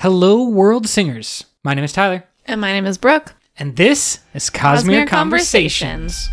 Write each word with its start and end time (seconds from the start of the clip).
Hello, 0.00 0.44
world 0.48 0.88
singers. 0.88 1.44
My 1.62 1.74
name 1.74 1.84
is 1.84 1.92
Tyler, 1.92 2.24
And 2.46 2.58
my 2.58 2.72
name 2.72 2.86
is 2.86 2.96
Brooke. 2.96 3.34
and 3.58 3.76
this 3.76 4.20
is 4.32 4.48
Cosmere, 4.48 5.04
Cosmere 5.04 5.06
Conversations. 5.06 6.30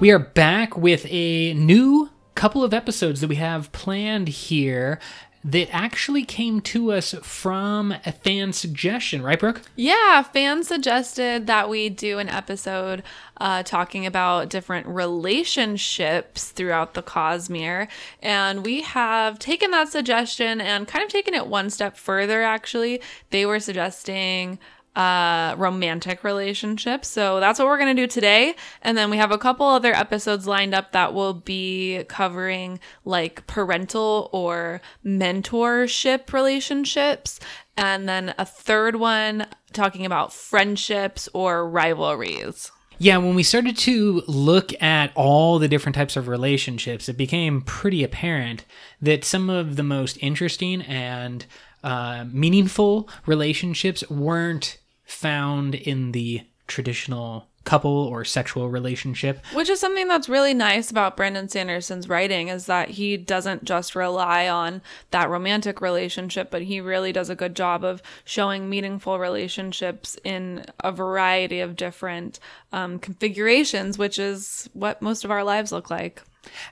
We 0.00 0.10
are 0.10 0.18
back 0.18 0.76
with 0.76 1.06
a 1.08 1.54
new 1.54 2.10
couple 2.42 2.64
of 2.64 2.74
episodes 2.74 3.20
that 3.20 3.28
we 3.28 3.36
have 3.36 3.70
planned 3.70 4.26
here 4.26 4.98
that 5.44 5.72
actually 5.72 6.24
came 6.24 6.60
to 6.60 6.90
us 6.90 7.14
from 7.22 7.92
a 8.04 8.10
fan 8.10 8.52
suggestion, 8.52 9.22
right, 9.22 9.38
Brooke? 9.38 9.62
Yeah, 9.76 10.24
fans 10.24 10.66
suggested 10.66 11.46
that 11.46 11.68
we 11.68 11.88
do 11.88 12.18
an 12.18 12.28
episode 12.28 13.04
uh, 13.36 13.62
talking 13.62 14.06
about 14.06 14.48
different 14.48 14.88
relationships 14.88 16.50
throughout 16.50 16.94
the 16.94 17.02
Cosmere. 17.04 17.86
And 18.20 18.64
we 18.64 18.80
have 18.82 19.38
taken 19.38 19.70
that 19.70 19.90
suggestion 19.90 20.60
and 20.60 20.88
kind 20.88 21.04
of 21.04 21.12
taken 21.12 21.34
it 21.34 21.46
one 21.46 21.70
step 21.70 21.96
further, 21.96 22.42
actually. 22.42 23.00
They 23.30 23.46
were 23.46 23.60
suggesting 23.60 24.58
uh 24.94 25.54
romantic 25.56 26.22
relationships 26.22 27.08
so 27.12 27.40
that's 27.40 27.58
what 27.58 27.68
we're 27.68 27.78
going 27.78 27.94
to 27.94 28.02
do 28.02 28.06
today. 28.06 28.54
And 28.80 28.96
then 28.96 29.10
we 29.10 29.18
have 29.18 29.30
a 29.30 29.38
couple 29.38 29.66
other 29.66 29.92
episodes 29.94 30.46
lined 30.46 30.74
up 30.74 30.92
that 30.92 31.12
will 31.14 31.34
be 31.34 32.04
covering 32.08 32.80
like 33.04 33.46
parental 33.46 34.30
or 34.32 34.80
mentorship 35.04 36.32
relationships. 36.32 37.38
And 37.76 38.08
then 38.08 38.34
a 38.38 38.44
third 38.44 38.96
one 38.96 39.46
talking 39.72 40.06
about 40.06 40.32
friendships 40.32 41.28
or 41.32 41.68
rivalries. 41.68 42.70
Yeah, 42.98 43.16
when 43.18 43.34
we 43.34 43.42
started 43.42 43.76
to 43.78 44.22
look 44.28 44.80
at 44.82 45.12
all 45.14 45.58
the 45.58 45.68
different 45.68 45.96
types 45.96 46.16
of 46.16 46.28
relationships, 46.28 47.08
it 47.08 47.16
became 47.16 47.62
pretty 47.62 48.04
apparent 48.04 48.64
that 49.00 49.24
some 49.24 49.50
of 49.50 49.76
the 49.76 49.82
most 49.82 50.18
interesting 50.20 50.82
and 50.82 51.44
uh, 51.82 52.24
meaningful 52.30 53.08
relationships 53.26 54.08
weren't 54.08 54.78
found 55.12 55.74
in 55.74 56.12
the 56.12 56.42
traditional 56.66 57.48
couple 57.64 57.90
or 57.90 58.24
sexual 58.24 58.68
relationship. 58.68 59.44
Which 59.52 59.68
is 59.68 59.78
something 59.78 60.08
that's 60.08 60.28
really 60.28 60.54
nice 60.54 60.90
about 60.90 61.16
Brandon 61.16 61.48
Sanderson's 61.48 62.08
writing 62.08 62.48
is 62.48 62.66
that 62.66 62.90
he 62.90 63.16
doesn't 63.16 63.64
just 63.64 63.94
rely 63.94 64.48
on 64.48 64.82
that 65.10 65.30
romantic 65.30 65.80
relationship, 65.80 66.50
but 66.50 66.62
he 66.62 66.80
really 66.80 67.12
does 67.12 67.30
a 67.30 67.36
good 67.36 67.54
job 67.54 67.84
of 67.84 68.02
showing 68.24 68.68
meaningful 68.68 69.18
relationships 69.18 70.18
in 70.24 70.64
a 70.80 70.90
variety 70.90 71.60
of 71.60 71.76
different 71.76 72.40
um, 72.72 72.98
configurations, 72.98 73.96
which 73.96 74.18
is 74.18 74.68
what 74.72 75.00
most 75.00 75.24
of 75.24 75.30
our 75.30 75.44
lives 75.44 75.72
look 75.72 75.90
like. 75.90 76.22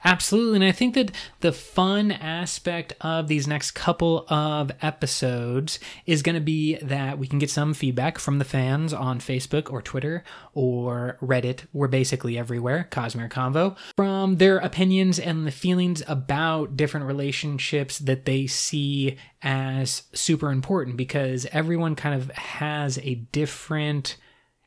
Absolutely. 0.05 0.57
And 0.57 0.65
I 0.65 0.73
think 0.73 0.95
that 0.95 1.13
the 1.41 1.53
fun 1.53 2.11
aspect 2.11 2.95
of 3.01 3.29
these 3.29 3.47
next 3.47 3.73
couple 3.73 4.27
of 4.29 4.73
episodes 4.83 5.79
is 6.07 6.23
going 6.23 6.35
to 6.35 6.41
be 6.41 6.77
that 6.77 7.19
we 7.19 7.27
can 7.27 7.39
get 7.39 7.51
some 7.51 7.75
feedback 7.75 8.19
from 8.19 8.39
the 8.39 8.45
fans 8.45 8.93
on 8.93 9.21
Facebook 9.21 9.71
or 9.71 9.83
Twitter 9.83 10.25
or 10.55 11.19
Reddit. 11.21 11.67
We're 11.73 11.89
basically 11.89 12.39
everywhere, 12.39 12.89
Cosmere 12.91 13.31
Convo, 13.31 13.77
from 13.97 14.37
their 14.37 14.59
opinions 14.59 15.19
and 15.19 15.47
the 15.47 15.53
feelings 15.53 16.03
about 16.09 16.77
different 16.77 17.07
relationships 17.07 17.99
that 17.99 18.25
they 18.25 18.47
see 18.47 19.17
as 19.43 20.03
super 20.12 20.51
important 20.51 20.97
because 20.97 21.47
everyone 21.53 21.95
kind 21.95 22.15
of 22.15 22.31
has 22.33 22.99
a 22.99 23.15
different 23.33 24.17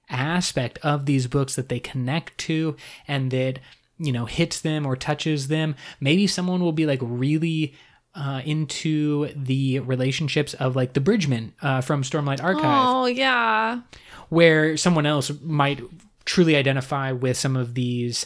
aspect 0.09 0.79
of 0.83 1.06
these 1.06 1.27
books 1.27 1.56
that 1.56 1.69
they 1.69 1.79
connect 1.79 2.38
to 2.38 2.75
and 3.07 3.31
that 3.31 3.59
you 3.99 4.11
know 4.11 4.25
hits 4.25 4.61
them 4.61 4.85
or 4.85 4.95
touches 4.95 5.47
them 5.47 5.75
maybe 5.99 6.25
someone 6.27 6.61
will 6.61 6.71
be 6.71 6.85
like 6.85 6.99
really 7.01 7.73
uh, 8.15 8.41
into 8.45 9.27
the 9.35 9.79
relationships 9.79 10.53
of 10.55 10.75
like 10.75 10.93
the 10.93 11.01
bridgeman 11.01 11.53
uh, 11.61 11.81
from 11.81 12.01
stormlight 12.03 12.43
archive 12.43 12.63
Oh, 12.63 13.05
yeah. 13.05 13.81
where 14.29 14.77
someone 14.77 15.05
else 15.05 15.31
might 15.41 15.81
truly 16.25 16.55
identify 16.55 17.11
with 17.11 17.37
some 17.37 17.55
of 17.55 17.73
these 17.75 18.25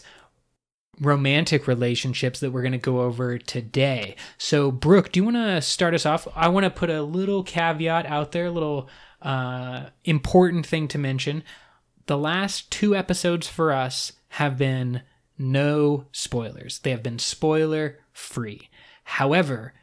romantic 0.99 1.67
relationships 1.67 2.39
that 2.39 2.51
we're 2.51 2.61
going 2.61 2.71
to 2.71 2.77
go 2.79 3.01
over 3.01 3.37
today. 3.37 4.15
So, 4.37 4.71
Brooke, 4.71 5.11
do 5.11 5.19
you 5.19 5.23
want 5.23 5.35
to 5.37 5.61
start 5.61 5.93
us 5.93 6.05
off? 6.05 6.27
I 6.35 6.47
want 6.47 6.63
to 6.63 6.69
put 6.71 6.89
a 6.89 7.03
little 7.03 7.43
caveat 7.43 8.05
out 8.07 8.31
there, 8.31 8.47
a 8.47 8.51
little 8.51 8.89
uh, 9.21 9.87
important 10.05 10.65
thing 10.65 10.87
to 10.89 10.97
mention. 10.97 11.43
The 12.07 12.17
last 12.17 12.71
two 12.71 12.95
episodes 12.95 13.47
for 13.47 13.71
us 13.71 14.13
have 14.29 14.57
been 14.57 15.01
no 15.37 16.05
spoilers, 16.11 16.79
they 16.79 16.91
have 16.91 17.03
been 17.03 17.19
spoiler 17.19 17.99
free. 18.11 18.69
However, 19.03 19.73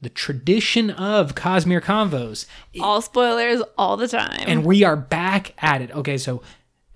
the 0.00 0.10
tradition 0.10 0.90
of 0.90 1.34
Cosmere 1.34 1.80
Convos 1.80 2.46
All 2.80 3.00
spoilers 3.00 3.62
all 3.78 3.96
the 3.96 4.08
time. 4.08 4.44
and 4.46 4.64
we 4.64 4.84
are 4.84 4.96
back 4.96 5.54
at 5.58 5.80
it. 5.80 5.90
Okay, 5.92 6.18
so 6.18 6.42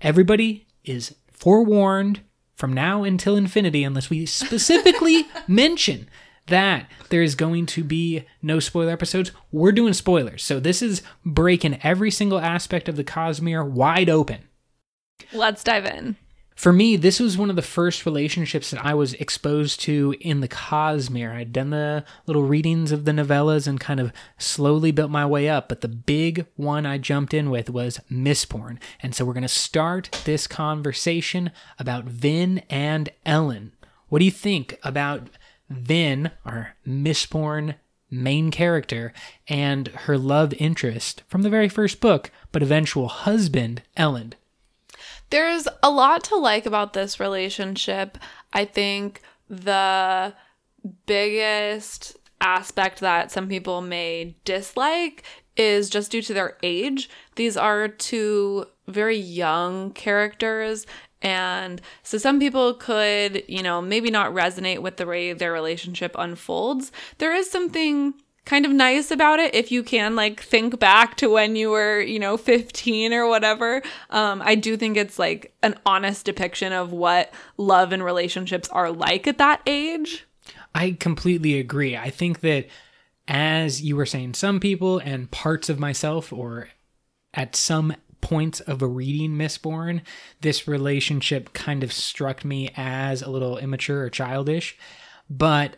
everybody 0.01 0.67
is 0.83 1.15
forewarned 1.31 2.21
from 2.55 2.73
now 2.73 3.03
until 3.03 3.35
infinity, 3.35 3.83
unless 3.83 4.09
we 4.09 4.25
specifically 4.25 5.25
mention 5.47 6.07
that 6.47 6.87
there 7.09 7.23
is 7.23 7.33
going 7.35 7.65
to 7.65 7.83
be 7.83 8.23
no 8.41 8.59
spoiler 8.59 8.91
episodes. 8.91 9.31
We're 9.51 9.71
doing 9.71 9.93
spoilers. 9.93 10.43
So 10.43 10.59
this 10.59 10.81
is 10.81 11.01
breaking 11.25 11.79
every 11.81 12.11
single 12.11 12.39
aspect 12.39 12.87
of 12.87 12.97
the 12.97 13.03
Cosmere 13.03 13.67
wide 13.67 14.09
open. 14.09 14.41
Let's 15.33 15.63
dive 15.63 15.85
in. 15.85 16.17
For 16.61 16.71
me, 16.71 16.95
this 16.95 17.19
was 17.19 17.39
one 17.39 17.49
of 17.49 17.55
the 17.55 17.63
first 17.63 18.05
relationships 18.05 18.69
that 18.69 18.85
I 18.85 18.93
was 18.93 19.15
exposed 19.15 19.81
to 19.81 20.13
in 20.19 20.41
the 20.41 20.47
Cosmere. 20.47 21.33
I'd 21.33 21.51
done 21.51 21.71
the 21.71 22.05
little 22.27 22.43
readings 22.43 22.91
of 22.91 23.05
the 23.05 23.13
novellas 23.13 23.65
and 23.65 23.79
kind 23.79 23.99
of 23.99 24.13
slowly 24.37 24.91
built 24.91 25.09
my 25.09 25.25
way 25.25 25.49
up, 25.49 25.69
but 25.69 25.81
the 25.81 25.87
big 25.87 26.45
one 26.57 26.85
I 26.85 26.99
jumped 26.99 27.33
in 27.33 27.49
with 27.49 27.71
was 27.71 27.99
Mistborn. 28.11 28.77
And 29.01 29.15
so 29.15 29.25
we're 29.25 29.33
going 29.33 29.41
to 29.41 29.47
start 29.47 30.11
this 30.23 30.45
conversation 30.45 31.49
about 31.79 32.05
Vin 32.05 32.61
and 32.69 33.09
Elend. 33.25 33.71
What 34.09 34.19
do 34.19 34.25
you 34.25 34.29
think 34.29 34.77
about 34.83 35.29
Vin, 35.67 36.29
our 36.45 36.75
Mistborn 36.87 37.73
main 38.11 38.51
character, 38.51 39.13
and 39.47 39.87
her 39.87 40.15
love 40.15 40.53
interest 40.59 41.23
from 41.27 41.41
the 41.41 41.49
very 41.49 41.69
first 41.69 41.99
book, 41.99 42.29
but 42.51 42.61
eventual 42.61 43.07
husband, 43.07 43.81
Elend? 43.97 44.33
There's 45.31 45.67
a 45.81 45.89
lot 45.89 46.23
to 46.25 46.35
like 46.35 46.65
about 46.65 46.93
this 46.93 47.19
relationship. 47.19 48.17
I 48.53 48.65
think 48.65 49.21
the 49.49 50.33
biggest 51.05 52.17
aspect 52.39 52.99
that 52.99 53.31
some 53.31 53.47
people 53.47 53.81
may 53.81 54.35
dislike 54.45 55.23
is 55.57 55.89
just 55.89 56.11
due 56.11 56.21
to 56.21 56.33
their 56.33 56.57
age. 56.63 57.09
These 57.35 57.57
are 57.57 57.87
two 57.87 58.65
very 58.87 59.17
young 59.17 59.91
characters. 59.91 60.85
And 61.21 61.81
so 62.03 62.17
some 62.17 62.39
people 62.39 62.73
could, 62.73 63.43
you 63.47 63.61
know, 63.61 63.81
maybe 63.81 64.09
not 64.09 64.33
resonate 64.33 64.79
with 64.79 64.97
the 64.97 65.05
way 65.05 65.33
their 65.33 65.51
relationship 65.51 66.15
unfolds. 66.17 66.91
There 67.19 67.33
is 67.33 67.49
something 67.49 68.15
kind 68.45 68.65
of 68.65 68.71
nice 68.71 69.11
about 69.11 69.39
it 69.39 69.53
if 69.53 69.71
you 69.71 69.83
can 69.83 70.15
like 70.15 70.41
think 70.41 70.79
back 70.79 71.15
to 71.15 71.29
when 71.29 71.55
you 71.55 71.69
were 71.69 72.01
you 72.01 72.19
know 72.19 72.37
15 72.37 73.13
or 73.13 73.27
whatever 73.27 73.81
um 74.09 74.41
i 74.43 74.55
do 74.55 74.75
think 74.75 74.97
it's 74.97 75.19
like 75.19 75.53
an 75.61 75.75
honest 75.85 76.25
depiction 76.25 76.73
of 76.73 76.91
what 76.91 77.31
love 77.57 77.91
and 77.91 78.03
relationships 78.03 78.67
are 78.69 78.91
like 78.91 79.27
at 79.27 79.37
that 79.37 79.61
age 79.65 80.25
I 80.73 80.91
completely 80.99 81.59
agree. 81.59 81.97
I 81.97 82.09
think 82.09 82.41
that 82.41 82.67
as 83.27 83.81
you 83.81 83.95
were 83.95 84.05
saying, 84.05 84.33
some 84.33 84.59
people 84.59 84.99
and 84.99 85.29
parts 85.31 85.69
of 85.69 85.79
myself, 85.79 86.31
or 86.31 86.69
at 87.33 87.55
some 87.55 87.95
points 88.21 88.59
of 88.61 88.81
a 88.81 88.87
reading 88.87 89.31
Mistborn, 89.31 90.01
this 90.41 90.67
relationship 90.67 91.53
kind 91.53 91.83
of 91.83 91.91
struck 91.91 92.45
me 92.45 92.71
as 92.75 93.21
a 93.21 93.29
little 93.29 93.57
immature 93.57 94.03
or 94.03 94.09
childish. 94.09 94.77
But 95.29 95.77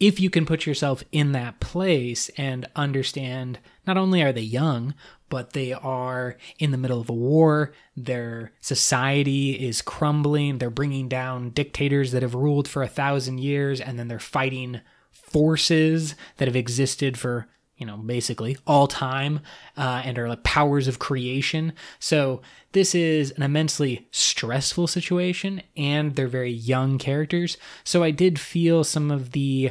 if 0.00 0.20
you 0.20 0.30
can 0.30 0.46
put 0.46 0.66
yourself 0.66 1.02
in 1.10 1.32
that 1.32 1.58
place 1.60 2.28
and 2.36 2.68
understand 2.76 3.58
not 3.86 3.96
only 3.96 4.22
are 4.22 4.32
they 4.32 4.40
young, 4.40 4.94
but 5.28 5.52
they 5.52 5.72
are 5.72 6.36
in 6.58 6.70
the 6.70 6.78
middle 6.78 7.00
of 7.00 7.10
a 7.10 7.14
war, 7.14 7.72
their 7.96 8.52
society 8.60 9.52
is 9.52 9.82
crumbling, 9.82 10.58
they're 10.58 10.70
bringing 10.70 11.08
down 11.08 11.50
dictators 11.50 12.12
that 12.12 12.22
have 12.22 12.34
ruled 12.34 12.68
for 12.68 12.82
a 12.82 12.88
thousand 12.88 13.38
years, 13.38 13.80
and 13.80 13.98
then 13.98 14.08
they're 14.08 14.18
fighting 14.18 14.80
forces 15.10 16.14
that 16.36 16.48
have 16.48 16.56
existed 16.56 17.18
for 17.18 17.48
you 17.78 17.86
know, 17.86 17.96
basically 17.96 18.56
all 18.66 18.88
time 18.88 19.40
uh, 19.76 20.02
and 20.04 20.18
are 20.18 20.28
like 20.28 20.42
powers 20.42 20.88
of 20.88 20.98
creation. 20.98 21.72
So 22.00 22.42
this 22.72 22.92
is 22.92 23.30
an 23.32 23.44
immensely 23.44 24.08
stressful 24.10 24.88
situation, 24.88 25.62
and 25.76 26.16
they're 26.16 26.26
very 26.26 26.50
young 26.50 26.98
characters. 26.98 27.56
So 27.84 28.02
I 28.02 28.10
did 28.10 28.40
feel 28.40 28.82
some 28.82 29.12
of 29.12 29.30
the 29.30 29.70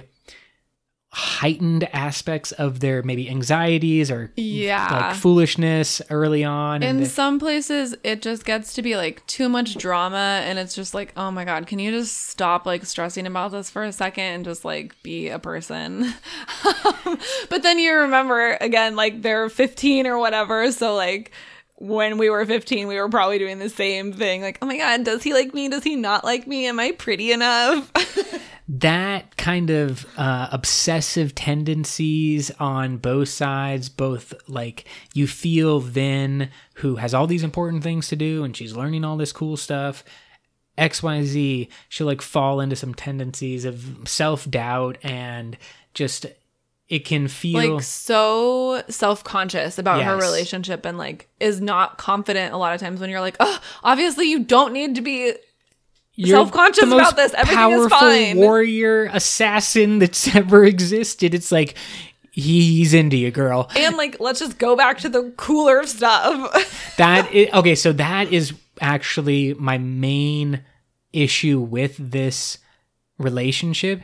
heightened 1.14 1.88
aspects 1.94 2.52
of 2.54 2.80
their 2.82 3.02
maybe 3.02 3.30
anxieties 3.30 4.12
or 4.12 4.32
Yeah. 4.36 4.88
like 4.92 5.16
foolishness 5.16 6.02
early 6.10 6.44
on. 6.44 6.84
In 6.84 6.98
and 6.98 7.08
some 7.08 7.40
places, 7.40 7.96
it 8.04 8.22
just 8.22 8.46
gets 8.46 8.74
to 8.74 8.82
be 8.82 8.98
like 8.98 9.26
too 9.26 9.48
much 9.48 9.76
drama, 9.76 10.42
and 10.44 10.60
it's 10.60 10.76
just 10.76 10.94
like, 10.94 11.14
oh 11.16 11.32
my 11.32 11.46
god, 11.46 11.66
can 11.66 11.80
you 11.80 11.92
just 11.92 12.28
stop 12.28 12.66
like 12.66 12.86
stressing 12.86 13.26
about 13.26 13.52
this 13.52 13.70
for 13.70 13.84
a 13.84 13.92
second 13.92 14.24
and 14.26 14.46
just 14.46 14.66
like 14.66 15.02
be 15.02 15.30
a 15.30 15.40
person? 15.40 16.14
but 17.50 17.64
then 17.64 17.80
you 17.80 17.94
remember 17.94 18.58
again, 18.60 18.96
like 18.96 19.22
they're 19.22 19.50
15 19.50 20.08
or 20.08 20.18
whatever, 20.18 20.72
so 20.72 20.94
like 20.96 21.32
when 21.78 22.18
we 22.18 22.30
were 22.30 22.46
15, 22.46 22.88
we 22.88 23.00
were 23.00 23.10
probably 23.10 23.38
doing 23.38 23.60
the 23.60 23.70
same 23.70 24.12
thing. 24.12 24.42
Like, 24.42 24.58
oh 24.62 24.66
my 24.66 24.78
god, 24.78 25.04
does 25.04 25.24
he 25.24 25.34
like 25.34 25.54
me? 25.54 25.70
Does 25.70 25.84
he 25.84 25.96
not 25.96 26.24
like 26.24 26.48
me? 26.48 26.66
Am 26.66 26.80
I 26.80 26.92
pretty 26.92 27.32
enough? 27.32 27.92
that 28.68 29.38
kind 29.38 29.70
of 29.70 30.06
uh, 30.18 30.50
obsessive 30.52 31.36
tendencies 31.36 32.50
on 32.60 32.98
both 32.98 33.30
sides, 33.30 33.90
both 33.90 34.34
like 34.48 34.86
you 35.14 35.28
feel 35.28 35.80
then 35.80 36.50
who 36.76 36.96
has 36.96 37.14
all 37.14 37.28
these 37.28 37.44
important 37.44 37.84
things 37.84 38.08
to 38.08 38.16
do 38.16 38.44
and 38.44 38.58
she's 38.58 38.76
learning 38.76 39.06
all 39.06 39.18
this 39.18 39.32
cool 39.32 39.56
stuff. 39.56 40.04
XYZ, 40.80 41.70
she'll 41.90 42.08
like 42.08 42.22
fall 42.22 42.60
into 42.60 42.76
some 42.76 42.94
tendencies 42.94 43.66
of 43.66 44.00
self 44.06 44.50
doubt 44.50 44.98
and 45.04 45.58
just 45.94 46.26
it 46.90 47.00
can 47.06 47.28
feel 47.28 47.76
like 47.76 47.84
so 47.84 48.82
self-conscious 48.88 49.78
about 49.78 50.02
her 50.02 50.16
relationship 50.18 50.86
and 50.86 50.98
like 50.98 51.28
is 51.40 51.60
not 51.60 51.98
confident 51.98 52.54
a 52.54 52.58
lot 52.58 52.74
of 52.74 52.80
times 52.80 53.00
when 53.02 53.10
you're 53.10 53.20
like 53.22 53.36
oh 53.40 53.60
obviously 53.84 54.30
you 54.30 54.40
don't 54.40 54.72
need 54.72 54.96
to 54.96 55.02
be 55.02 55.34
You're 56.16 56.38
self-conscious 56.38 56.86
about 56.86 57.16
this. 57.16 57.34
Everything 57.34 57.72
is 57.72 57.88
fine. 57.88 58.38
warrior 58.38 59.06
assassin 59.12 60.00
that's 60.00 60.34
ever 60.36 60.64
existed. 60.64 61.34
It's 61.34 61.52
like 61.52 61.76
he's 62.32 62.94
into 62.94 63.18
you, 63.18 63.32
girl. 63.32 63.70
and 63.76 63.98
like 63.98 64.20
let's 64.20 64.40
just 64.40 64.58
go 64.58 64.76
back 64.76 65.00
to 65.00 65.10
the 65.10 65.34
cooler 65.38 65.86
stuff 65.86 66.54
That 66.98 67.32
is, 67.34 67.52
okay, 67.54 67.76
so 67.76 67.92
that 67.94 68.32
is 68.32 68.54
actually 68.80 69.56
my 69.56 69.78
main 69.78 70.64
issue 71.14 71.60
with 71.60 71.98
this 71.98 72.60
relationship 73.18 74.02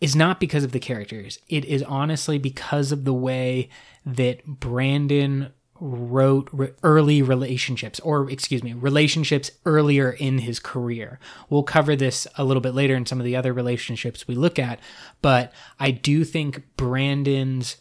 is 0.00 0.14
not 0.14 0.40
because 0.40 0.64
of 0.64 0.72
the 0.72 0.80
characters. 0.80 1.38
It 1.48 1.64
is 1.64 1.82
honestly 1.82 2.38
because 2.38 2.92
of 2.92 3.04
the 3.04 3.14
way 3.14 3.68
that 4.04 4.44
Brandon 4.46 5.52
wrote 5.80 6.48
re- 6.52 6.72
early 6.82 7.22
relationships 7.22 8.00
or 8.00 8.30
excuse 8.30 8.62
me, 8.62 8.72
relationships 8.72 9.50
earlier 9.64 10.10
in 10.10 10.38
his 10.38 10.58
career. 10.58 11.18
We'll 11.50 11.62
cover 11.62 11.96
this 11.96 12.26
a 12.36 12.44
little 12.44 12.60
bit 12.60 12.74
later 12.74 12.94
in 12.94 13.06
some 13.06 13.20
of 13.20 13.24
the 13.24 13.36
other 13.36 13.52
relationships 13.52 14.26
we 14.26 14.34
look 14.34 14.58
at, 14.58 14.80
but 15.22 15.52
I 15.78 15.90
do 15.90 16.24
think 16.24 16.62
Brandon's 16.76 17.76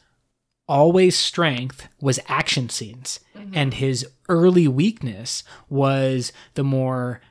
always 0.67 1.17
strength 1.17 1.88
was 2.01 2.19
action 2.27 2.69
scenes 2.69 3.19
mm-hmm. 3.35 3.51
and 3.53 3.75
his 3.75 4.07
early 4.27 4.67
weakness 4.67 5.44
was 5.69 6.33
the 6.56 6.63
more 6.63 7.21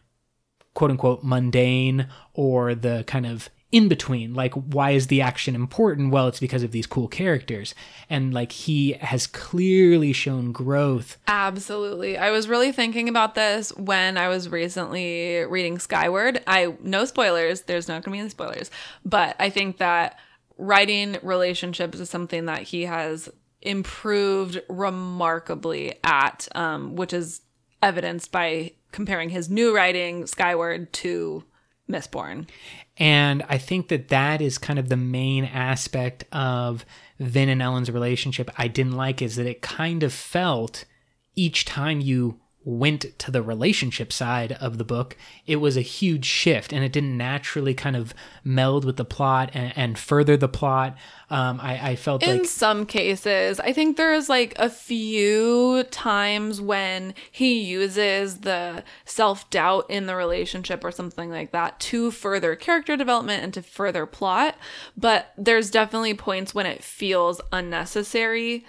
quote 0.73 0.91
unquote 0.91 1.25
mundane 1.25 2.07
or 2.33 2.75
the 2.75 3.05
kind 3.07 3.27
of 3.27 3.51
in 3.75 3.89
between 3.89 4.35
like 4.35 4.55
why 4.55 4.93
is 4.93 5.09
the 5.09 5.21
action 5.21 5.57
important? 5.57 6.13
Well 6.13 6.29
it's 6.29 6.39
because 6.39 6.63
of 6.63 6.71
these 6.71 6.87
cool 6.87 7.09
characters. 7.09 7.75
And 8.09 8.33
like 8.33 8.53
he 8.53 8.93
has 8.93 9.27
clearly 9.27 10.13
shown 10.13 10.53
growth. 10.53 11.19
Absolutely. 11.27 12.17
I 12.17 12.31
was 12.31 12.47
really 12.47 12.71
thinking 12.71 13.09
about 13.09 13.35
this 13.35 13.71
when 13.77 14.17
i 14.17 14.29
was 14.29 14.49
recently 14.49 15.39
reading 15.41 15.81
skyward. 15.81 16.41
I 16.47 16.77
no 16.85 17.05
spoilers. 17.05 17.63
There's 17.63 17.89
not 17.89 18.05
gonna 18.05 18.15
be 18.15 18.21
any 18.21 18.29
spoilers. 18.29 18.71
But 19.05 19.35
i 19.41 19.51
think 19.51 19.79
that 19.79 20.21
writing 20.57 21.17
relationships 21.25 21.99
is 21.99 22.09
something 22.09 22.47
that 22.47 22.63
he 22.63 22.83
has 22.83 23.29
improved 23.61 24.63
remarkably 24.69 25.95
at 26.05 26.47
um, 26.55 26.95
which 26.95 27.13
is 27.13 27.41
evidenced 27.83 28.31
by 28.31 28.71
comparing 28.93 29.31
his 29.31 29.51
new 29.51 29.75
writing 29.75 30.27
skyward 30.29 30.93
to 30.93 31.43
mistborn. 31.91 32.49
And 32.97 33.45
I 33.49 33.59
think 33.59 33.89
that 33.89 34.09
that 34.09 34.41
is 34.41 34.59
kind 34.59 34.79
of 34.79 34.89
the 34.89 34.97
main 34.97 35.45
aspect 35.45 36.25
of 36.33 36.85
Vin 37.19 37.49
and 37.49 37.61
Elend's 37.61 37.91
relationship 37.91 38.51
I 38.57 38.69
didn't 38.69 38.97
like 38.97 39.21
is 39.23 39.37
that 39.37 39.47
it 39.47 39.63
kind 39.63 40.03
of 40.03 40.13
felt 40.13 40.85
each 41.37 41.65
time 41.65 42.01
you 42.01 42.41
went 42.65 43.19
to 43.19 43.31
the 43.31 43.43
relationship 43.43 44.13
side 44.13 44.53
of 44.53 44.79
the 44.79 44.85
book, 44.85 45.17
it 45.47 45.57
was 45.57 45.77
a 45.77 45.83
huge 45.83 46.25
shift 46.25 46.73
and 46.73 46.83
it 46.83 46.93
didn't 46.93 47.17
naturally 47.17 47.75
kind 47.75 47.95
of 47.95 48.15
meld 48.43 48.85
with 48.85 48.97
the 48.97 49.05
plot 49.05 49.51
and, 49.53 49.73
and 49.77 49.99
further 49.99 50.37
the 50.37 50.49
plot. 50.49 50.97
Um, 51.31 51.61
I, 51.61 51.91
I 51.91 51.97
felt 51.97 52.23
in 52.23 52.39
like 52.39 52.47
some 52.47 52.85
cases 52.85 53.59
i 53.59 53.73
think 53.73 53.97
there's 53.97 54.29
like 54.29 54.55
a 54.57 54.69
few 54.69 55.83
times 55.91 56.61
when 56.61 57.15
he 57.33 57.61
uses 57.61 58.41
the 58.41 58.85
self-doubt 59.07 59.87
in 59.89 60.07
the 60.07 60.15
relationship 60.15 60.85
or 60.85 60.91
something 60.91 61.31
like 61.31 61.51
that 61.53 61.81
to 61.81 62.11
further 62.11 62.55
character 62.55 62.95
development 62.97 63.43
and 63.43 63.55
to 63.55 63.63
further 63.63 64.05
plot 64.05 64.57
but 64.97 65.33
there's 65.39 65.71
definitely 65.71 66.15
points 66.15 66.55
when 66.55 66.67
it 66.67 66.85
feels 66.85 67.41
unnecessary 67.53 68.65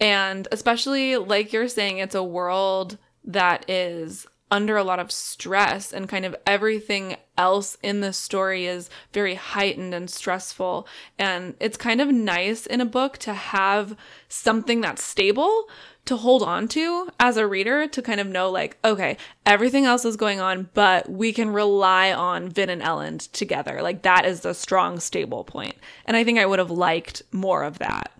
and 0.00 0.48
especially 0.50 1.16
like 1.16 1.52
you're 1.52 1.68
saying 1.68 1.98
it's 1.98 2.16
a 2.16 2.24
world 2.24 2.98
that 3.24 3.68
is 3.68 4.26
under 4.52 4.76
a 4.76 4.84
lot 4.84 5.00
of 5.00 5.10
stress 5.10 5.94
and 5.94 6.10
kind 6.10 6.26
of 6.26 6.36
everything 6.46 7.16
else 7.38 7.78
in 7.82 8.02
the 8.02 8.12
story 8.12 8.66
is 8.66 8.90
very 9.10 9.34
heightened 9.34 9.94
and 9.94 10.10
stressful. 10.10 10.86
And 11.18 11.54
it's 11.58 11.78
kind 11.78 12.02
of 12.02 12.08
nice 12.08 12.66
in 12.66 12.82
a 12.82 12.84
book 12.84 13.16
to 13.18 13.32
have 13.32 13.96
something 14.28 14.82
that's 14.82 15.02
stable 15.02 15.68
to 16.04 16.16
hold 16.16 16.42
on 16.42 16.68
to 16.68 17.08
as 17.18 17.38
a 17.38 17.46
reader 17.46 17.86
to 17.86 18.02
kind 18.02 18.20
of 18.20 18.26
know 18.26 18.50
like 18.50 18.76
okay 18.84 19.16
everything 19.46 19.84
else 19.84 20.04
is 20.04 20.16
going 20.16 20.40
on 20.40 20.68
but 20.74 21.08
we 21.08 21.32
can 21.32 21.50
rely 21.50 22.12
on 22.12 22.48
Vin 22.48 22.68
and 22.68 22.82
Elend 22.82 23.30
together. 23.32 23.80
Like 23.80 24.02
that 24.02 24.26
is 24.26 24.40
the 24.40 24.52
strong 24.52 25.00
stable 25.00 25.44
point. 25.44 25.76
And 26.04 26.16
I 26.16 26.24
think 26.24 26.38
I 26.38 26.46
would 26.46 26.58
have 26.58 26.70
liked 26.70 27.22
more 27.32 27.62
of 27.62 27.78
that. 27.78 28.12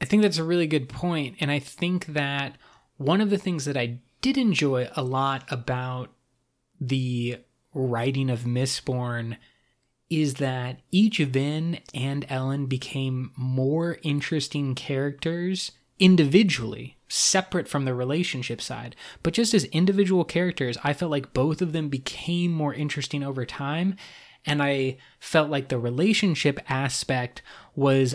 I 0.00 0.04
think 0.04 0.22
that's 0.22 0.38
a 0.38 0.44
really 0.44 0.66
good 0.66 0.88
point, 0.88 1.36
and 1.38 1.48
I 1.48 1.60
think 1.60 2.06
that 2.06 2.56
one 3.02 3.20
of 3.20 3.30
the 3.30 3.38
things 3.38 3.64
that 3.64 3.76
I 3.76 3.98
did 4.20 4.38
enjoy 4.38 4.88
a 4.94 5.02
lot 5.02 5.44
about 5.50 6.10
the 6.80 7.38
writing 7.74 8.30
of 8.30 8.40
Mistborn 8.40 9.36
is 10.08 10.34
that 10.34 10.80
each 10.90 11.18
Vin 11.18 11.80
and 11.94 12.26
Elend 12.28 12.68
became 12.68 13.32
more 13.34 13.98
interesting 14.02 14.74
characters 14.74 15.72
individually, 15.98 16.98
separate 17.08 17.68
from 17.68 17.84
the 17.84 17.94
relationship 17.94 18.60
side. 18.60 18.94
But 19.22 19.32
just 19.32 19.54
as 19.54 19.64
individual 19.66 20.24
characters, 20.24 20.76
I 20.84 20.92
felt 20.92 21.10
like 21.10 21.32
both 21.32 21.62
of 21.62 21.72
them 21.72 21.88
became 21.88 22.52
more 22.52 22.74
interesting 22.74 23.22
over 23.22 23.46
time. 23.46 23.96
And 24.44 24.62
I 24.62 24.98
felt 25.18 25.48
like 25.48 25.68
the 25.68 25.78
relationship 25.78 26.60
aspect 26.68 27.42
was 27.74 28.14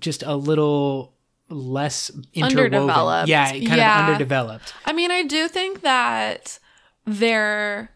just 0.00 0.22
a 0.22 0.34
little 0.34 1.13
less 1.48 2.10
interwoven. 2.32 2.74
Underdeveloped. 2.74 3.28
Yeah, 3.28 3.50
kind 3.50 3.62
Yeah. 3.64 4.04
of 4.04 4.12
underdeveloped. 4.12 4.74
I 4.86 4.92
mean, 4.92 5.10
I 5.10 5.22
do 5.22 5.48
think 5.48 5.82
that 5.82 6.58
their 7.04 7.90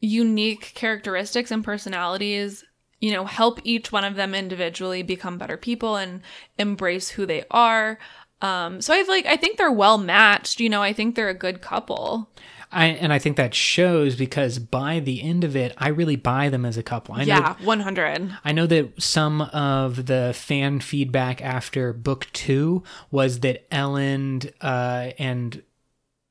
unique 0.00 0.72
characteristics 0.74 1.50
and 1.50 1.64
personalities, 1.64 2.64
you 3.00 3.12
know, 3.12 3.24
help 3.24 3.60
each 3.64 3.92
one 3.92 4.04
of 4.04 4.14
them 4.14 4.34
individually 4.34 5.02
become 5.02 5.38
better 5.38 5.56
people 5.56 5.96
and 5.96 6.22
embrace 6.58 7.10
who 7.10 7.26
they 7.26 7.44
are. 7.50 7.98
Um, 8.40 8.80
so 8.80 8.94
I've 8.94 9.08
like 9.08 9.26
I 9.26 9.36
think 9.36 9.58
they're 9.58 9.72
well 9.72 9.98
matched, 9.98 10.60
you 10.60 10.68
know, 10.68 10.82
I 10.82 10.92
think 10.92 11.14
they're 11.14 11.28
a 11.28 11.34
good 11.34 11.60
couple. 11.60 12.30
I, 12.70 12.86
and 12.86 13.12
I 13.12 13.18
think 13.18 13.36
that 13.36 13.54
shows 13.54 14.14
because 14.16 14.58
by 14.58 15.00
the 15.00 15.22
end 15.22 15.44
of 15.44 15.56
it, 15.56 15.74
I 15.78 15.88
really 15.88 16.16
buy 16.16 16.48
them 16.50 16.64
as 16.64 16.76
a 16.76 16.82
couple. 16.82 17.14
I 17.14 17.24
know 17.24 17.34
yeah, 17.34 17.54
100. 17.62 18.36
I 18.44 18.52
know 18.52 18.66
that 18.66 19.02
some 19.02 19.40
of 19.40 20.06
the 20.06 20.32
fan 20.34 20.80
feedback 20.80 21.42
after 21.42 21.92
book 21.92 22.26
two 22.32 22.82
was 23.10 23.40
that 23.40 23.68
Elend 23.70 24.52
uh, 24.60 25.12
and 25.18 25.62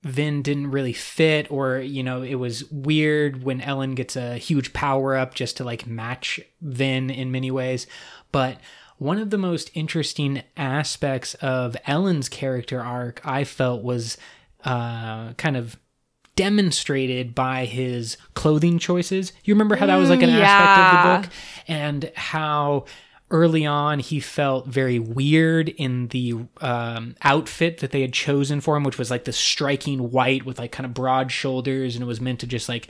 Vin 0.03 0.41
didn't 0.43 0.71
really 0.71 0.93
fit, 0.93 1.51
or, 1.51 1.79
you 1.79 2.03
know, 2.03 2.21
it 2.21 2.35
was 2.35 2.69
weird 2.71 3.43
when 3.43 3.59
Elend 3.61 3.95
gets 3.95 4.15
a 4.15 4.37
huge 4.37 4.73
power 4.73 5.15
up 5.15 5.33
just 5.33 5.57
to 5.57 5.63
like 5.63 5.87
match 5.87 6.39
Vin 6.61 7.09
in 7.09 7.31
many 7.31 7.49
ways. 7.49 7.87
But 8.31 8.59
one 8.97 9.17
of 9.17 9.31
the 9.31 9.37
most 9.37 9.71
interesting 9.73 10.43
aspects 10.55 11.33
of 11.35 11.75
Elend's 11.87 12.29
character 12.29 12.81
arc, 12.81 13.21
I 13.25 13.43
felt, 13.43 13.83
was 13.83 14.17
uh, 14.63 15.33
kind 15.33 15.57
of 15.57 15.77
demonstrated 16.37 17.35
by 17.35 17.65
his 17.65 18.15
clothing 18.33 18.79
choices. 18.79 19.33
You 19.43 19.53
remember 19.53 19.75
how 19.75 19.87
that 19.87 19.97
was 19.97 20.09
like 20.09 20.21
an 20.23 20.29
Mm, 20.29 20.39
aspect 20.41 20.79
of 20.79 20.91
the 20.93 21.27
book? 21.27 21.33
and 21.67 22.11
how 22.15 22.85
early 23.29 23.65
on 23.65 23.99
he 23.99 24.19
felt 24.19 24.67
very 24.67 24.99
weird 24.99 25.69
in 25.69 26.07
the 26.09 26.33
um, 26.61 27.15
outfit 27.23 27.79
that 27.79 27.91
they 27.91 28.01
had 28.01 28.13
chosen 28.13 28.61
for 28.61 28.77
him 28.77 28.83
which 28.83 28.97
was 28.97 29.11
like 29.11 29.25
the 29.25 29.33
striking 29.33 30.11
white 30.11 30.45
with 30.45 30.59
like 30.59 30.71
kind 30.71 30.85
of 30.85 30.93
broad 30.93 31.31
shoulders 31.31 31.95
and 31.95 32.03
it 32.03 32.07
was 32.07 32.21
meant 32.21 32.39
to 32.39 32.47
just 32.47 32.69
like 32.69 32.87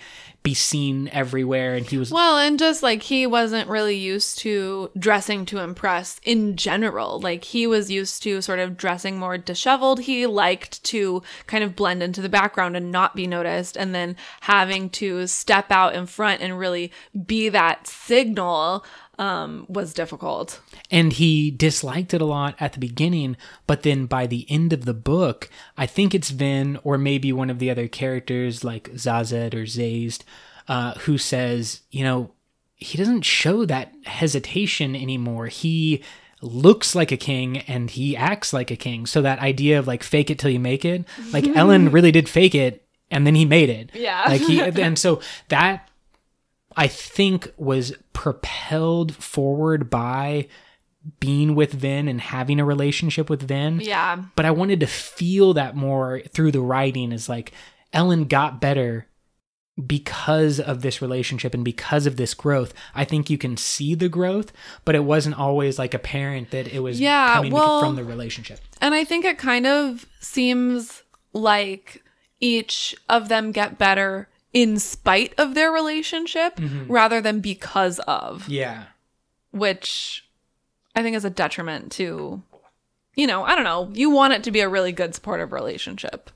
be 0.48 0.54
seen 0.54 1.10
everywhere 1.10 1.76
and 1.76 1.88
he 1.88 1.98
was 1.98 2.10
Well, 2.10 2.38
and 2.38 2.58
just 2.58 2.82
like 2.82 3.04
he 3.04 3.28
wasn't 3.28 3.68
really 3.68 3.98
used 3.98 4.40
to 4.40 4.90
dressing 4.98 5.46
to 5.48 5.60
impress 5.60 6.22
in 6.24 6.56
general. 6.56 7.20
Like 7.20 7.44
he 7.44 7.68
was 7.68 7.92
used 7.92 8.24
to 8.24 8.42
sort 8.42 8.60
of 8.60 8.78
dressing 8.78 9.20
more 9.20 9.38
disheveled. 9.38 10.00
He 10.00 10.26
liked 10.26 10.82
to 10.86 11.22
kind 11.48 11.66
of 11.66 11.76
blend 11.76 12.02
into 12.02 12.22
the 12.22 12.30
background 12.30 12.78
and 12.78 12.94
not 12.94 13.14
be 13.14 13.28
noticed. 13.28 13.76
And 13.76 13.94
then 13.94 14.16
having 14.40 14.90
to 14.92 15.28
step 15.28 15.70
out 15.70 15.96
in 15.96 16.06
front 16.06 16.42
and 16.42 16.58
really 16.58 16.94
be 17.26 17.50
that 17.50 17.86
signal 17.86 18.86
um, 19.20 19.66
was 19.68 19.94
difficult. 19.94 20.60
and 20.92 21.14
he 21.14 21.50
disliked 21.52 22.14
it 22.14 22.22
a 22.22 22.26
lot 22.26 22.56
at 22.60 22.74
the 22.74 22.80
beginning 22.80 23.36
but 23.66 23.82
then 23.84 24.06
by 24.06 24.28
the 24.28 24.46
end 24.50 24.72
of 24.74 24.86
the 24.86 24.94
book 24.94 25.50
i 25.78 25.86
think 25.88 26.14
it's 26.14 26.30
vin 26.30 26.78
or 26.84 26.98
maybe 26.98 27.34
one 27.34 27.50
of 27.50 27.60
the 27.60 27.70
other 27.72 27.88
characters 27.88 28.64
like 28.64 28.90
sazed 28.96 29.54
or 29.56 29.66
sazed 29.66 30.24
uh, 30.68 30.94
who 31.00 31.18
says 31.18 31.82
you 31.92 32.04
know 32.04 32.32
he 32.76 32.98
doesn't 32.98 33.24
show 33.24 33.66
that 33.66 33.92
hesitation 34.06 34.96
anymore 34.96 35.48
he 35.48 36.04
looks 36.42 36.94
like 36.94 37.12
a 37.12 37.18
king 37.18 37.58
and 37.60 37.90
he 37.92 38.16
acts 38.16 38.54
like 38.54 38.70
a 38.70 38.76
king 38.76 39.06
so 39.08 39.22
that 39.22 39.40
idea 39.40 39.80
of 39.80 39.88
like 39.88 40.04
fake 40.04 40.30
it 40.30 40.38
till 40.38 40.52
you 40.52 40.60
make 40.60 40.86
it 40.86 41.04
like 41.34 41.44
elend 41.56 41.92
really 41.92 42.12
did 42.12 42.30
fake 42.30 42.54
it 42.54 42.86
and 43.10 43.26
then 43.26 43.34
he 43.34 43.46
made 43.46 43.70
it 43.70 43.90
Yeah. 43.96 44.26
like 44.28 44.42
he 44.42 44.62
and 44.88 45.00
so 45.00 45.22
that 45.50 45.90
I 46.78 46.88
think 46.88 47.52
was 47.58 47.94
propelled 48.14 49.16
forward 49.16 49.90
by 49.90 50.48
being 51.20 51.56
with 51.56 51.72
Vin 51.74 52.08
and 52.08 52.22
having 52.22 52.60
a 52.60 52.66
relationship 52.66 53.30
with 53.30 53.42
Vin. 53.42 53.80
Yeah. 53.82 54.22
But 54.36 54.46
I 54.46 54.52
wanted 54.52 54.80
to 54.82 54.88
feel 54.88 55.54
that 55.56 55.76
more 55.76 56.22
through 56.30 56.52
the 56.52 56.62
writing 56.62 57.12
is 57.12 57.28
like 57.28 57.52
Elend 57.94 58.30
got 58.30 58.62
better 58.62 59.08
because 59.86 60.60
of 60.60 60.82
this 60.82 61.02
relationship 61.02 61.54
and 61.54 61.64
because 61.64 62.06
of 62.08 62.18
this 62.18 62.34
growth. 62.34 62.74
I 62.96 63.06
think 63.06 63.30
you 63.30 63.38
can 63.38 63.58
see 63.58 63.94
the 63.96 64.10
growth, 64.10 64.52
but 64.86 64.96
it 64.96 65.04
wasn't 65.04 65.38
always 65.38 65.78
like 65.78 65.94
apparent 65.94 66.50
that 66.52 66.68
it 66.68 66.80
was 66.80 67.00
Yeah, 67.00 67.36
coming 67.36 67.54
well- 67.54 67.80
from 67.80 67.96
the 67.96 68.04
relationship. 68.04 68.60
And 68.82 68.94
I 68.96 69.04
think 69.04 69.24
it 69.24 69.38
kind 69.38 69.66
of 69.68 70.06
seems 70.20 71.04
like 71.34 72.04
each 72.40 72.96
of 73.08 73.30
them 73.30 73.52
get 73.52 73.78
better 73.78 74.28
in 74.54 74.80
spite 74.80 75.34
of 75.38 75.54
their 75.54 75.72
relationship 75.72 76.56
mm-hmm. 76.58 76.92
rather 76.92 77.22
than 77.22 77.40
because 77.40 78.00
of, 78.00 78.48
Yeah. 78.48 78.86
which 79.52 80.28
I 80.96 81.04
think 81.04 81.16
is 81.16 81.26
a 81.26 81.30
detriment 81.30 81.92
to, 81.94 82.42
you 83.16 83.28
know, 83.28 83.44
I 83.44 83.56
don't 83.56 83.64
know. 83.64 83.92
You 83.94 84.10
want 84.10 84.34
it 84.34 84.44
to 84.44 84.52
be 84.52 84.62
a 84.62 84.70
really 84.70 84.92
good 84.92 85.14
supportive 85.14 85.52
relationship. 85.52 86.32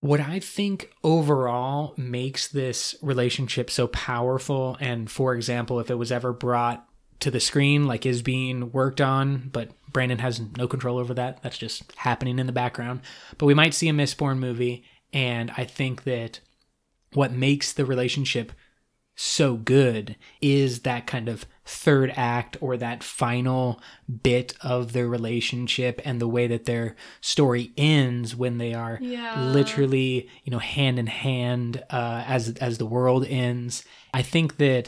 What 0.00 0.20
I 0.20 0.38
think 0.38 0.92
overall 1.02 1.94
makes 1.96 2.46
this 2.46 2.94
relationship 3.02 3.68
so 3.68 3.88
powerful, 3.88 4.76
and 4.80 5.10
for 5.10 5.34
example, 5.34 5.80
if 5.80 5.90
it 5.90 5.96
was 5.96 6.12
ever 6.12 6.32
brought 6.32 6.86
to 7.20 7.32
the 7.32 7.40
screen, 7.40 7.86
like 7.86 8.06
is 8.06 8.22
being 8.22 8.70
worked 8.70 9.00
on, 9.00 9.48
but 9.52 9.70
Brandon 9.92 10.20
has 10.20 10.40
no 10.56 10.68
control 10.68 10.98
over 10.98 11.14
that. 11.14 11.42
That's 11.42 11.58
just 11.58 11.92
happening 11.96 12.38
in 12.38 12.46
the 12.46 12.52
background. 12.52 13.00
But 13.38 13.46
we 13.46 13.54
might 13.54 13.74
see 13.74 13.88
a 13.88 13.92
Mistborn 13.92 14.38
movie, 14.38 14.84
and 15.12 15.50
I 15.56 15.64
think 15.64 16.04
that 16.04 16.38
what 17.18 17.32
makes 17.32 17.72
the 17.72 17.84
relationship 17.84 18.52
so 19.20 19.56
good 19.56 20.14
is 20.40 20.70
that 20.82 21.04
kind 21.12 21.28
of 21.28 21.44
third 21.64 22.12
act 22.16 22.56
or 22.60 22.76
that 22.76 23.02
final 23.02 23.80
bit 24.22 24.54
of 24.74 24.92
their 24.92 25.08
relationship 25.08 26.00
and 26.04 26.20
the 26.20 26.28
way 26.36 26.46
that 26.46 26.64
their 26.66 26.94
story 27.20 27.72
ends 27.76 28.36
when 28.36 28.58
they 28.58 28.72
are 28.72 28.96
Yeah. 29.02 29.34
literally 29.58 30.28
you 30.44 30.50
know 30.52 30.60
hand 30.76 30.96
in 31.02 31.08
hand 31.08 31.82
uh, 31.90 32.22
as 32.26 32.42
as 32.68 32.78
the 32.78 32.86
world 32.96 33.24
ends 33.26 33.72
i 34.14 34.22
think 34.22 34.48
that 34.58 34.84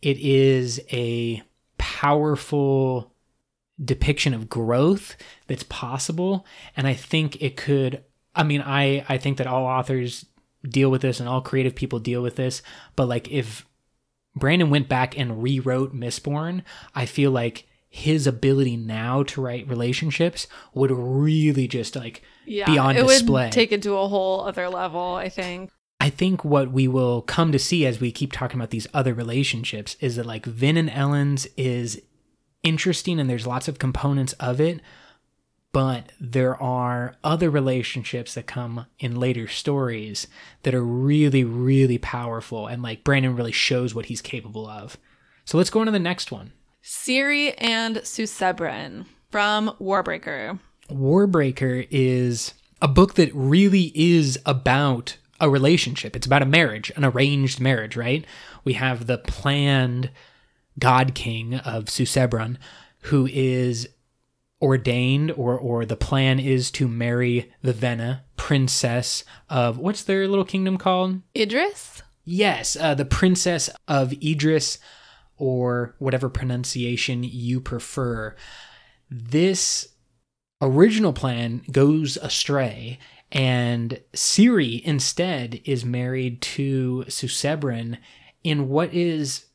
it 0.00 0.18
is 0.18 0.80
a 0.92 1.42
powerful 1.78 3.12
depiction 3.82 4.32
of 4.34 4.48
growth 4.48 5.16
that's 5.48 5.64
possible 5.64 6.46
and 6.76 6.86
i 6.86 6.94
think 6.94 7.28
it 7.42 7.56
could 7.56 8.04
i 8.34 8.42
mean 8.44 8.60
i 8.62 9.04
i 9.08 9.16
think 9.18 9.38
that 9.38 9.46
all 9.46 9.64
authors 9.66 10.24
deal 10.68 10.90
with 10.90 11.02
this 11.02 11.20
and 11.20 11.28
all 11.28 11.40
creative 11.40 11.74
people 11.74 11.98
deal 11.98 12.22
with 12.22 12.36
this 12.36 12.62
but 12.96 13.06
like 13.08 13.30
if 13.30 13.66
brandon 14.34 14.70
went 14.70 14.88
back 14.88 15.18
and 15.18 15.42
rewrote 15.42 15.94
mistborn 15.94 16.62
i 16.94 17.04
feel 17.06 17.30
like 17.30 17.66
his 17.88 18.26
ability 18.26 18.74
now 18.76 19.22
to 19.22 19.40
write 19.42 19.68
relationships 19.68 20.46
would 20.72 20.90
really 20.90 21.68
just 21.68 21.94
like 21.94 22.22
Yeah. 22.46 22.64
be 22.66 22.78
on 22.78 22.96
it 22.96 23.06
display 23.06 23.44
would 23.44 23.52
take 23.52 23.70
it 23.70 23.82
to 23.82 23.92
a 23.96 24.08
whole 24.08 24.40
other 24.46 24.70
level, 24.70 25.14
I 25.16 25.28
think. 25.28 25.70
I 26.00 26.08
think 26.08 26.42
what 26.42 26.72
we 26.72 26.88
will 26.88 27.20
come 27.20 27.52
to 27.52 27.58
see 27.58 27.84
as 27.84 28.00
we 28.00 28.10
keep 28.10 28.32
talking 28.32 28.58
about 28.58 28.70
these 28.70 28.86
other 28.94 29.12
relationships 29.12 29.96
is 30.00 30.16
that 30.16 30.24
like 30.24 30.46
Vin 30.46 30.78
and 30.78 30.88
Elend's 30.88 31.46
is 31.58 32.00
interesting 32.62 33.20
and 33.20 33.28
there's 33.28 33.46
lots 33.46 33.68
of 33.68 33.78
components 33.78 34.32
of 34.40 34.58
it, 34.58 34.80
but 35.72 36.12
there 36.20 36.60
are 36.62 37.16
other 37.24 37.50
relationships 37.50 38.34
that 38.34 38.46
come 38.46 38.86
in 38.98 39.18
later 39.18 39.48
stories 39.48 40.26
that 40.62 40.74
are 40.74 40.84
really, 40.84 41.44
really 41.44 41.98
powerful 41.98 42.66
and 42.66 42.82
like 42.82 43.04
Brandon 43.04 43.34
really 43.34 43.52
shows 43.52 43.94
what 43.94 44.06
he's 44.06 44.20
capable 44.20 44.66
of. 44.66 44.98
So 45.44 45.56
let's 45.56 45.70
go 45.70 45.80
on 45.80 45.86
to 45.86 45.92
the 45.92 45.98
next 45.98 46.30
one. 46.30 46.52
Siri 46.82 47.56
and 47.58 47.96
Susebron 47.96 49.06
from 49.30 49.74
Warbreaker. 49.80 50.58
Warbreaker 50.90 51.86
is 51.90 52.54
a 52.82 52.88
book 52.88 53.14
that 53.14 53.30
really 53.34 53.92
is 53.94 54.38
about 54.44 55.16
a 55.40 55.48
relationship. 55.48 56.14
It's 56.14 56.26
about 56.26 56.42
a 56.42 56.46
marriage, 56.46 56.92
an 56.96 57.04
arranged 57.04 57.60
marriage, 57.60 57.96
right? 57.96 58.24
We 58.64 58.74
have 58.74 59.06
the 59.06 59.18
planned 59.18 60.10
God 60.78 61.14
King 61.14 61.54
of 61.54 61.86
Susebron, 61.86 62.58
who 63.02 63.26
is 63.26 63.88
ordained, 64.62 65.32
or 65.32 65.58
or 65.58 65.84
the 65.84 65.96
plan 65.96 66.38
is 66.38 66.70
to 66.70 66.86
marry 66.88 67.52
the 67.62 67.74
Vivenna, 67.74 68.22
princess 68.36 69.24
of 69.50 69.76
what's 69.76 70.04
their 70.04 70.28
little 70.28 70.44
kingdom 70.44 70.78
called? 70.78 71.20
Idris? 71.36 72.02
Yes, 72.24 72.76
uh, 72.76 72.94
the 72.94 73.04
princess 73.04 73.68
of 73.88 74.12
Idris, 74.22 74.78
or 75.36 75.96
whatever 75.98 76.28
pronunciation 76.28 77.24
you 77.24 77.60
prefer. 77.60 78.36
This 79.10 79.88
original 80.60 81.12
plan 81.12 81.62
goes 81.70 82.16
astray, 82.18 83.00
and 83.32 84.00
Siri 84.14 84.80
instead 84.84 85.60
is 85.64 85.84
married 85.84 86.40
to 86.42 87.04
Susebron 87.08 87.98
in 88.44 88.68
what 88.68 88.94
is 88.94 89.46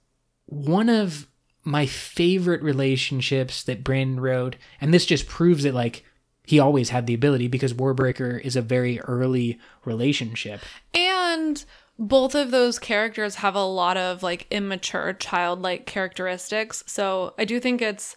one 0.46 0.90
of 0.90 1.28
my 1.68 1.86
favorite 1.86 2.64
relationships 2.64 3.62
that 3.64 3.84
Brandon 3.84 4.22
wrote, 4.22 4.56
and 4.80 4.94
this 4.94 5.06
just 5.06 5.28
proves 5.28 5.66
it 5.66 5.74
like 5.74 6.06
he 6.46 6.60
always 6.60 6.90
had 6.90 7.08
the 7.08 7.14
ability 7.14 7.50
because 7.50 7.74
Warbreaker 7.74 8.40
is 8.40 8.56
a 8.56 8.62
very 8.62 9.02
early 9.02 9.60
relationship. 9.84 10.62
And 10.94 11.64
both 12.00 12.36
of 12.36 12.52
those 12.52 12.80
characters 12.80 13.36
have 13.36 13.54
a 13.54 13.66
lot 13.66 13.98
of 13.98 14.24
like 14.24 14.48
immature 14.50 15.12
childlike 15.12 15.86
characteristics. 15.86 16.86
So 16.88 17.34
I 17.38 17.44
do 17.44 17.60
think 17.60 17.82
it's 17.82 18.16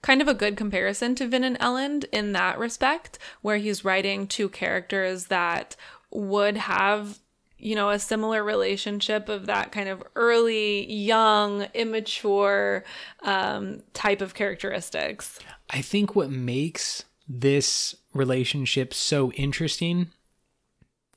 kind 0.00 0.22
of 0.22 0.28
a 0.28 0.34
good 0.34 0.56
comparison 0.56 1.14
to 1.16 1.28
Vin 1.28 1.44
and 1.44 1.58
Elend 1.58 2.06
in 2.12 2.32
that 2.32 2.58
respect, 2.58 3.18
where 3.42 3.58
he's 3.58 3.84
writing 3.84 4.26
two 4.26 4.48
characters 4.48 5.26
that 5.26 5.76
would 6.10 6.56
have, 6.56 7.18
you 7.58 7.74
know, 7.74 7.90
a 7.90 7.98
similar 7.98 8.44
relationship 8.44 9.28
of 9.28 9.46
that 9.46 9.72
kind 9.72 9.88
of 9.88 10.02
early, 10.14 10.90
young, 10.92 11.62
immature 11.74 12.84
um, 13.22 13.82
type 13.94 14.20
of 14.20 14.34
characteristics. 14.34 15.38
I 15.70 15.80
think 15.80 16.14
what 16.14 16.30
makes 16.30 17.04
this 17.28 17.96
relationship 18.12 18.92
so 18.92 19.32
interesting 19.32 20.08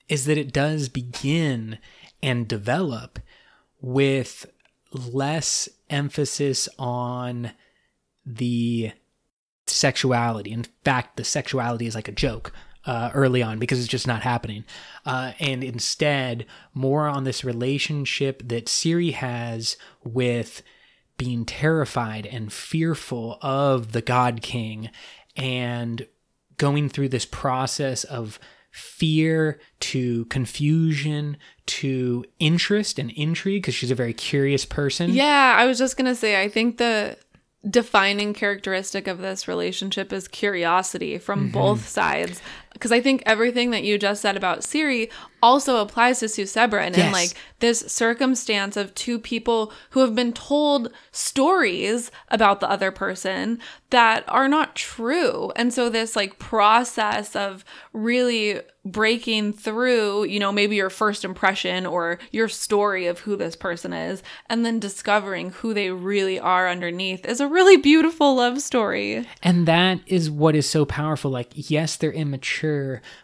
is 0.07 0.25
that 0.25 0.37
it 0.37 0.53
does 0.53 0.89
begin 0.89 1.77
and 2.23 2.47
develop 2.47 3.19
with 3.81 4.45
less 4.91 5.69
emphasis 5.89 6.67
on 6.79 7.51
the 8.25 8.91
sexuality. 9.67 10.51
In 10.51 10.65
fact, 10.83 11.17
the 11.17 11.23
sexuality 11.23 11.85
is 11.85 11.95
like 11.95 12.07
a 12.07 12.13
joke 12.13 12.51
uh, 12.85 13.11
early 13.13 13.43
on 13.43 13.59
because 13.59 13.79
it's 13.79 13.87
just 13.87 14.07
not 14.07 14.21
happening. 14.21 14.63
Uh, 15.05 15.33
and 15.39 15.63
instead, 15.63 16.45
more 16.73 17.07
on 17.07 17.23
this 17.23 17.43
relationship 17.43 18.41
that 18.45 18.69
Siri 18.69 19.11
has 19.11 19.77
with 20.03 20.61
being 21.17 21.45
terrified 21.45 22.25
and 22.25 22.51
fearful 22.51 23.37
of 23.41 23.91
the 23.91 24.01
God 24.01 24.41
King 24.41 24.89
and 25.35 26.07
going 26.57 26.89
through 26.89 27.09
this 27.09 27.25
process 27.25 28.03
of 28.03 28.39
fear 28.71 29.59
to 29.79 30.25
confusion 30.25 31.37
to 31.65 32.23
interest 32.39 32.99
and 32.99 33.11
intrigue 33.11 33.61
because 33.61 33.75
she's 33.75 33.91
a 33.91 33.95
very 33.95 34.13
curious 34.13 34.65
person. 34.65 35.11
Yeah, 35.11 35.55
I 35.57 35.65
was 35.65 35.77
just 35.77 35.97
gonna 35.97 36.15
say, 36.15 36.41
I 36.41 36.49
think 36.49 36.77
the 36.77 37.17
defining 37.69 38.33
characteristic 38.33 39.07
of 39.07 39.19
this 39.19 39.47
relationship 39.47 40.13
is 40.13 40.27
curiosity 40.27 41.17
from 41.17 41.49
both 41.49 41.87
sides 41.89 42.41
because 42.79 42.91
i 42.93 43.01
think 43.01 43.21
everything 43.25 43.71
that 43.71 43.83
you 43.83 43.97
just 43.97 44.21
said 44.21 44.37
about 44.37 44.63
siri 44.63 45.09
also 45.41 45.77
applies 45.77 46.19
to 46.19 46.27
Sue 46.27 46.43
Sebron 46.43 46.87
and 46.87 46.97
Yes. 46.97 47.13
like 47.13 47.33
this 47.59 47.79
circumstance 47.87 48.75
of 48.75 48.93
two 48.93 49.17
people 49.17 49.71
who 49.91 50.01
have 50.01 50.13
been 50.13 50.33
told 50.33 50.91
stories 51.13 52.11
about 52.29 52.59
the 52.59 52.69
other 52.69 52.91
person 52.91 53.57
that 53.89 54.25
are 54.27 54.49
not 54.49 54.75
true. 54.75 55.51
And 55.55 55.73
so 55.73 55.87
this 55.89 56.13
like 56.13 56.39
process 56.39 57.37
of 57.37 57.63
really 57.93 58.59
breaking 58.85 59.53
through, 59.53 60.25
you 60.25 60.39
know, 60.39 60.51
maybe 60.51 60.75
your 60.75 60.89
first 60.89 61.23
impression 61.25 61.85
or 61.85 62.19
your 62.31 62.49
story 62.49 63.07
of 63.07 63.19
who 63.19 63.35
this 63.37 63.55
person 63.55 63.93
is 63.93 64.21
and 64.49 64.65
then 64.65 64.77
discovering 64.79 65.51
who 65.51 65.73
they 65.73 65.89
really 65.91 66.37
are 66.39 66.67
underneath 66.67 67.25
is 67.25 67.39
a 67.39 67.47
really 67.47 67.77
beautiful 67.77 68.35
love 68.35 68.61
story. 68.61 69.25
and 69.41 69.65
that 69.67 69.99
is 70.05 70.29
what 70.29 70.53
is 70.55 70.69
so 70.69 70.83
powerful 70.85 71.31
like 71.31 71.47
yes 71.53 71.95
they're 71.95 72.11
immature 72.11 72.68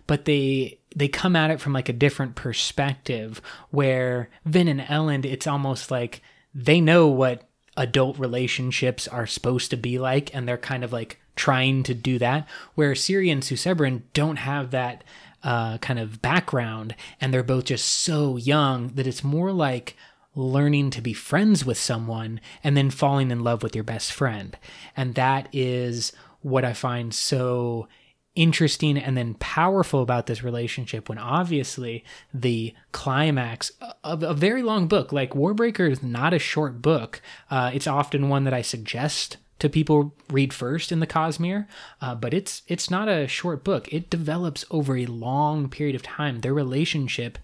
but 0.08 0.26
they 0.26 0.80
they 0.96 1.08
come 1.08 1.36
at 1.36 1.52
it 1.52 1.60
from 1.60 1.74
like 1.74 1.90
a 1.90 1.94
different 1.94 2.36
perspective 2.36 3.42
where 3.72 4.30
vin 4.46 4.68
and 4.68 4.82
elend 4.82 5.26
it's 5.26 5.48
almost 5.48 5.92
like 5.92 6.22
they 6.54 6.80
know 6.80 7.08
what 7.08 7.48
adult 7.78 8.18
relationships 8.18 9.08
are 9.08 9.28
supposed 9.28 9.70
to 9.70 9.78
be 9.78 10.00
like 10.00 10.34
and 10.34 10.48
they're 10.48 10.58
kind 10.58 10.84
of 10.84 10.94
like 10.94 11.20
trying 11.36 11.84
to 11.84 11.94
do 11.94 12.18
that 12.18 12.48
where 12.76 12.96
siri 12.96 13.30
and 13.30 13.44
susebron 13.44 14.02
don't 14.14 14.38
have 14.38 14.72
that 14.72 15.04
uh, 15.44 15.78
kind 15.78 16.00
of 16.00 16.22
background 16.22 16.96
and 17.22 17.34
they're 17.34 17.44
both 17.44 17.66
just 17.66 17.88
so 17.88 18.38
young 18.38 18.88
that 18.96 19.06
it's 19.06 19.24
more 19.24 19.52
like 19.52 19.96
learning 20.36 20.90
to 20.92 21.02
be 21.02 21.14
friends 21.14 21.66
with 21.66 21.78
someone 21.78 22.42
and 22.64 22.76
then 22.76 22.90
falling 22.90 23.32
in 23.32 23.44
love 23.44 23.64
with 23.64 23.74
your 23.74 23.84
best 23.84 24.12
friend. 24.12 24.58
And 24.96 25.16
that 25.16 25.48
is 25.54 26.12
what 26.42 26.66
I 26.66 26.74
find 26.74 27.14
so 27.14 27.88
interesting 28.36 28.98
and 28.98 29.16
then 29.16 29.34
powerful 29.36 30.02
about 30.02 30.26
this 30.26 30.44
relationship 30.44 31.08
when 31.08 31.18
obviously 31.18 32.04
the 32.34 32.74
climax 32.92 33.72
of 34.04 34.22
a 34.24 34.34
very 34.34 34.62
long 34.62 34.88
book 34.88 35.14
like 35.14 35.32
warbreaker 35.32 35.90
is 35.90 36.04
not 36.04 36.34
a 36.34 36.40
short 36.40 36.82
book 36.82 37.22
uh, 37.50 37.72
it's 37.74 37.88
often 37.88 38.28
one 38.28 38.44
that 38.44 38.54
i 38.54 38.62
suggest 38.62 39.38
to 39.60 39.70
people 39.70 40.14
read 40.30 40.54
first 40.54 40.92
in 40.92 41.00
the 41.00 41.08
Cosmere, 41.08 41.68
uh, 42.02 42.16
but 42.16 42.34
it's 42.34 42.62
it's 42.68 42.92
not 42.92 43.08
a 43.08 43.28
short 43.28 43.64
book. 43.64 43.92
It 43.92 44.10
develops 44.10 44.66
over 44.70 44.98
a 44.98 45.06
long 45.06 45.70
period 45.70 45.96
of 45.96 46.04
time. 46.04 46.42
Their 46.42 46.54
relationship 46.54 47.38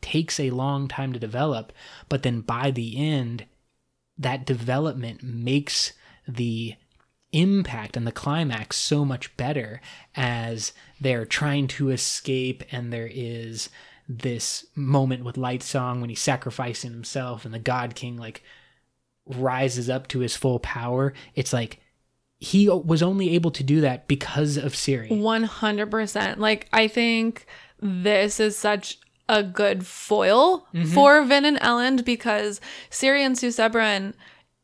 takes 0.00 0.38
a 0.38 0.50
long 0.50 0.88
time 0.88 1.12
to 1.14 1.18
develop, 1.18 1.72
but 2.08 2.22
then 2.22 2.42
by 2.42 2.70
the 2.70 2.98
end, 2.98 3.46
that 4.18 4.44
development 4.44 5.22
makes 5.22 5.94
the 6.28 6.74
impact 7.34 7.96
and 7.96 8.06
the 8.06 8.12
climax 8.12 8.76
so 8.76 9.04
much 9.04 9.36
better 9.36 9.80
as 10.16 10.72
they're 11.00 11.26
trying 11.26 11.66
to 11.66 11.90
escape 11.90 12.62
and 12.70 12.92
there 12.92 13.10
is 13.12 13.68
this 14.08 14.66
moment 14.74 15.24
with 15.24 15.36
Lightsong 15.36 16.00
when 16.00 16.10
he's 16.10 16.20
sacrificing 16.20 16.92
himself 16.92 17.44
and 17.44 17.52
the 17.52 17.58
god 17.58 17.94
king 17.94 18.16
like 18.16 18.42
rises 19.26 19.88
up 19.88 20.06
to 20.08 20.20
his 20.20 20.36
full 20.36 20.58
power 20.58 21.14
it's 21.34 21.52
like 21.52 21.80
he 22.44 22.68
was 22.68 23.02
only 23.02 23.34
able 23.34 23.50
to 23.52 23.62
do 23.62 23.80
that 23.80 24.06
because 24.06 24.56
of 24.56 24.76
Siri. 24.76 25.08
100%. 25.08 26.36
Like, 26.36 26.68
I 26.72 26.88
think 26.88 27.46
this 27.80 28.38
is 28.38 28.56
such 28.56 28.98
a 29.28 29.42
good 29.42 29.86
foil 29.86 30.66
mm-hmm. 30.74 30.84
for 30.84 31.24
Vin 31.24 31.44
and 31.46 31.58
Elend 31.60 32.04
because 32.04 32.60
Siri 32.90 33.24
and 33.24 33.36
Susebron 33.36 34.12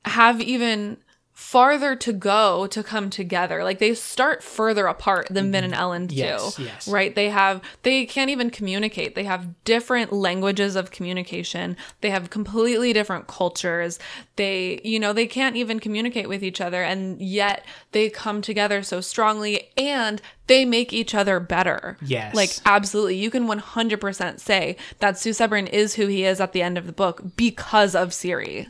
have 0.04 0.40
even 0.40 0.98
farther 1.40 1.96
to 1.96 2.12
go 2.12 2.66
to 2.66 2.82
come 2.82 3.08
together. 3.08 3.64
Like 3.64 3.78
they 3.78 3.94
start 3.94 4.42
further 4.42 4.86
apart 4.86 5.28
than 5.30 5.50
Vin 5.50 5.64
and 5.64 5.72
mm-hmm. 5.72 5.82
Elend 5.82 6.08
do. 6.08 6.16
Yes, 6.16 6.58
yes. 6.58 6.86
Right? 6.86 7.14
They 7.14 7.30
have 7.30 7.62
they 7.82 8.04
can't 8.04 8.28
even 8.28 8.50
communicate. 8.50 9.14
They 9.14 9.24
have 9.24 9.64
different 9.64 10.12
languages 10.12 10.76
of 10.76 10.90
communication. 10.90 11.78
They 12.02 12.10
have 12.10 12.28
completely 12.28 12.92
different 12.92 13.26
cultures. 13.26 13.98
They, 14.36 14.82
you 14.84 15.00
know, 15.00 15.14
they 15.14 15.26
can't 15.26 15.56
even 15.56 15.80
communicate 15.80 16.28
with 16.28 16.44
each 16.44 16.60
other 16.60 16.82
and 16.82 17.18
yet 17.22 17.64
they 17.92 18.10
come 18.10 18.42
together 18.42 18.82
so 18.82 19.00
strongly 19.00 19.70
and 19.78 20.20
they 20.46 20.66
make 20.66 20.92
each 20.92 21.14
other 21.14 21.40
better. 21.40 21.96
Yes. 22.02 22.34
Like 22.34 22.50
absolutely. 22.66 23.16
You 23.16 23.30
can 23.30 23.48
100% 23.48 24.40
say 24.40 24.76
that 24.98 25.18
Sue 25.18 25.30
is 25.30 25.94
who 25.94 26.06
he 26.06 26.22
is 26.22 26.38
at 26.38 26.52
the 26.52 26.60
end 26.60 26.76
of 26.76 26.86
the 26.86 26.92
book 26.92 27.22
because 27.34 27.94
of 27.94 28.12
Siri. 28.12 28.68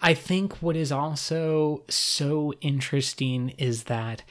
I 0.00 0.14
think 0.14 0.62
what 0.62 0.76
is 0.76 0.92
also 0.92 1.84
so 1.88 2.52
interesting 2.60 3.50
is 3.50 3.84
that 3.84 4.22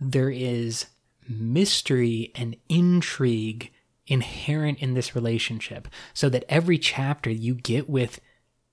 there 0.00 0.30
is 0.30 0.86
mystery 1.28 2.32
and 2.34 2.56
intrigue 2.68 3.70
inherent 4.06 4.78
in 4.80 4.94
this 4.94 5.14
relationship. 5.14 5.88
So 6.12 6.28
that 6.28 6.44
every 6.48 6.78
chapter 6.78 7.30
you 7.30 7.54
get 7.54 7.88
with 7.88 8.20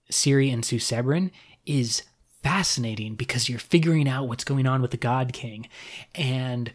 Siri 0.10 0.50
and 0.50 0.64
Susebron 0.64 1.32
is 1.66 2.04
fascinating 2.44 3.16
because 3.16 3.50
you're 3.50 3.60
figuring 3.60 4.08
out 4.08 4.28
what's 4.28 4.44
going 4.44 4.66
on 4.66 4.82
with 4.82 4.92
the 4.92 4.98
God 4.98 5.34
King. 5.34 5.68
And 6.16 6.72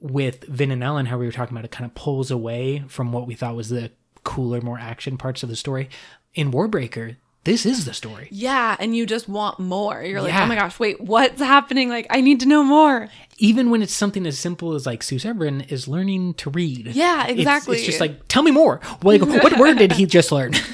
with 0.00 0.44
Vin 0.44 0.70
and 0.70 0.82
Elend, 0.82 1.06
how 1.06 1.18
we 1.18 1.24
were 1.24 1.32
talking 1.32 1.56
about, 1.56 1.64
it 1.64 1.70
kind 1.70 1.88
of 1.88 1.94
pulls 1.94 2.30
away 2.30 2.84
from 2.88 3.12
what 3.12 3.26
we 3.26 3.34
thought 3.34 3.56
was 3.56 3.70
the 3.70 3.90
cooler, 4.22 4.60
more 4.60 4.78
action 4.78 5.16
parts 5.16 5.42
of 5.42 5.48
the 5.48 5.56
story. 5.56 5.88
In 6.34 6.50
Warbreaker, 6.50 7.16
this 7.44 7.64
is 7.66 7.84
the 7.84 7.92
story. 7.94 8.28
Yeah, 8.30 8.74
and 8.78 8.96
you 8.96 9.04
just 9.06 9.28
want 9.28 9.58
more. 9.60 10.02
You're 10.02 10.20
like, 10.22 10.32
Yeah. 10.32 10.44
oh 10.44 10.46
my 10.46 10.54
gosh, 10.56 10.78
wait, 10.80 11.00
what's 11.00 11.40
happening? 11.40 11.88
Like, 11.90 12.06
I 12.10 12.20
need 12.20 12.40
to 12.40 12.46
know 12.46 12.62
more. 12.64 13.08
even 13.38 13.70
when 13.70 13.82
it's 13.82 13.92
something 13.92 14.26
as 14.26 14.38
simple 14.38 14.74
as 14.74 14.86
like 14.86 15.02
Sue 15.02 15.16
Sebron 15.16 15.70
is 15.70 15.86
learning 15.88 16.34
to 16.34 16.50
read. 16.50 16.86
Yeah, 16.88 17.24
It's- 17.24 17.38
exactly. 17.38 17.76
It's, 17.78 17.86
just 17.86 18.00
like, 18.00 18.26
tell 18.28 18.42
me 18.42 18.50
more. 18.50 18.80
Like, 19.02 19.20
what 19.22 19.58
word 19.58 19.78
did 19.78 19.92
he 19.92 20.06
just 20.06 20.30
learn? 20.32 20.52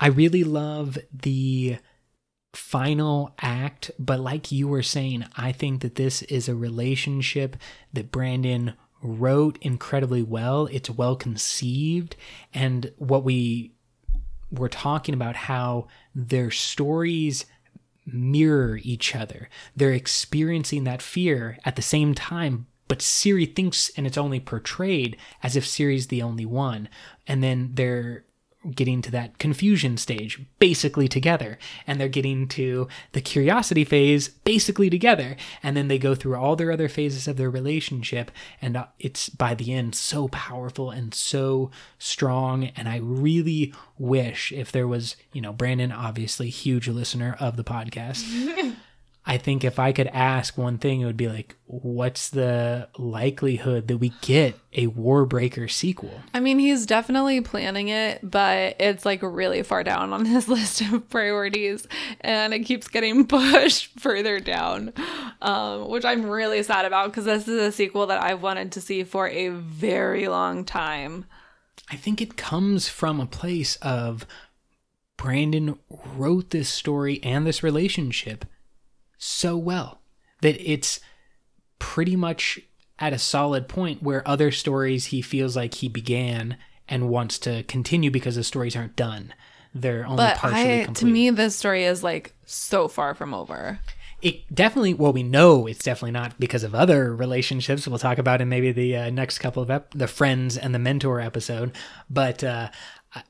I 0.00 0.06
really 0.08 0.44
love 0.44 0.98
the 1.12 1.76
final 2.54 3.34
act, 3.40 3.90
but 3.98 4.18
like 4.18 4.50
you 4.50 4.66
were 4.66 4.82
saying, 4.82 5.26
I 5.36 5.52
think 5.52 5.82
that 5.82 5.96
this 5.96 6.22
is 6.22 6.48
a 6.48 6.54
relationship 6.54 7.56
that 7.92 8.10
Brandon 8.10 8.72
wrote 9.02 9.58
incredibly 9.60 10.22
well. 10.22 10.66
It's 10.72 10.90
well 10.90 11.16
conceived. 11.16 12.16
And 12.54 12.92
what 12.96 13.24
we 13.24 13.72
were 14.50 14.68
talking 14.68 15.14
about, 15.14 15.36
how 15.36 15.88
their 16.14 16.50
stories 16.50 17.46
mirror 18.06 18.78
each 18.82 19.14
other. 19.14 19.48
They're 19.76 19.92
experiencing 19.92 20.84
that 20.84 21.02
fear 21.02 21.58
at 21.64 21.76
the 21.76 21.82
same 21.82 22.14
time, 22.14 22.66
but 22.88 23.02
Siri 23.02 23.46
thinks 23.46 23.90
and 23.96 24.06
it's 24.06 24.18
only 24.18 24.40
portrayed 24.40 25.16
as 25.42 25.56
if 25.56 25.66
Siri's 25.66 26.08
the 26.08 26.22
only 26.22 26.44
one. 26.44 26.88
And 27.26 27.42
then 27.42 27.70
they're 27.74 28.24
getting 28.74 29.00
to 29.00 29.10
that 29.10 29.38
confusion 29.38 29.96
stage 29.96 30.38
basically 30.58 31.08
together 31.08 31.58
and 31.86 31.98
they're 31.98 32.08
getting 32.08 32.46
to 32.46 32.86
the 33.12 33.20
curiosity 33.20 33.84
phase 33.84 34.28
basically 34.28 34.90
together 34.90 35.34
and 35.62 35.74
then 35.74 35.88
they 35.88 35.98
go 35.98 36.14
through 36.14 36.36
all 36.36 36.56
their 36.56 36.70
other 36.70 36.88
phases 36.88 37.26
of 37.26 37.38
their 37.38 37.48
relationship 37.48 38.30
and 38.60 38.76
uh, 38.76 38.86
it's 38.98 39.30
by 39.30 39.54
the 39.54 39.72
end 39.72 39.94
so 39.94 40.28
powerful 40.28 40.90
and 40.90 41.14
so 41.14 41.70
strong 41.98 42.64
and 42.76 42.86
i 42.86 42.98
really 42.98 43.72
wish 43.98 44.52
if 44.52 44.70
there 44.70 44.86
was 44.86 45.16
you 45.32 45.40
know 45.40 45.54
brandon 45.54 45.90
obviously 45.90 46.50
huge 46.50 46.86
listener 46.86 47.36
of 47.40 47.56
the 47.56 47.64
podcast 47.64 48.24
I 49.26 49.36
think 49.36 49.64
if 49.64 49.78
I 49.78 49.92
could 49.92 50.06
ask 50.08 50.56
one 50.56 50.78
thing, 50.78 51.02
it 51.02 51.04
would 51.04 51.16
be 51.16 51.28
like, 51.28 51.54
what's 51.66 52.30
the 52.30 52.88
likelihood 52.96 53.86
that 53.88 53.98
we 53.98 54.12
get 54.22 54.58
a 54.72 54.86
Warbreaker 54.86 55.70
sequel? 55.70 56.22
I 56.32 56.40
mean, 56.40 56.58
he's 56.58 56.86
definitely 56.86 57.40
planning 57.42 57.88
it, 57.88 58.18
but 58.28 58.76
it's 58.80 59.04
like 59.04 59.20
really 59.22 59.62
far 59.62 59.84
down 59.84 60.14
on 60.14 60.24
his 60.24 60.48
list 60.48 60.80
of 60.80 61.08
priorities, 61.10 61.86
and 62.22 62.54
it 62.54 62.60
keeps 62.60 62.88
getting 62.88 63.26
pushed 63.28 63.88
further 64.00 64.40
down, 64.40 64.94
um, 65.42 65.88
which 65.88 66.04
I'm 66.04 66.24
really 66.24 66.62
sad 66.62 66.86
about 66.86 67.10
because 67.10 67.26
this 67.26 67.46
is 67.46 67.60
a 67.60 67.72
sequel 67.72 68.06
that 68.06 68.22
I've 68.22 68.42
wanted 68.42 68.72
to 68.72 68.80
see 68.80 69.04
for 69.04 69.28
a 69.28 69.50
very 69.50 70.28
long 70.28 70.64
time. 70.64 71.26
I 71.90 71.96
think 71.96 72.22
it 72.22 72.36
comes 72.38 72.88
from 72.88 73.20
a 73.20 73.26
place 73.26 73.76
of 73.76 74.26
Brandon 75.18 75.78
wrote 76.16 76.50
this 76.50 76.70
story 76.70 77.20
and 77.22 77.46
this 77.46 77.62
relationship 77.62 78.46
so 79.22 79.56
well 79.56 80.00
that 80.40 80.58
it's 80.60 80.98
pretty 81.78 82.16
much 82.16 82.58
at 82.98 83.12
a 83.12 83.18
solid 83.18 83.68
point 83.68 84.02
where 84.02 84.26
other 84.26 84.50
stories 84.50 85.06
he 85.06 85.20
feels 85.22 85.54
like 85.54 85.74
he 85.74 85.88
began 85.88 86.56
and 86.88 87.08
wants 87.08 87.38
to 87.38 87.62
continue 87.64 88.10
because 88.10 88.34
the 88.36 88.42
stories 88.44 88.74
aren't 88.74 88.96
done. 88.96 89.32
They're 89.74 90.04
only 90.04 90.16
But 90.16 90.36
partially 90.38 90.80
I, 90.80 90.84
complete. 90.84 91.06
to 91.06 91.12
me, 91.12 91.30
this 91.30 91.54
story 91.54 91.84
is 91.84 92.02
like 92.02 92.34
so 92.46 92.88
far 92.88 93.14
from 93.14 93.32
over. 93.34 93.78
it 94.22 94.42
definitely 94.54 94.92
well 94.94 95.12
we 95.12 95.22
know 95.22 95.66
it's 95.66 95.82
definitely 95.84 96.10
not 96.10 96.38
because 96.40 96.62
of 96.64 96.74
other 96.74 97.14
relationships 97.14 97.86
we'll 97.88 97.98
talk 97.98 98.18
about 98.18 98.40
in 98.42 98.48
maybe 98.48 98.70
the 98.72 98.94
uh, 98.96 99.10
next 99.10 99.38
couple 99.38 99.62
of 99.62 99.70
ep- 99.70 99.94
the 99.94 100.06
friends 100.08 100.58
and 100.58 100.74
the 100.74 100.78
mentor 100.78 101.20
episode 101.20 101.72
but 102.10 102.44
uh, 102.44 102.68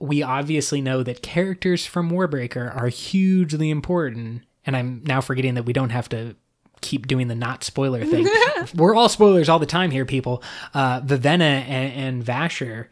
we 0.00 0.20
obviously 0.22 0.80
know 0.80 1.02
that 1.04 1.22
characters 1.22 1.86
from 1.86 2.10
warbreaker 2.10 2.74
are 2.74 2.88
hugely 2.88 3.70
important 3.70 4.42
and 4.66 4.76
I'm 4.76 5.02
now 5.04 5.20
forgetting 5.20 5.54
that 5.54 5.64
we 5.64 5.72
don't 5.72 5.90
have 5.90 6.08
to 6.10 6.36
keep 6.80 7.06
doing 7.06 7.28
the 7.28 7.34
not 7.34 7.64
spoiler 7.64 8.04
thing. 8.04 8.28
We're 8.74 8.94
all 8.94 9.08
spoilers 9.08 9.48
all 9.48 9.58
the 9.58 9.66
time 9.66 9.90
here, 9.90 10.04
people. 10.04 10.42
Uh, 10.72 11.00
Vivenna 11.00 11.62
and, 11.66 11.92
and 11.92 12.24
Vasher 12.24 12.86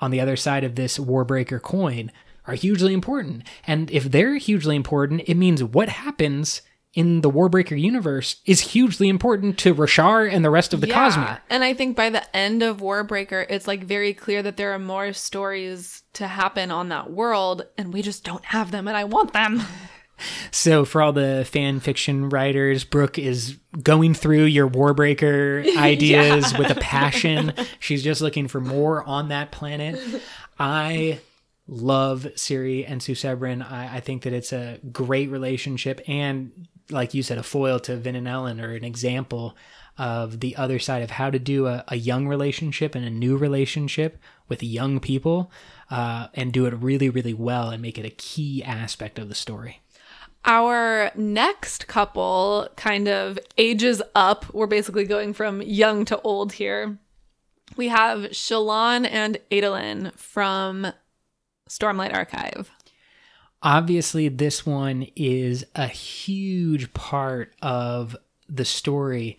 on 0.00 0.10
the 0.10 0.20
other 0.20 0.36
side 0.36 0.64
of 0.64 0.74
this 0.74 0.98
Warbreaker 0.98 1.60
coin 1.60 2.10
are 2.46 2.54
hugely 2.54 2.92
important. 2.92 3.44
And 3.66 3.90
if 3.90 4.04
they're 4.04 4.36
hugely 4.36 4.76
important, 4.76 5.22
it 5.26 5.36
means 5.36 5.62
what 5.62 5.88
happens 5.88 6.62
in 6.94 7.22
the 7.22 7.30
Warbreaker 7.30 7.80
universe 7.80 8.36
is 8.44 8.60
hugely 8.60 9.08
important 9.08 9.58
to 9.58 9.74
Roshar 9.74 10.30
and 10.30 10.44
the 10.44 10.50
rest 10.50 10.74
of 10.74 10.82
the 10.82 10.86
Cosmere. 10.86 11.40
And 11.48 11.64
I 11.64 11.72
think 11.72 11.96
by 11.96 12.10
the 12.10 12.36
end 12.36 12.62
of 12.62 12.78
Warbreaker, 12.78 13.46
it's 13.48 13.66
like 13.66 13.84
very 13.84 14.12
clear 14.12 14.42
that 14.42 14.58
there 14.58 14.72
are 14.74 14.78
more 14.78 15.12
stories 15.14 16.02
to 16.14 16.26
happen 16.26 16.70
on 16.70 16.90
that 16.90 17.10
world, 17.10 17.66
and 17.78 17.94
we 17.94 18.02
just 18.02 18.24
don't 18.24 18.44
have 18.44 18.72
them, 18.72 18.88
and 18.88 18.96
I 18.96 19.04
want 19.04 19.32
them. 19.32 19.62
So 20.50 20.84
for 20.84 21.02
all 21.02 21.12
the 21.12 21.46
fan 21.48 21.80
fiction 21.80 22.28
writers, 22.28 22.84
Brooke 22.84 23.18
is 23.18 23.58
going 23.82 24.14
through 24.14 24.44
your 24.44 24.68
Warbreaker 24.68 25.76
ideas 25.76 26.56
with 26.56 26.70
a 26.70 26.76
passion. 26.76 27.52
She's 27.78 28.02
just 28.02 28.20
looking 28.20 28.48
for 28.48 28.60
more 28.60 29.02
on 29.04 29.28
that 29.28 29.52
planet. 29.52 29.98
I 30.58 31.20
love 31.66 32.26
Siri 32.36 32.84
and 32.84 33.00
Susebron. 33.00 33.62
I, 33.62 33.96
I 33.96 34.00
think 34.00 34.22
that 34.22 34.32
it's 34.32 34.52
a 34.52 34.78
great 34.92 35.30
relationship 35.30 36.00
and 36.06 36.66
like 36.90 37.14
you 37.14 37.22
said, 37.22 37.38
a 37.38 37.42
foil 37.42 37.78
to 37.80 37.96
Vin 37.96 38.16
and 38.16 38.26
Elend 38.26 38.62
or 38.62 38.74
an 38.74 38.84
example 38.84 39.56
of 39.98 40.40
the 40.40 40.56
other 40.56 40.78
side 40.78 41.02
of 41.02 41.10
how 41.10 41.30
to 41.30 41.38
do 41.38 41.66
a, 41.66 41.84
a 41.88 41.96
young 41.96 42.26
relationship 42.26 42.94
and 42.94 43.04
a 43.04 43.10
new 43.10 43.36
relationship 43.36 44.18
with 44.48 44.62
young 44.62 45.00
people 45.00 45.50
uh, 45.90 46.28
and 46.34 46.52
do 46.52 46.66
it 46.66 46.74
really, 46.74 47.10
really 47.10 47.34
well 47.34 47.70
and 47.70 47.82
make 47.82 47.98
it 47.98 48.06
a 48.06 48.10
key 48.10 48.62
aspect 48.64 49.18
of 49.18 49.28
the 49.28 49.34
story. 49.34 49.81
Our 50.44 51.12
next 51.14 51.86
couple 51.86 52.68
kind 52.76 53.08
of 53.08 53.38
ages 53.56 54.02
up. 54.14 54.52
We're 54.52 54.66
basically 54.66 55.04
going 55.04 55.34
from 55.34 55.62
young 55.62 56.04
to 56.06 56.20
old 56.22 56.54
here. 56.54 56.98
We 57.76 57.88
have 57.88 58.30
Shallan 58.30 59.08
and 59.10 59.38
Adolin 59.50 60.12
from 60.16 60.92
Stormlight 61.68 62.12
Archive. 62.12 62.70
Obviously, 63.62 64.28
this 64.28 64.66
one 64.66 65.06
is 65.14 65.64
a 65.76 65.86
huge 65.86 66.92
part 66.92 67.54
of 67.62 68.16
the 68.48 68.64
story, 68.64 69.38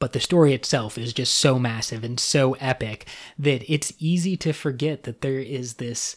but 0.00 0.12
the 0.12 0.20
story 0.20 0.52
itself 0.52 0.98
is 0.98 1.12
just 1.12 1.34
so 1.34 1.58
massive 1.58 2.02
and 2.02 2.18
so 2.18 2.54
epic 2.54 3.06
that 3.38 3.64
it's 3.72 3.92
easy 4.00 4.36
to 4.38 4.52
forget 4.52 5.04
that 5.04 5.20
there 5.20 5.38
is 5.38 5.74
this 5.74 6.16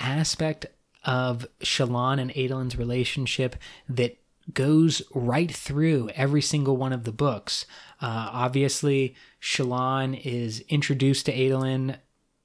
aspect 0.00 0.66
of 1.04 1.46
Shallan 1.60 2.20
and 2.20 2.30
Adolin's 2.32 2.76
relationship 2.76 3.56
that 3.88 4.18
goes 4.52 5.02
right 5.14 5.54
through 5.54 6.08
every 6.14 6.40
single 6.40 6.76
one 6.76 6.92
of 6.92 7.04
the 7.04 7.12
books. 7.12 7.66
Uh, 8.00 8.30
obviously, 8.32 9.14
Shallan 9.40 10.20
is 10.24 10.60
introduced 10.68 11.26
to 11.26 11.32
Adolin 11.32 11.98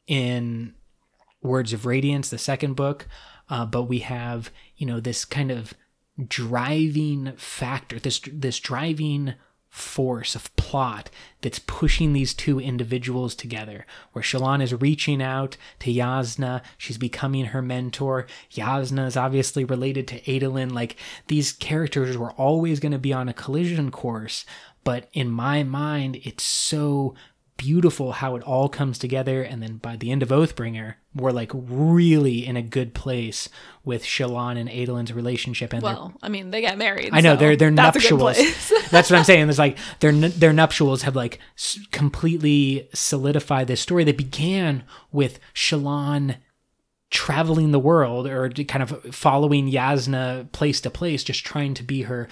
in 0.08 0.74
Words 1.42 1.74
of 1.74 1.86
Radiance, 1.86 2.30
the 2.30 2.38
second 2.38 2.76
book, 2.76 3.08
uh, 3.50 3.66
but 3.66 3.84
we 3.84 4.00
have 4.00 4.52
you 4.78 4.86
know 4.86 5.00
this 5.00 5.26
kind 5.26 5.52
of 5.52 5.74
driving 6.28 7.34
factor, 7.38 8.00
this 8.00 8.22
this 8.32 8.60
driving 8.60 9.36
force 9.74 10.36
of 10.36 10.56
plot 10.56 11.10
that's 11.42 11.58
pushing 11.58 12.14
these 12.14 12.36
two 12.36 12.60
individuals 12.60 13.34
together. 13.34 13.88
Where 14.12 14.22
Shallan 14.22 14.62
is 14.62 14.80
reaching 14.80 15.20
out 15.20 15.58
to 15.80 15.92
Jasnah. 15.92 16.62
she's 16.78 17.00
becoming 17.00 17.46
her 17.46 17.62
mentor. 17.64 18.28
Jasnah 18.52 19.08
is 19.08 19.18
obviously 19.18 19.66
related 19.66 20.08
to 20.10 20.22
Adolin. 20.22 20.72
Like 20.74 20.98
these 21.26 21.52
characters 21.54 22.16
were 22.16 22.34
always 22.34 22.80
going 22.80 22.92
to 22.92 23.00
be 23.00 23.14
on 23.14 23.28
a 23.28 23.34
collision 23.34 23.90
course, 23.90 24.46
but 24.84 25.10
in 25.12 25.32
my 25.32 25.64
mind, 25.64 26.20
it's 26.24 26.44
so 26.44 27.16
beautiful 27.58 28.14
how 28.14 28.36
it 28.36 28.44
all 28.44 28.70
comes 28.70 28.98
together. 28.98 29.44
And 29.44 29.62
then 29.62 29.78
by 29.78 29.96
the 29.96 30.12
end 30.12 30.24
of 30.24 30.30
Oathbringer, 30.30 30.96
we're 31.16 31.32
like 31.32 31.52
really 31.54 32.46
in 32.46 32.58
a 32.58 32.62
good 32.62 32.94
place 32.94 33.50
with 33.84 34.04
Shallan 34.04 34.58
and 34.58 34.70
Adolin's 34.70 35.14
relationship. 35.14 35.74
And 35.74 35.84
well, 35.84 36.14
I 36.22 36.30
mean, 36.30 36.52
they 36.52 36.62
get 36.62 36.78
married. 36.78 37.10
I 37.14 37.22
know 37.22 37.34
so 37.34 37.40
their 37.40 37.56
their 37.56 37.72
that's 37.72 37.98
a 37.98 38.00
good 38.00 38.20
nuptials. 38.20 38.72
that's 38.92 39.10
what 39.10 39.18
I'm 39.18 39.24
saying. 39.24 39.48
There's 39.48 39.60
like 39.60 39.78
their 40.00 40.12
their 40.12 40.54
nuptials 40.54 41.04
have 41.04 41.16
like 41.16 41.40
s- 41.56 41.80
completely 41.92 42.90
solidified 42.94 43.68
this 43.68 43.82
story 43.82 44.04
that 44.06 44.18
began 44.18 44.84
with 45.12 45.40
Shallan 45.54 46.38
traveling 47.10 47.72
the 47.72 47.80
world 47.80 48.26
or 48.26 48.50
kind 48.50 48.82
of 48.82 49.16
following 49.16 49.72
Jasnah 49.72 50.52
place 50.52 50.82
to 50.82 50.90
place, 50.90 51.24
just 51.24 51.46
trying 51.46 51.76
to 51.76 51.84
be 51.84 52.04
her 52.04 52.28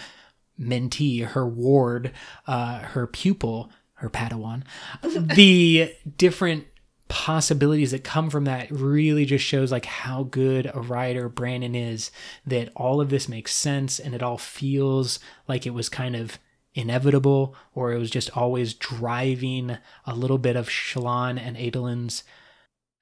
mentee, 0.60 1.24
her 1.26 1.48
ward, 1.48 2.12
uh, 2.48 2.80
her 2.80 3.06
pupil, 3.08 3.70
her 4.02 4.10
Padawan. 4.10 4.64
the 5.04 5.94
different 6.18 6.66
possibilities 7.08 7.92
that 7.92 8.06
come 8.06 8.30
from 8.30 8.46
that 8.46 8.72
really 8.72 9.26
just 9.26 9.44
shows 9.44 9.70
like 9.70 9.86
how 9.86 10.24
good 10.24 10.72
a 10.74 10.80
writer 10.80 11.28
Brandon 11.28 11.76
is 11.76 12.10
that 12.46 12.70
all 12.74 13.02
of 13.02 13.10
this 13.10 13.28
makes 13.28 13.54
sense 13.54 14.00
and 14.00 14.16
it 14.16 14.24
all 14.24 14.38
feels 14.38 15.20
like 15.46 15.66
it 15.66 15.74
was 15.74 15.90
kind 15.90 16.16
of 16.16 16.40
inevitable 16.74 17.54
or 17.74 17.92
it 17.92 18.00
was 18.00 18.10
just 18.10 18.36
always 18.36 18.74
driving 18.74 19.78
a 20.06 20.16
little 20.16 20.38
bit 20.38 20.56
of 20.56 20.70
Shallan 20.70 21.38
and 21.38 21.58
Adolin's 21.58 22.24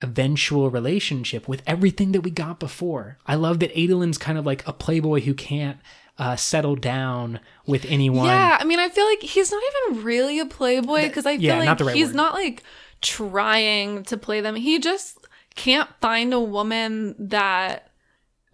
eventual 0.01 0.71
relationship 0.71 1.47
with 1.47 1.61
everything 1.67 2.11
that 2.13 2.21
we 2.21 2.31
got 2.31 2.59
before. 2.59 3.19
I 3.27 3.35
love 3.35 3.59
that 3.59 3.77
Adolin's 3.77 4.17
kind 4.17 4.39
of 4.39 4.45
like 4.45 4.67
a 4.67 4.73
playboy 4.73 5.21
who 5.21 5.35
can't 5.35 5.77
uh, 6.19 6.35
settle 6.35 6.75
down 6.75 7.39
with 7.65 7.85
anyone. 7.85 8.27
Yeah, 8.27 8.57
I 8.59 8.65
mean, 8.65 8.79
I 8.79 8.89
feel 8.89 9.05
like 9.05 9.21
he's 9.21 9.51
not 9.51 9.63
even 9.87 10.03
really 10.03 10.39
a 10.39 10.45
playboy 10.45 11.03
because 11.03 11.25
I 11.25 11.37
feel 11.37 11.43
yeah, 11.43 11.57
like 11.59 11.65
not 11.65 11.81
right 11.81 11.95
he's 11.95 12.07
word. 12.07 12.15
not 12.15 12.33
like 12.33 12.63
trying 13.01 14.03
to 14.03 14.17
play 14.17 14.41
them. 14.41 14.55
He 14.55 14.79
just 14.79 15.27
can't 15.55 15.89
find 16.01 16.33
a 16.33 16.39
woman 16.39 17.15
that 17.17 17.91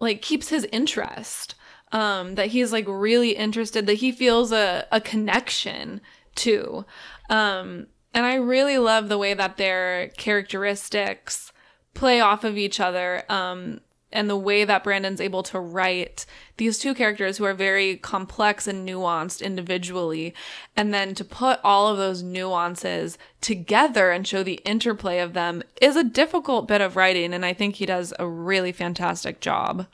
like 0.00 0.22
keeps 0.22 0.48
his 0.48 0.64
interest. 0.72 1.54
Um, 1.92 2.34
that 2.34 2.48
he's 2.48 2.72
like 2.72 2.86
really 2.88 3.30
interested, 3.30 3.86
that 3.86 3.94
he 3.94 4.10
feels 4.10 4.50
a, 4.50 4.86
a 4.90 5.00
connection 5.00 6.00
to. 6.34 6.84
Um, 7.30 7.86
and 8.12 8.26
I 8.26 8.34
really 8.34 8.76
love 8.76 9.08
the 9.08 9.16
way 9.18 9.34
that 9.34 9.56
their 9.56 10.08
characteristics 10.16 11.52
play 11.94 12.20
off 12.20 12.42
of 12.42 12.58
each 12.58 12.80
other. 12.80 13.22
Um, 13.28 13.80
and 14.12 14.30
the 14.30 14.36
way 14.36 14.64
that 14.64 14.84
Brandon's 14.84 15.20
able 15.20 15.42
to 15.44 15.58
write 15.58 16.26
these 16.56 16.78
two 16.78 16.94
characters 16.94 17.36
who 17.36 17.44
are 17.44 17.54
very 17.54 17.96
complex 17.96 18.66
and 18.66 18.88
nuanced 18.88 19.42
individually, 19.42 20.34
and 20.76 20.94
then 20.94 21.14
to 21.14 21.24
put 21.24 21.60
all 21.64 21.88
of 21.88 21.98
those 21.98 22.22
nuances 22.22 23.18
together 23.40 24.10
and 24.10 24.26
show 24.26 24.42
the 24.42 24.60
interplay 24.64 25.18
of 25.18 25.32
them 25.32 25.62
is 25.82 25.96
a 25.96 26.04
difficult 26.04 26.68
bit 26.68 26.80
of 26.80 26.96
writing. 26.96 27.34
And 27.34 27.44
I 27.44 27.52
think 27.52 27.76
he 27.76 27.86
does 27.86 28.14
a 28.18 28.28
really 28.28 28.72
fantastic 28.72 29.40
job. 29.40 29.86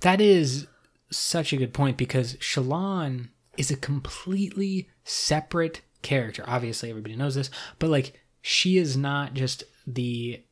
That 0.00 0.20
is 0.20 0.66
such 1.10 1.52
a 1.52 1.56
good 1.56 1.72
point 1.72 1.96
because 1.96 2.34
Shallan 2.34 3.30
is 3.56 3.70
a 3.70 3.76
completely 3.76 4.88
separate 5.04 5.80
character. 6.02 6.44
Obviously, 6.46 6.90
everybody 6.90 7.16
knows 7.16 7.34
this, 7.34 7.50
but 7.78 7.90
like 7.90 8.20
she 8.42 8.78
is 8.78 8.96
not 8.96 9.34
just 9.34 9.64
the 9.86 10.42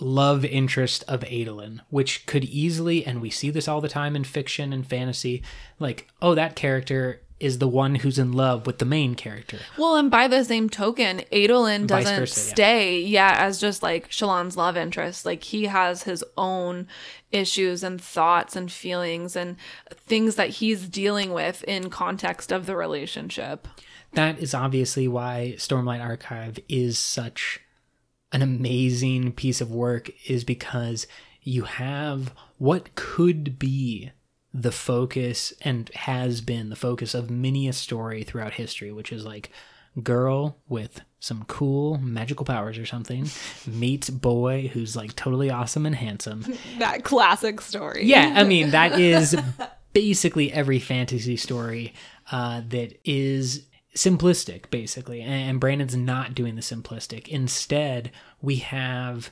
love 0.00 0.44
interest 0.44 1.04
of 1.06 1.20
Adolin, 1.20 1.80
which 1.90 2.26
could 2.26 2.44
easily, 2.44 3.06
and 3.06 3.20
we 3.20 3.30
see 3.30 3.50
this 3.50 3.68
all 3.68 3.80
the 3.80 3.88
time 3.88 4.16
in 4.16 4.24
fiction 4.24 4.72
and 4.72 4.86
fantasy, 4.86 5.42
like, 5.78 6.08
oh, 6.20 6.34
that 6.34 6.56
character 6.56 7.20
is 7.40 7.58
the 7.58 7.68
one 7.68 7.96
who's 7.96 8.18
in 8.18 8.32
love 8.32 8.66
with 8.66 8.78
the 8.78 8.84
main 8.84 9.14
character. 9.14 9.58
Well, 9.76 9.96
and 9.96 10.10
by 10.10 10.28
the 10.28 10.44
same 10.44 10.70
token, 10.70 11.22
Adolin 11.32 11.86
doesn't 11.86 12.20
versa, 12.20 12.40
stay, 12.40 13.00
yeah. 13.00 13.36
as 13.38 13.60
just 13.60 13.82
like 13.82 14.08
Shallan's 14.08 14.56
love 14.56 14.76
interest. 14.76 15.26
Like 15.26 15.42
he 15.42 15.64
has 15.64 16.04
his 16.04 16.24
own 16.38 16.86
issues 17.32 17.82
and 17.82 18.00
thoughts 18.00 18.56
and 18.56 18.70
feelings 18.70 19.36
and 19.36 19.56
things 19.92 20.36
that 20.36 20.50
he's 20.50 20.88
dealing 20.88 21.32
with 21.32 21.64
in 21.64 21.90
context 21.90 22.52
of 22.52 22.66
the 22.66 22.76
relationship. 22.76 23.66
that 24.12 24.38
is 24.38 24.54
obviously 24.54 25.08
why 25.08 25.54
Stormlight 25.56 26.00
Archive 26.00 26.58
is 26.68 26.98
such 26.98 27.60
an 28.34 28.42
amazing 28.42 29.32
piece 29.32 29.60
of 29.62 29.70
work 29.70 30.10
is 30.28 30.44
because 30.44 31.06
you 31.42 31.62
have 31.62 32.34
what 32.58 32.94
could 32.94 33.58
be 33.58 34.10
the 34.52 34.72
focus 34.72 35.52
and 35.62 35.88
has 35.94 36.40
been 36.40 36.68
the 36.68 36.76
focus 36.76 37.14
of 37.14 37.30
many 37.30 37.66
a 37.68 37.72
story 37.72 38.22
throughout 38.24 38.54
history, 38.54 38.92
which 38.92 39.10
is 39.12 39.24
like 39.24 39.50
girl 40.02 40.56
with 40.68 41.00
some 41.20 41.44
cool 41.46 41.98
magical 41.98 42.44
powers 42.44 42.76
or 42.76 42.84
something 42.84 43.26
meets 43.66 44.10
boy 44.10 44.68
who's 44.72 44.96
like 44.96 45.14
totally 45.14 45.48
awesome 45.50 45.86
and 45.86 45.94
handsome 45.94 46.44
That 46.80 47.04
classic 47.04 47.60
story. 47.60 48.04
yeah, 48.04 48.34
I 48.36 48.42
mean 48.44 48.70
that 48.70 48.98
is 48.98 49.36
basically 49.92 50.52
every 50.52 50.80
fantasy 50.80 51.36
story 51.36 51.94
uh, 52.32 52.62
that 52.70 52.98
is 53.04 53.62
simplistic, 53.96 54.70
basically. 54.70 55.22
And 55.22 55.60
Brandon's 55.60 55.96
not 55.96 56.34
doing 56.34 56.54
the 56.56 56.62
simplistic. 56.62 57.28
Instead, 57.28 58.10
we 58.42 58.56
have 58.56 59.30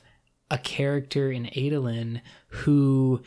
a 0.49 0.57
character 0.57 1.31
in 1.31 1.45
Adolin 1.47 2.21
who 2.47 3.21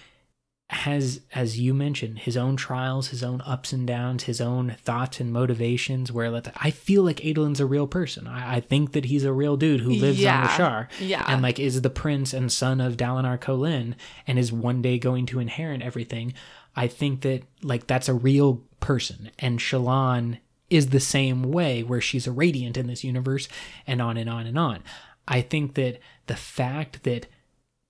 has, 0.71 1.21
as 1.33 1.61
you 1.61 1.73
mentioned, 1.73 2.19
his 2.21 2.37
own 2.37 2.57
trials, 2.57 3.09
his 3.09 3.23
own 3.23 3.41
ups 3.47 3.73
and 3.73 3.87
downs, 3.87 4.25
his 4.25 4.41
own 4.41 4.75
thoughts 4.83 5.21
and 5.21 5.33
motivations. 5.33 6.11
Where 6.11 6.29
like, 6.31 6.49
I 6.57 6.73
feel 6.73 7.05
like 7.05 7.19
Adolin's 7.19 7.61
a 7.61 7.67
real 7.67 7.87
person. 7.87 8.27
I, 8.27 8.57
I 8.57 8.61
think 8.61 8.91
that 8.93 9.05
he's 9.05 9.23
a 9.25 9.33
real 9.33 9.57
dude 9.57 9.81
who 9.81 9.93
lives 9.93 10.19
Yeah. 10.21 10.41
on 10.43 10.49
Roshar. 10.49 10.89
Yeah. 11.01 11.25
And 11.29 11.41
like 11.43 11.61
is 11.61 11.83
the 11.83 11.91
prince 11.91 12.33
and 12.33 12.51
son 12.51 12.81
of 12.81 12.97
Dalinar 12.97 13.39
Kholin 13.39 13.95
and 14.27 14.39
is 14.41 14.53
one 14.53 14.83
day 14.83 14.99
going 14.99 15.27
to 15.27 15.39
inherit 15.39 15.83
everything. 15.83 16.35
I 16.75 16.89
think 16.89 17.21
that 17.21 17.43
like 17.63 17.87
that's 17.87 18.09
a 18.09 18.15
real 18.15 18.63
person. 18.81 19.31
And 19.39 19.61
Shallan 19.61 20.39
is 20.71 20.89
the 20.89 21.01
same 21.01 21.43
way 21.43 21.83
where 21.83 22.01
she's 22.01 22.27
a 22.27 22.33
radiant 22.33 22.77
in 22.77 22.87
this 22.87 23.05
universe 23.05 23.49
and 23.87 24.03
on 24.03 24.17
and 24.17 24.29
on 24.29 24.47
and 24.47 24.59
on. 24.59 24.83
I 25.29 25.41
think 25.41 25.75
that 25.75 25.99
the 26.27 26.37
fact 26.37 27.05
that 27.05 27.27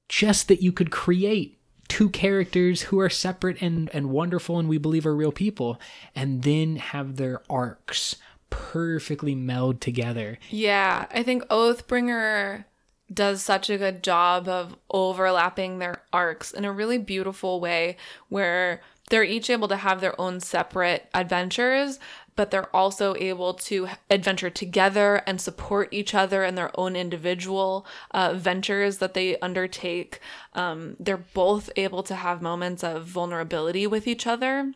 just 0.08 0.48
that 0.48 0.62
you 0.62 0.72
could 0.72 0.90
create 0.90 1.58
two 1.88 2.08
characters 2.10 2.82
who 2.82 2.98
are 3.00 3.10
separate 3.10 3.60
and, 3.60 3.90
and 3.92 4.10
wonderful 4.10 4.58
and 4.58 4.68
we 4.68 4.78
believe 4.78 5.06
are 5.06 5.14
real 5.14 5.32
people 5.32 5.80
and 6.14 6.42
then 6.42 6.76
have 6.76 7.16
their 7.16 7.40
arcs 7.48 8.16
perfectly 8.50 9.34
meld 9.34 9.80
together 9.80 10.38
Yeah, 10.50 11.06
I 11.10 11.22
think 11.22 11.44
Oathbringer 11.44 12.64
does 13.12 13.42
such 13.42 13.70
a 13.70 13.78
good 13.78 14.02
job 14.02 14.48
of 14.48 14.76
overlapping 14.90 15.78
their 15.78 16.02
arcs 16.12 16.52
in 16.52 16.64
a 16.64 16.72
really 16.72 16.98
beautiful 16.98 17.60
way 17.60 17.96
where 18.28 18.80
they're 19.10 19.24
each 19.24 19.50
able 19.50 19.68
to 19.68 19.76
have 19.76 20.00
their 20.00 20.20
own 20.20 20.40
separate 20.40 21.08
adventures, 21.14 22.00
but 22.36 22.50
they're 22.50 22.74
also 22.76 23.14
able 23.16 23.54
to 23.54 23.88
adventure 24.10 24.50
together 24.50 25.22
and 25.26 25.40
support 25.40 25.88
each 25.92 26.14
other 26.14 26.44
in 26.44 26.54
their 26.54 26.70
own 26.78 26.94
individual 26.94 27.86
uh, 28.12 28.34
ventures 28.34 28.98
that 28.98 29.14
they 29.14 29.38
undertake. 29.38 30.20
Um, 30.52 30.96
they're 31.00 31.16
both 31.16 31.70
able 31.76 32.02
to 32.04 32.14
have 32.14 32.40
moments 32.42 32.84
of 32.84 33.04
vulnerability 33.04 33.86
with 33.86 34.06
each 34.06 34.26
other 34.26 34.72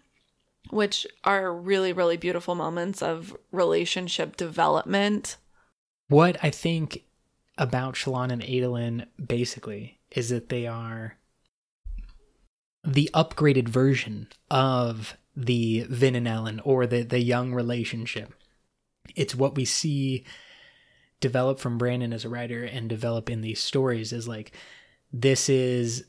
which 0.68 1.06
are 1.24 1.52
really, 1.52 1.92
really 1.92 2.16
beautiful 2.16 2.54
moments 2.54 3.02
of 3.02 3.36
relationship 3.50 4.36
development. 4.36 5.36
What 6.08 6.36
I 6.42 6.50
think 6.50 7.04
about 7.58 7.94
Shallan 7.94 8.32
and 8.32 8.42
Adolin 8.42 9.06
basically 9.24 9.98
is 10.10 10.28
that 10.30 10.48
they 10.48 10.66
are 10.66 11.16
the 12.84 13.10
upgraded 13.14 13.68
version 13.68 14.28
of 14.50 15.16
the 15.46 15.86
Vin 15.88 16.14
and 16.14 16.26
Elend 16.26 16.60
or 16.64 16.86
the, 16.86 17.02
the 17.02 17.20
young 17.20 17.52
relationship. 17.54 18.34
It's 19.16 19.34
what 19.34 19.54
we 19.54 19.64
see 19.64 20.24
develop 21.20 21.58
from 21.58 21.78
Brandon 21.78 22.12
as 22.12 22.24
a 22.24 22.28
writer 22.28 22.64
and 22.64 22.88
develop 22.88 23.28
in 23.28 23.40
these 23.42 23.60
stories 23.60 24.12
is 24.12 24.26
like 24.26 24.52
this 25.12 25.48
is 25.48 26.04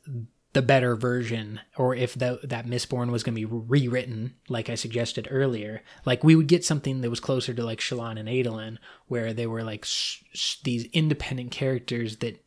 the 0.54 0.62
better 0.62 0.96
version 0.96 1.60
or 1.78 1.96
if 1.96 2.13
that 2.15 2.48
that 2.50 2.65
Mistborn 2.65 3.12
was 3.12 3.24
going 3.24 3.36
to 3.36 3.41
be 3.41 3.46
rewritten 3.46 4.36
like 4.50 4.70
I 4.70 4.76
suggested 4.76 5.28
earlier 5.30 5.82
like 6.06 6.24
we 6.24 6.36
would 6.36 6.48
get 6.48 6.63
something 6.65 7.02
that 7.02 7.10
was 7.10 7.20
closer 7.20 7.54
to 7.54 7.63
like 7.63 7.80
shallan 7.80 8.20
and 8.20 8.30
Adolin 8.30 8.78
where 9.08 9.34
they 9.34 9.48
were 9.48 9.63
like 9.63 9.84
s- 9.84 10.24
s- 10.34 10.58
these 10.63 10.86
independent 10.94 11.52
characters 11.52 12.17
that 12.17 12.44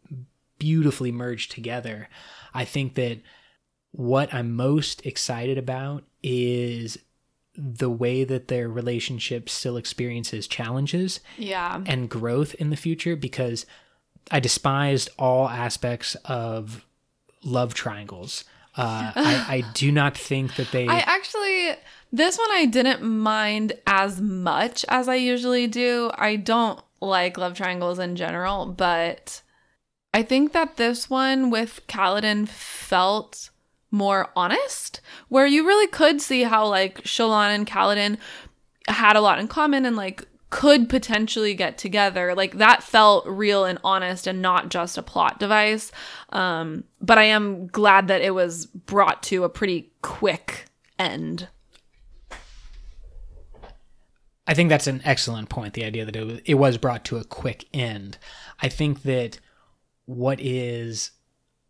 beautifully 0.59 1.13
merged 1.13 1.51
together 1.51 2.09
I 2.55 2.65
think 2.65 2.95
that 2.95 3.21
what 3.97 4.35
I'm 4.35 4.57
most 4.57 5.07
excited 5.07 5.57
about 5.57 6.03
is 6.23 6.99
the 7.57 7.89
way 7.91 8.25
that 8.25 8.49
their 8.49 8.69
relationship 8.69 9.49
still 9.49 9.77
experiences 9.77 10.49
challenges 10.49 11.21
Yeah. 11.39 11.81
and 11.87 12.11
growth 12.11 12.55
in 12.57 12.71
the 12.71 12.77
future 12.77 13.15
because 13.15 13.67
I 14.33 14.41
despised 14.41 15.11
all 15.17 15.49
aspects 15.49 16.17
of 16.25 16.85
love 17.45 17.73
triangles. 17.75 18.43
Uh, 18.77 19.13
I, 19.15 19.45
I 19.49 19.65
do 19.75 19.93
not 19.93 20.17
think 20.17 20.57
that 20.57 20.73
they. 20.73 20.89
I 20.89 20.99
actually, 20.99 21.77
this 22.11 22.37
one 22.37 22.51
I 22.51 22.67
didn't 22.67 23.03
mind 23.05 23.75
as 23.87 24.21
much 24.21 24.85
as 24.89 25.09
I 25.09 25.15
usually 25.15 25.69
do. 25.69 26.11
I 26.17 26.35
don't 26.35 26.81
like 27.01 27.39
love 27.39 27.55
triangles 27.55 28.01
in 28.01 28.17
general, 28.17 28.67
but 28.67 29.43
I 30.13 30.25
think 30.25 30.53
that 30.53 30.77
this 30.79 31.09
one 31.09 31.51
with 31.51 31.81
Kaladin 31.87 32.49
felt 32.49 33.51
more 33.95 34.31
honest, 34.35 35.01
where 35.29 35.47
you 35.47 35.67
really 35.67 35.87
could 35.87 36.21
see 36.21 36.43
how 36.43 36.67
like 36.67 37.03
Shallan 37.03 37.55
and 37.55 37.67
Kaladin 37.67 38.19
had 38.89 39.17
a 39.17 39.21
lot 39.21 39.39
in 39.39 39.49
common 39.49 39.87
and 39.87 39.97
like 39.97 40.27
could 40.51 40.89
potentially 40.89 41.55
get 41.55 41.79
together. 41.79 42.35
Like 42.35 42.59
that 42.59 42.83
felt 42.83 43.27
real 43.27 43.65
and 43.65 43.79
honest 43.83 44.27
and 44.27 44.43
not 44.43 44.69
just 44.69 44.99
a 44.99 45.03
plot 45.03 45.39
device. 45.41 45.91
Um, 46.31 46.85
but 47.01 47.19
I 47.19 47.25
am 47.25 47.69
glad 47.69 48.09
that 48.09 48.21
it 48.21 48.35
was 48.35 48.67
brought 48.67 49.23
to 49.25 49.45
a 49.45 49.49
pretty 49.49 49.93
quick 50.03 50.67
end. 50.99 51.49
I 54.47 54.55
think 54.55 54.69
that's 54.69 54.87
an 54.87 55.01
excellent 55.05 55.49
point. 55.49 55.75
The 55.75 55.85
idea 55.85 56.05
that 56.05 56.17
it 56.17 56.43
it 56.45 56.55
was 56.55 56.79
brought 56.79 57.05
to 57.07 57.17
a 57.17 57.25
quick 57.25 57.67
end. 57.73 58.19
I 58.61 58.69
think 58.69 59.03
that 59.03 59.39
what 60.05 60.39
is 60.41 61.13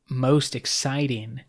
most 0.09 0.57
exciting 0.57 1.43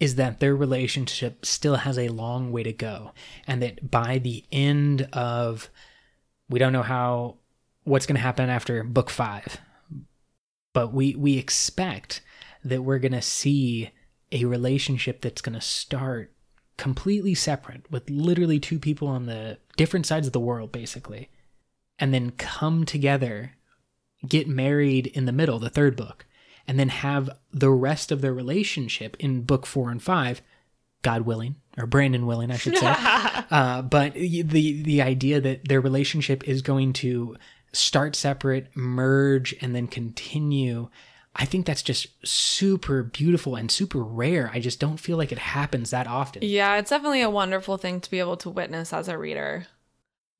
is 0.00 0.14
that 0.14 0.40
their 0.40 0.54
relationship 0.54 1.44
still 1.44 1.76
has 1.76 1.98
a 1.98 2.08
long 2.08 2.52
way 2.52 2.62
to 2.62 2.72
go, 2.72 3.12
and 3.46 3.62
that 3.62 3.90
by 3.90 4.18
the 4.18 4.44
end 4.52 5.08
of, 5.12 5.70
we 6.48 6.58
don't 6.58 6.72
know 6.72 6.82
how 6.82 7.36
what's 7.84 8.06
going 8.06 8.16
to 8.16 8.22
happen 8.22 8.48
after 8.48 8.84
book 8.84 9.10
five, 9.10 9.58
but 10.72 10.92
we 10.92 11.14
we 11.14 11.38
expect 11.38 12.22
that 12.64 12.82
we're 12.82 12.98
going 12.98 13.12
to 13.12 13.22
see 13.22 13.90
a 14.30 14.44
relationship 14.44 15.20
that's 15.20 15.40
going 15.40 15.54
to 15.54 15.60
start 15.60 16.32
completely 16.76 17.34
separate 17.34 17.90
with 17.90 18.08
literally 18.08 18.60
two 18.60 18.78
people 18.78 19.08
on 19.08 19.26
the 19.26 19.58
different 19.76 20.06
sides 20.06 20.26
of 20.26 20.32
the 20.32 20.40
world 20.40 20.70
basically 20.70 21.28
and 21.98 22.14
then 22.14 22.30
come 22.30 22.84
together 22.84 23.52
get 24.26 24.46
married 24.46 25.08
in 25.08 25.24
the 25.24 25.32
middle 25.32 25.58
the 25.58 25.68
third 25.68 25.96
book 25.96 26.24
and 26.68 26.78
then 26.78 26.90
have 26.90 27.30
the 27.52 27.70
rest 27.70 28.12
of 28.12 28.20
their 28.20 28.34
relationship 28.34 29.16
in 29.18 29.42
book 29.42 29.66
4 29.66 29.90
and 29.90 30.02
5 30.02 30.42
god 31.02 31.22
willing 31.22 31.56
or 31.76 31.86
brandon 31.86 32.26
willing 32.26 32.50
i 32.50 32.56
should 32.56 32.76
say 32.76 32.86
uh, 33.50 33.82
but 33.82 34.14
the 34.14 34.82
the 34.82 35.02
idea 35.02 35.40
that 35.40 35.66
their 35.66 35.80
relationship 35.80 36.46
is 36.46 36.62
going 36.62 36.92
to 36.92 37.36
start 37.72 38.14
separate 38.14 38.68
merge 38.76 39.54
and 39.60 39.74
then 39.74 39.86
continue 39.86 40.88
I 41.40 41.44
think 41.44 41.66
that's 41.66 41.82
just 41.82 42.08
super 42.26 43.04
beautiful 43.04 43.54
and 43.54 43.70
super 43.70 44.02
rare. 44.02 44.50
I 44.52 44.58
just 44.58 44.80
don't 44.80 44.98
feel 44.98 45.16
like 45.16 45.30
it 45.30 45.38
happens 45.38 45.90
that 45.90 46.08
often. 46.08 46.42
Yeah, 46.42 46.76
it's 46.76 46.90
definitely 46.90 47.22
a 47.22 47.30
wonderful 47.30 47.76
thing 47.76 48.00
to 48.00 48.10
be 48.10 48.18
able 48.18 48.36
to 48.38 48.50
witness 48.50 48.92
as 48.92 49.06
a 49.06 49.16
reader. 49.16 49.68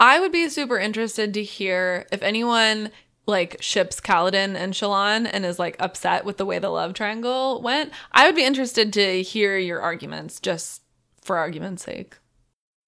I 0.01 0.19
would 0.19 0.33
be 0.33 0.49
super 0.49 0.77
interested 0.77 1.35
to 1.35 1.43
hear 1.43 2.07
if 2.11 2.23
anyone 2.23 2.91
like 3.29 3.59
ships 3.61 4.01
Kaladin 4.01 4.57
and 4.57 4.73
Shallan 4.73 5.29
and 5.31 5.45
is 5.45 5.59
like 5.59 5.77
upset 5.79 6.25
with 6.25 6.39
the 6.39 6.47
way 6.47 6.59
the 6.59 6.71
love 6.71 6.95
triangle 6.95 7.61
went. 7.63 7.93
I 8.11 8.27
would 8.27 8.35
be 8.35 8.45
interested 8.45 8.93
to 8.95 9.23
hear 9.23 9.59
your 9.59 9.81
arguments 9.81 10.41
just 10.41 10.83
for 11.21 11.37
argument's 11.37 11.85
sake. 11.85 12.17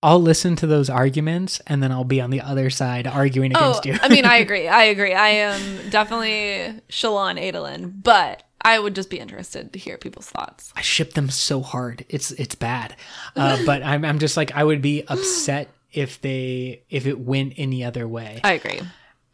I'll 0.03 0.21
listen 0.21 0.57
to 0.57 0.67
those 0.67 0.89
arguments 0.89 1.61
and 1.67 1.83
then 1.83 1.93
I'll 1.93 2.05
be 2.05 2.23
on 2.23 2.31
the 2.31 2.41
other 2.41 2.71
side 2.71 3.07
arguing 3.07 3.53
against 3.53 3.87
oh, 3.87 3.91
you. 3.91 3.99
I 4.01 4.09
mean, 4.09 4.25
I 4.25 4.37
agree. 4.39 4.67
I 4.67 4.85
agree. 4.85 5.13
I 5.13 5.29
am 5.29 5.91
definitely 5.91 6.81
Shallan 6.89 7.39
Adolin, 7.39 8.03
but 8.03 8.45
I 8.63 8.79
would 8.79 8.95
just 8.95 9.11
be 9.11 9.19
interested 9.19 9.75
to 9.75 9.79
hear 9.79 9.99
people's 9.99 10.31
thoughts. 10.31 10.73
I 10.75 10.81
ship 10.81 11.13
them 11.13 11.29
so 11.29 11.61
hard. 11.61 12.07
It's 12.09 12.31
it's 12.33 12.55
bad. 12.55 12.97
Uh, 13.37 13.59
but 13.67 13.83
I'm 13.83 14.05
I'm 14.07 14.19
just 14.19 14.39
like 14.39 14.53
I 14.53 14.65
would 14.65 14.81
be 14.81 15.05
upset 15.07 15.69
if 15.93 16.19
they 16.23 16.83
if 16.89 17.07
it 17.07 17.21
went 17.21 17.55
any 17.59 17.85
other 17.85 18.09
way. 18.09 18.41
I 18.43 18.53
agree. 18.53 18.81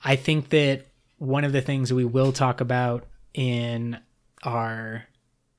I 0.05 0.17
think 0.17 0.49
that 0.51 0.87
one 1.19 1.45
of 1.45 1.53
the 1.53 1.63
things 1.63 1.93
we 1.93 2.05
will 2.05 2.33
talk 2.33 2.61
about 2.61 3.07
in 3.35 3.99
our 4.45 5.05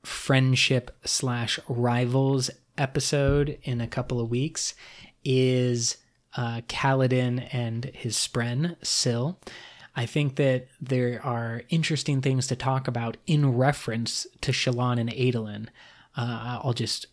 friendship 0.04 0.96
slash 1.04 1.60
rivals 1.68 2.50
episode 2.78 3.58
in 3.64 3.82
a 3.82 3.88
couple 3.88 4.22
of 4.22 4.30
weeks 4.30 4.76
is 5.24 5.98
uh, 6.36 6.62
Kaladin 6.68 7.48
and 7.52 7.86
his 7.86 8.16
spren, 8.16 8.76
Syl. 8.84 9.40
I 9.96 10.06
think 10.06 10.36
that 10.36 10.68
there 10.80 11.20
are 11.26 11.64
interesting 11.70 12.22
things 12.22 12.46
to 12.48 12.56
talk 12.56 12.88
about 12.88 13.18
in 13.26 13.58
reference 13.58 14.28
to 14.42 14.52
Shallan 14.52 15.00
and 15.00 15.10
Adolin. 15.10 15.68
Uh, 16.16 16.60
I'll 16.64 16.74
just 16.74 17.08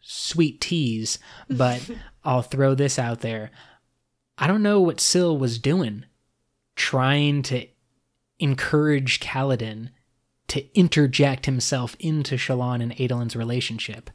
sweet 0.00 0.60
tease, 0.60 1.18
but 1.48 1.90
I'll 2.24 2.42
throw 2.42 2.74
this 2.74 2.98
out 2.98 3.20
there. 3.20 3.50
I 4.38 4.46
don't 4.46 4.62
know 4.62 4.80
what 4.80 5.00
Syl 5.00 5.36
was 5.36 5.58
doing 5.58 6.04
trying 6.76 7.42
to 7.42 7.66
encourage 8.42 9.20
Kaladin 9.20 9.90
to 10.48 10.78
interject 10.78 11.46
himself 11.46 11.96
into 12.00 12.36
Shallan 12.36 12.82
and 12.82 12.92
Adolin's 12.96 13.36
relationship. 13.36 14.10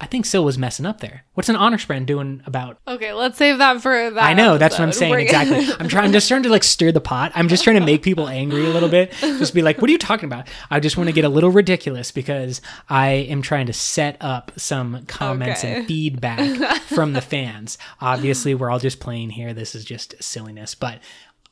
I 0.00 0.06
think 0.06 0.26
Syl 0.26 0.44
was 0.44 0.58
messing 0.58 0.86
up 0.86 0.98
there. 1.00 1.24
What's 1.34 1.48
an 1.48 1.54
honor 1.54 1.78
spren 1.78 2.04
doing 2.04 2.42
about 2.46 2.78
Okay, 2.86 3.12
let's 3.12 3.38
save 3.38 3.58
that 3.58 3.80
for 3.80 4.10
that. 4.10 4.22
I 4.24 4.34
know 4.34 4.58
that's 4.58 4.76
what 4.76 4.84
I'm 4.84 4.92
saying 4.92 5.14
exactly. 5.14 5.66
I'm 5.78 5.88
trying. 5.88 6.06
I'm 6.06 6.12
just 6.12 6.26
trying 6.26 6.42
to 6.42 6.48
like 6.48 6.64
stir 6.64 6.90
the 6.90 7.00
pot. 7.00 7.30
I'm 7.36 7.46
just 7.48 7.62
trying 7.62 7.78
to 7.78 7.84
make 7.86 8.02
people 8.02 8.28
angry 8.28 8.66
a 8.66 8.70
little 8.70 8.88
bit. 8.88 9.12
Just 9.20 9.54
be 9.54 9.62
like, 9.62 9.80
"What 9.80 9.88
are 9.88 9.92
you 9.92 9.98
talking 9.98 10.26
about?" 10.26 10.48
I 10.68 10.80
just 10.80 10.96
want 10.96 11.08
to 11.08 11.12
get 11.12 11.24
a 11.24 11.28
little 11.28 11.50
ridiculous 11.50 12.10
because 12.10 12.60
I 12.88 13.08
am 13.10 13.40
trying 13.40 13.66
to 13.66 13.72
set 13.72 14.16
up 14.20 14.50
some 14.56 15.06
comments 15.06 15.60
Okay. 15.64 15.74
and 15.76 15.86
feedback 15.86 16.80
from 16.88 17.12
the 17.12 17.20
fans. 17.22 17.78
Obviously, 18.00 18.52
we're 18.52 18.70
all 18.70 18.80
just 18.80 18.98
playing 18.98 19.30
here. 19.30 19.54
This 19.54 19.76
is 19.76 19.84
just 19.84 20.20
silliness, 20.22 20.74
but 20.74 20.98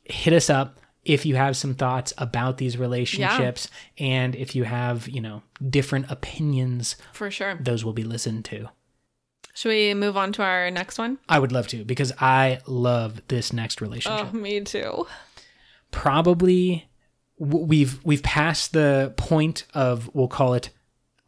hit 0.05 0.33
us 0.35 0.51
up 0.51 0.81
if 1.05 1.27
you 1.27 1.35
have 1.37 1.57
some 1.57 1.75
thoughts 1.75 2.13
about 2.17 2.59
these 2.59 2.79
relationships 2.79 3.69
and 3.99 4.37
if 4.37 4.55
you 4.55 4.65
have 4.65 5.09
you 5.09 5.21
know 5.21 5.43
different 5.69 6.11
opinions. 6.11 6.97
for 7.13 7.31
sure. 7.31 7.59
Those 7.61 7.85
will 7.85 7.93
be 7.93 8.05
listened 8.05 8.45
to. 8.47 8.69
Should 9.55 9.69
we 9.69 9.93
move 9.95 10.17
on 10.17 10.33
to 10.35 10.43
our 10.43 10.71
next 10.71 10.99
one? 10.99 11.19
I 11.29 11.39
would 11.39 11.53
love 11.53 11.67
to 11.69 11.85
because 11.85 12.13
I 12.19 12.61
love 12.67 13.21
this 13.29 13.53
next 13.53 13.81
relationship. 13.81 14.29
Oh, 14.33 14.37
me 14.37 14.61
too. 14.63 15.07
probably 15.91 16.89
we've 17.39 18.03
we've 18.05 18.23
passed 18.23 18.73
the 18.73 19.13
point 19.17 19.65
of 19.75 20.11
we'll 20.15 20.29
call 20.29 20.55
it 20.55 20.71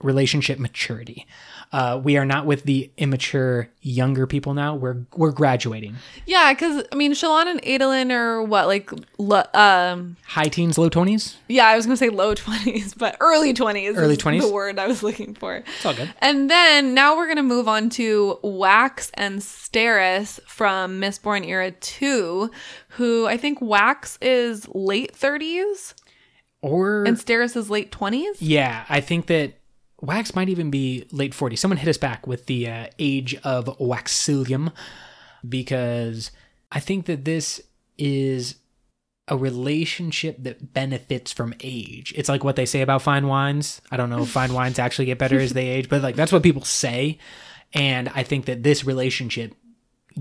relationship 0.03 0.59
maturity. 0.59 1.27
Uh, 1.75 1.99
we 1.99 2.17
are 2.17 2.25
not 2.25 2.47
with 2.47 2.63
the 2.63 2.89
immature 2.99 3.69
younger 3.83 4.29
people 4.29 4.55
now. 4.55 4.77
We're 4.77 5.05
we're 5.17 5.33
graduating. 5.33 5.97
Yeah, 6.25 6.53
because 6.53 6.85
I 6.93 6.95
mean, 6.95 7.15
Shallan 7.15 7.47
and 7.47 7.61
Adolin 7.63 8.13
are 8.13 8.41
what 8.45 8.69
like, 8.69 8.93
lo- 9.19 9.43
um, 9.55 10.17
High 10.25 10.45
teens, 10.45 10.79
low 10.79 10.89
twenties. 10.89 11.37
yeah, 11.49 11.67
I 11.67 11.75
was 11.75 11.85
gonna 11.85 11.97
say 11.97 12.11
low 12.11 12.33
twenties, 12.35 12.95
but 13.05 13.17
early 13.19 13.53
twenties. 13.53 13.97
Early 13.97 14.13
is 14.15 14.19
20s? 14.21 14.41
the 14.43 14.53
word 14.53 14.79
I 14.79 14.87
was 14.87 15.03
looking 15.03 15.35
for. 15.35 15.57
It's 15.57 15.85
all 15.85 15.95
good. 15.95 16.15
And 16.21 16.49
then 16.49 16.95
now 16.95 17.17
we're 17.17 17.27
gonna 17.27 17.43
move 17.43 17.67
on 17.67 17.91
to 17.91 18.39
Wax 18.45 19.11
and 19.15 19.41
Steris 19.41 20.39
from 20.47 21.01
Mistborn 21.01 21.45
Era 21.45 21.73
Two, 21.73 22.53
who 22.91 23.27
I 23.27 23.37
think 23.37 23.61
Wax 23.61 24.17
is 24.23 24.69
late 24.73 25.17
thirties 25.17 25.95
Or 26.63 27.03
and 27.03 27.17
Steris 27.17 27.57
is 27.57 27.69
late 27.69 27.91
twenties. 27.91 28.41
yeah, 28.41 28.85
I 28.89 29.01
think 29.01 29.27
that 29.27 29.55
Wax 30.05 30.35
might 30.35 30.49
even 30.49 30.71
be 30.71 31.07
late 31.11 31.33
40s. 31.33 31.59
Someone 31.59 31.79
hit 31.79 31.89
us 31.89 31.99
back 31.99 32.27
with 32.27 32.47
the 32.47 32.69
uh, 32.69 32.87
age 32.99 33.35
of 33.43 33.67
Waxilium 33.79 34.73
because 35.49 36.31
I 36.71 36.81
think 36.81 37.07
that 37.07 37.25
this 37.25 37.63
is 37.97 38.57
a 39.27 39.37
relationship 39.37 40.37
that 40.43 40.75
benefits 40.75 41.33
from 41.33 41.55
age. 41.61 42.13
It's 42.17 42.29
like 42.29 42.45
what 42.45 42.57
they 42.57 42.67
say 42.67 42.83
about 42.83 43.03
fine 43.03 43.27
wines. 43.27 43.81
I 43.91 43.97
don't 43.97 44.11
know 44.11 44.23
if 44.23 44.29
fine 44.29 44.53
wines 44.53 44.79
actually 44.81 45.07
get 45.07 45.19
better 45.19 45.39
as 45.39 45.55
they 45.55 45.69
age, 45.69 45.89
but 45.89 46.03
like 46.03 46.17
that's 46.17 46.33
what 46.33 46.43
people 46.43 46.65
say. 46.65 47.19
And 47.73 48.11
I 48.15 48.23
think 48.23 48.45
that 48.45 48.63
this 48.63 48.85
relationship 48.85 49.55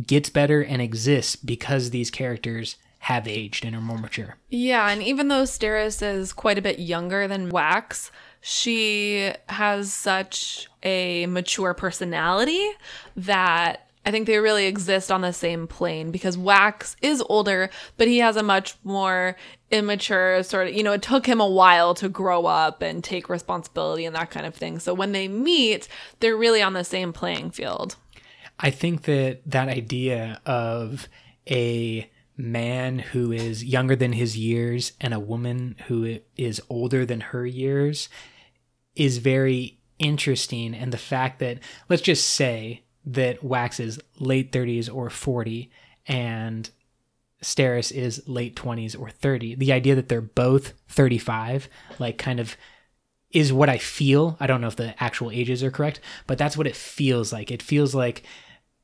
gets 0.07 0.29
better 0.29 0.63
and 0.63 0.81
exists 0.81 1.35
because 1.35 1.89
these 1.89 2.09
characters 2.09 2.77
have 2.99 3.27
aged 3.27 3.65
and 3.65 3.75
are 3.75 3.81
more 3.81 3.97
mature. 3.97 4.37
Yeah, 4.49 4.89
and 4.89 5.03
even 5.03 5.27
though 5.27 5.43
Steris 5.43 6.01
is 6.01 6.31
quite 6.31 6.57
a 6.57 6.61
bit 6.61 6.79
younger 6.79 7.27
than 7.27 7.49
Wax, 7.49 8.11
she 8.45 9.31
has 9.47 9.93
such 9.93 10.67
a 10.83 11.25
mature 11.27 11.73
personality 11.73 12.69
that 13.15 13.89
I 14.05 14.11
think 14.11 14.27
they 14.27 14.37
really 14.37 14.65
exist 14.65 15.09
on 15.09 15.21
the 15.21 15.31
same 15.31 15.65
plane 15.65 16.11
because 16.11 16.37
Wax 16.37 16.97
is 17.01 17.23
older, 17.29 17.69
but 17.95 18.09
he 18.09 18.17
has 18.17 18.35
a 18.35 18.43
much 18.43 18.75
more 18.83 19.37
immature 19.71 20.43
sort 20.43 20.67
of, 20.67 20.73
you 20.73 20.83
know, 20.83 20.91
it 20.91 21.01
took 21.01 21.25
him 21.25 21.39
a 21.39 21.47
while 21.47 21.93
to 21.95 22.09
grow 22.09 22.45
up 22.45 22.81
and 22.81 23.01
take 23.01 23.29
responsibility 23.29 24.03
and 24.03 24.13
that 24.13 24.29
kind 24.29 24.45
of 24.45 24.53
thing. 24.53 24.77
So 24.79 24.93
when 24.93 25.13
they 25.13 25.29
meet, 25.29 25.87
they're 26.19 26.35
really 26.35 26.61
on 26.61 26.73
the 26.73 26.83
same 26.83 27.13
playing 27.13 27.51
field. 27.51 27.95
I 28.59 28.71
think 28.71 29.03
that 29.03 29.39
that 29.45 29.69
idea 29.69 30.41
of 30.45 31.07
a 31.49 32.11
man 32.35 32.99
who 32.99 33.31
is 33.31 33.63
younger 33.63 33.95
than 33.95 34.11
his 34.11 34.37
years 34.37 34.91
and 34.99 35.13
a 35.13 35.19
woman 35.19 35.77
who 35.87 36.19
is 36.35 36.61
older 36.69 37.05
than 37.05 37.21
her 37.21 37.45
years 37.45 38.09
is 38.95 39.17
very 39.17 39.79
interesting. 39.99 40.73
And 40.73 40.91
the 40.91 40.97
fact 40.97 41.39
that, 41.39 41.59
let's 41.89 42.01
just 42.01 42.29
say 42.29 42.83
that 43.05 43.43
Wax 43.43 43.79
is 43.79 43.99
late 44.19 44.51
30s 44.51 44.93
or 44.93 45.09
40 45.09 45.71
and 46.07 46.69
Steris 47.41 47.91
is 47.91 48.27
late 48.27 48.55
20s 48.55 48.99
or 48.99 49.09
30. 49.09 49.55
The 49.55 49.73
idea 49.73 49.95
that 49.95 50.09
they're 50.09 50.21
both 50.21 50.73
35, 50.87 51.67
like, 51.99 52.17
kind 52.17 52.39
of 52.39 52.55
is 53.31 53.51
what 53.51 53.69
I 53.69 53.77
feel. 53.77 54.37
I 54.39 54.47
don't 54.47 54.61
know 54.61 54.67
if 54.67 54.75
the 54.75 55.01
actual 55.03 55.31
ages 55.31 55.63
are 55.63 55.71
correct, 55.71 55.99
but 56.27 56.37
that's 56.37 56.55
what 56.55 56.67
it 56.67 56.75
feels 56.75 57.33
like. 57.33 57.51
It 57.51 57.61
feels 57.61 57.93
like 57.93 58.23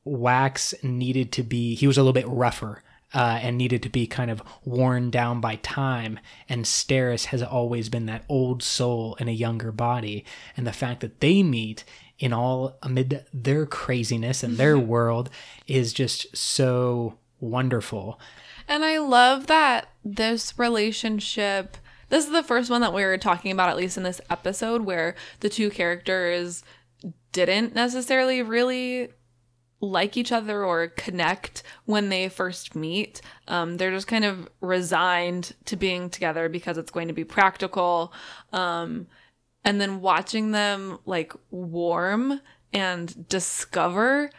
Wax 0.04 0.74
needed 0.84 1.32
to 1.34 1.44
be, 1.44 1.76
he 1.76 1.88
was 1.88 1.98
a 1.98 2.02
little 2.02 2.14
bit 2.14 2.28
rougher 2.28 2.84
uh, 3.14 3.40
and 3.42 3.58
needed 3.58 3.82
to 3.84 3.90
be 3.90 4.06
kind 4.08 4.30
of 4.30 4.42
worn 4.64 5.10
down 5.10 5.42
by 5.42 5.56
time. 5.58 6.20
And 6.48 6.66
Steris 6.66 7.26
has 7.26 7.42
always 7.42 7.90
been 7.90 8.06
that 8.06 8.26
old 8.30 8.62
soul 8.62 9.16
in 9.20 9.28
a 9.28 9.32
younger 9.34 9.72
body. 9.72 10.26
And 10.56 10.68
the 10.68 10.72
fact 10.72 11.02
that 11.02 11.20
they 11.20 11.44
meet 11.44 11.84
in 12.20 12.34
all 12.34 12.78
amid 12.84 13.26
their 13.34 13.66
craziness 13.66 14.44
and 14.44 14.58
their 14.58 14.78
world 14.78 15.30
is 15.68 15.94
just 15.94 16.36
so 16.36 17.18
wonderful. 17.40 18.20
And 18.68 18.86
I 18.86 19.00
love 19.00 19.48
that 19.48 19.90
this 20.04 20.58
relationship. 20.60 21.78
This 22.10 22.26
is 22.26 22.32
the 22.32 22.44
first 22.44 22.70
one 22.70 22.82
that 22.82 22.94
we 22.94 23.04
were 23.04 23.18
talking 23.18 23.52
about, 23.52 23.70
at 23.70 23.78
least 23.78 23.98
in 23.98 24.04
this 24.04 24.22
episode, 24.30 24.82
where 24.82 25.16
the 25.40 25.50
two 25.50 25.70
characters 25.70 26.64
didn't 27.32 27.76
necessarily 27.76 28.42
really 28.42 29.10
like 29.82 30.18
each 30.18 30.32
other 30.32 30.64
or 30.64 30.88
connect 30.88 31.64
when 31.86 32.10
they 32.10 32.30
first 32.30 32.76
meet. 32.76 33.22
Um, 33.48 33.78
they're 33.78 33.92
just 33.92 34.08
kind 34.08 34.26
of 34.26 34.50
resigned 34.62 35.54
to 35.66 35.76
being 35.76 36.10
together 36.10 36.50
because 36.50 36.78
it's 36.78 36.92
going 36.92 37.08
to 37.08 37.14
be 37.14 37.24
practical. 37.24 38.14
Um, 38.52 39.08
and 39.64 39.80
then 39.80 40.02
watching 40.02 40.52
them 40.52 41.00
like 41.06 41.34
warm 41.52 42.42
and 42.74 43.28
discover 43.28 44.30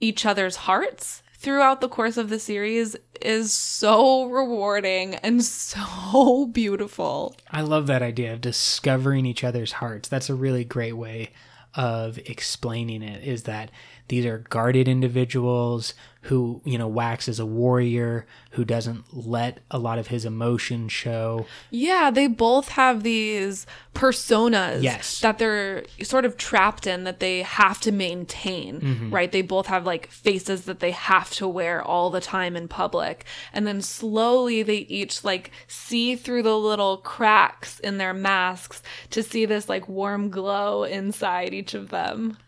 each 0.00 0.26
other's 0.26 0.56
hearts 0.56 1.22
throughout 1.36 1.80
the 1.80 1.88
course 1.88 2.16
of 2.16 2.30
the 2.30 2.38
series 2.38 2.96
is 3.20 3.52
so 3.52 4.24
rewarding 4.24 5.14
and 5.16 5.44
so 5.44 6.46
beautiful. 6.52 7.36
I 7.50 7.60
love 7.60 7.86
that 7.86 8.02
idea 8.02 8.32
of 8.32 8.40
discovering 8.40 9.26
each 9.26 9.44
other's 9.44 9.72
hearts. 9.72 10.08
That's 10.08 10.30
a 10.30 10.34
really 10.34 10.64
great 10.64 10.94
way 10.94 11.30
of 11.74 12.18
explaining 12.18 13.02
it 13.02 13.22
is 13.24 13.42
that 13.44 13.70
these 14.08 14.26
are 14.26 14.44
guarded 14.50 14.86
individuals 14.88 15.94
who, 16.22 16.62
you 16.64 16.78
know, 16.78 16.88
Wax 16.88 17.28
is 17.28 17.38
a 17.38 17.44
warrior 17.44 18.26
who 18.52 18.64
doesn't 18.64 19.04
let 19.12 19.60
a 19.70 19.78
lot 19.78 19.98
of 19.98 20.06
his 20.06 20.24
emotion 20.24 20.88
show. 20.88 21.44
Yeah, 21.70 22.10
they 22.10 22.28
both 22.28 22.68
have 22.70 23.02
these 23.02 23.66
personas 23.94 24.82
Yes. 24.82 25.20
that 25.20 25.38
they're 25.38 25.84
sort 26.02 26.24
of 26.24 26.38
trapped 26.38 26.86
in 26.86 27.04
that 27.04 27.20
they 27.20 27.42
have 27.42 27.78
to 27.82 27.92
maintain, 27.92 28.80
mm-hmm. 28.80 29.10
right? 29.10 29.30
They 29.30 29.42
both 29.42 29.66
have 29.66 29.84
like 29.84 30.10
faces 30.10 30.64
that 30.64 30.80
they 30.80 30.92
have 30.92 31.30
to 31.32 31.46
wear 31.46 31.82
all 31.82 32.08
the 32.08 32.22
time 32.22 32.56
in 32.56 32.68
public. 32.68 33.26
And 33.52 33.66
then 33.66 33.82
slowly 33.82 34.62
they 34.62 34.78
each 34.78 35.24
like 35.24 35.50
see 35.66 36.16
through 36.16 36.42
the 36.42 36.56
little 36.56 36.98
cracks 36.98 37.80
in 37.80 37.98
their 37.98 38.14
masks 38.14 38.82
to 39.10 39.22
see 39.22 39.44
this 39.44 39.68
like 39.68 39.88
warm 39.88 40.30
glow 40.30 40.84
inside 40.84 41.52
each 41.52 41.74
of 41.74 41.90
them. 41.90 42.38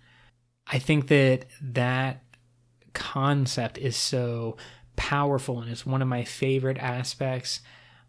I 0.66 0.79
think 0.79 1.09
that 1.09 1.46
that 1.61 2.22
concept 2.92 3.79
is 3.79 3.96
so 3.96 4.57
powerful 4.96 5.61
and 5.61 5.70
it's 5.70 5.87
one 5.87 6.02
of 6.02 6.09
my 6.09 6.24
favorite 6.24 6.79
aspects 6.79 7.61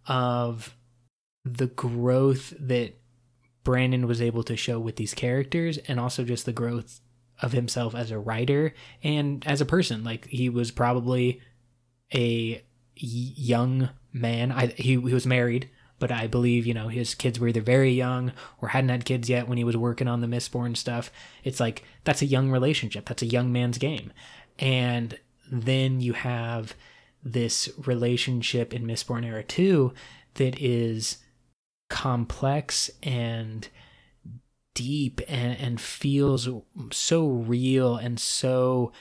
of 0.07 0.75
the 1.43 1.67
growth 1.67 2.53
that 2.59 2.93
Brandon 3.63 4.07
was 4.07 4.21
able 4.21 4.43
to 4.43 4.55
show 4.55 4.79
with 4.79 4.95
these 4.95 5.13
characters 5.13 5.77
and 5.77 5.99
also 5.99 6.23
just 6.23 6.45
the 6.45 6.53
growth 6.53 7.01
of 7.41 7.51
himself 7.51 7.93
as 7.93 8.11
a 8.11 8.17
writer 8.17 8.73
and 9.03 9.45
as 9.45 9.61
a 9.61 9.65
person. 9.65 10.03
Like 10.03 10.25
he 10.27 10.49
was 10.49 10.71
probably 10.71 11.41
a 12.13 12.63
young 12.95 13.89
man. 14.13 14.51
I 14.51 14.67
he, 14.67 14.93
he 14.93 14.97
was 14.97 15.27
married 15.27 15.69
but 15.99 16.11
I 16.11 16.27
believe 16.27 16.65
you 16.65 16.73
know 16.73 16.87
his 16.87 17.15
kids 17.15 17.39
were 17.39 17.47
either 17.47 17.61
very 17.61 17.91
young 17.91 18.31
or 18.61 18.69
hadn't 18.69 18.89
had 18.89 19.05
kids 19.05 19.29
yet 19.29 19.47
when 19.47 19.57
he 19.57 19.63
was 19.63 19.77
working 19.77 20.07
on 20.07 20.21
the 20.21 20.27
Mistborn 20.27 20.75
stuff. 20.77 21.11
It's 21.43 21.59
like 21.59 21.83
that's 22.03 22.21
a 22.21 22.27
young 22.27 22.51
relationship. 22.51 23.05
That's 23.05 23.23
a 23.23 23.27
young 23.27 23.51
man's 23.51 23.77
game, 23.77 24.11
and 24.59 25.17
then 25.51 26.01
you 26.01 26.13
have 26.13 26.75
this 27.23 27.69
relationship 27.85 28.73
in 28.73 28.85
Mistborn 28.85 29.25
Era 29.25 29.43
Two 29.43 29.93
that 30.35 30.59
is 30.61 31.17
complex 31.89 32.91
and 33.01 33.67
deep 34.77 35.21
and, 35.27 35.57
and 35.59 35.81
feels 35.81 36.47
so 36.91 37.27
real 37.27 37.95
and 37.95 38.19
so 38.19 38.91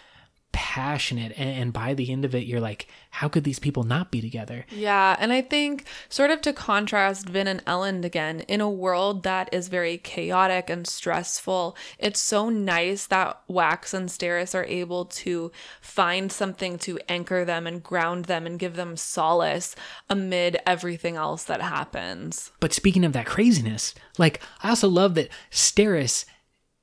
passionate 0.56 1.32
and, 1.36 1.50
and 1.50 1.72
by 1.74 1.92
the 1.92 2.10
end 2.10 2.24
of 2.24 2.34
it 2.34 2.46
you're 2.46 2.60
like 2.60 2.88
how 3.10 3.28
could 3.28 3.44
these 3.44 3.58
people 3.58 3.82
not 3.82 4.10
be 4.10 4.22
together 4.22 4.64
Yeah, 4.70 5.16
and 5.18 5.32
I 5.32 5.42
think 5.42 5.84
sort 6.08 6.30
of 6.30 6.40
to 6.42 6.52
contrast 6.54 7.28
Vin 7.28 7.46
and 7.46 7.62
Elend 7.66 8.04
again, 8.04 8.40
in 8.40 8.60
a 8.62 8.70
world 8.70 9.22
that 9.22 9.48
is 9.52 9.68
very 9.68 9.98
chaotic 9.98 10.68
and 10.70 10.86
stressful, 10.86 11.76
it's 11.98 12.20
so 12.20 12.48
nice 12.48 13.06
that 13.06 13.40
Wax 13.48 13.92
and 13.94 14.08
Steris 14.08 14.54
are 14.54 14.64
able 14.64 15.04
to 15.06 15.50
find 15.80 16.30
something 16.32 16.78
to 16.78 16.98
anchor 17.08 17.44
them 17.44 17.66
and 17.66 17.82
ground 17.82 18.26
them 18.26 18.46
and 18.46 18.58
give 18.58 18.76
them 18.76 18.96
solace 18.96 19.74
amid 20.08 20.58
everything 20.66 21.16
else 21.16 21.44
that 21.44 21.60
happens. 21.60 22.50
but 22.60 22.72
speaking 22.72 23.04
of 23.04 23.12
that 23.12 23.26
craziness 23.26 23.94
like 24.18 24.40
i 24.62 24.68
also 24.70 24.88
love 24.88 25.14
that 25.14 25.28
steris 25.50 26.24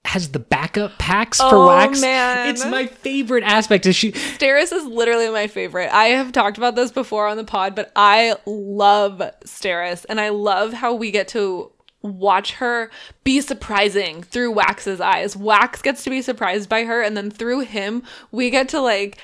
has 0.06 0.30
the 0.30 0.40
backup 0.40 0.98
packs 1.00 1.38
for 1.40 1.48
Oh, 1.56 1.68
wax 1.68 2.02
man. 2.02 2.50
it's 2.50 2.66
my 2.66 2.88
favorite 2.88 3.44
aspect 3.44 3.86
is 3.86 3.96
she 3.96 4.12
Steris 4.12 4.72
is 4.74 4.86
literally 4.86 5.30
my 5.30 5.48
favorite. 5.48 5.90
I 5.94 6.06
have 6.08 6.32
talked 6.32 6.58
about 6.58 6.76
this 6.76 6.92
before 6.92 7.28
on 7.28 7.38
the 7.38 7.44
pod, 7.46 7.74
but 7.74 7.92
I 7.96 8.36
love 8.46 9.22
Steris 9.46 10.06
and 10.10 10.20
I 10.20 10.30
love 10.30 10.74
how 10.74 10.94
we 10.94 11.10
get 11.10 11.30
to 11.30 11.72
watch 12.02 12.52
her 12.56 12.92
be 13.24 13.40
surprising 13.40 14.24
through 14.24 14.52
Wax's 14.52 15.00
eyes. 15.00 15.38
Wax 15.38 15.82
gets 15.82 16.04
to 16.04 16.10
be 16.10 16.22
surprised 16.22 16.68
by 16.68 16.84
her 16.84 17.02
and 17.02 17.16
then 17.16 17.32
through 17.32 17.62
him, 17.62 18.04
we 18.32 18.50
get 18.50 18.68
to 18.70 18.82
like 18.82 19.18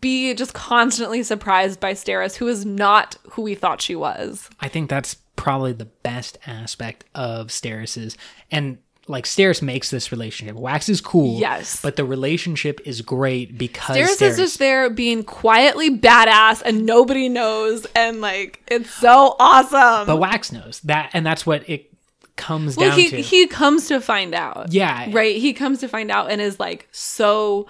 be 0.00 0.34
just 0.34 0.52
constantly 0.52 1.22
surprised 1.22 1.78
by 1.78 1.92
Steris 1.92 2.34
who 2.36 2.48
is 2.48 2.66
not 2.66 3.16
who 3.32 3.42
we 3.42 3.54
thought 3.54 3.80
she 3.80 3.94
was. 3.94 4.50
I 4.58 4.66
think 4.68 4.90
that's 4.90 5.14
probably 5.36 5.72
the 5.72 5.84
best 5.84 6.38
aspect 6.46 7.04
of 7.14 7.48
Steris's 7.48 8.16
and 8.50 8.78
like 9.06 9.24
Steris 9.24 9.60
makes 9.60 9.90
this 9.90 10.10
relationship. 10.10 10.56
Wax 10.56 10.88
is 10.88 11.00
cool. 11.00 11.38
Yes. 11.38 11.80
But 11.82 11.96
the 11.96 12.04
relationship 12.04 12.80
is 12.86 13.02
great 13.02 13.58
because 13.58 13.96
Stairs, 13.96 14.16
Steris 14.16 14.30
is 14.30 14.36
just 14.38 14.58
there 14.58 14.88
being 14.88 15.22
quietly 15.24 15.90
badass 15.98 16.62
and 16.64 16.86
nobody 16.86 17.28
knows 17.28 17.86
and 17.94 18.20
like 18.20 18.62
it's 18.68 18.88
so 18.90 19.36
awesome. 19.38 20.06
but 20.06 20.16
Wax 20.18 20.52
knows 20.52 20.80
that 20.84 21.10
and 21.12 21.24
that's 21.26 21.44
what 21.44 21.68
it 21.68 21.92
comes 22.36 22.76
Well, 22.76 22.90
down 22.90 22.98
he 22.98 23.10
to. 23.10 23.20
he 23.20 23.46
comes 23.46 23.88
to 23.88 24.00
find 24.00 24.34
out. 24.34 24.72
Yeah. 24.72 25.08
Right. 25.12 25.36
He 25.36 25.52
comes 25.52 25.80
to 25.80 25.88
find 25.88 26.10
out 26.10 26.30
and 26.30 26.40
is 26.40 26.58
like 26.58 26.88
so 26.90 27.66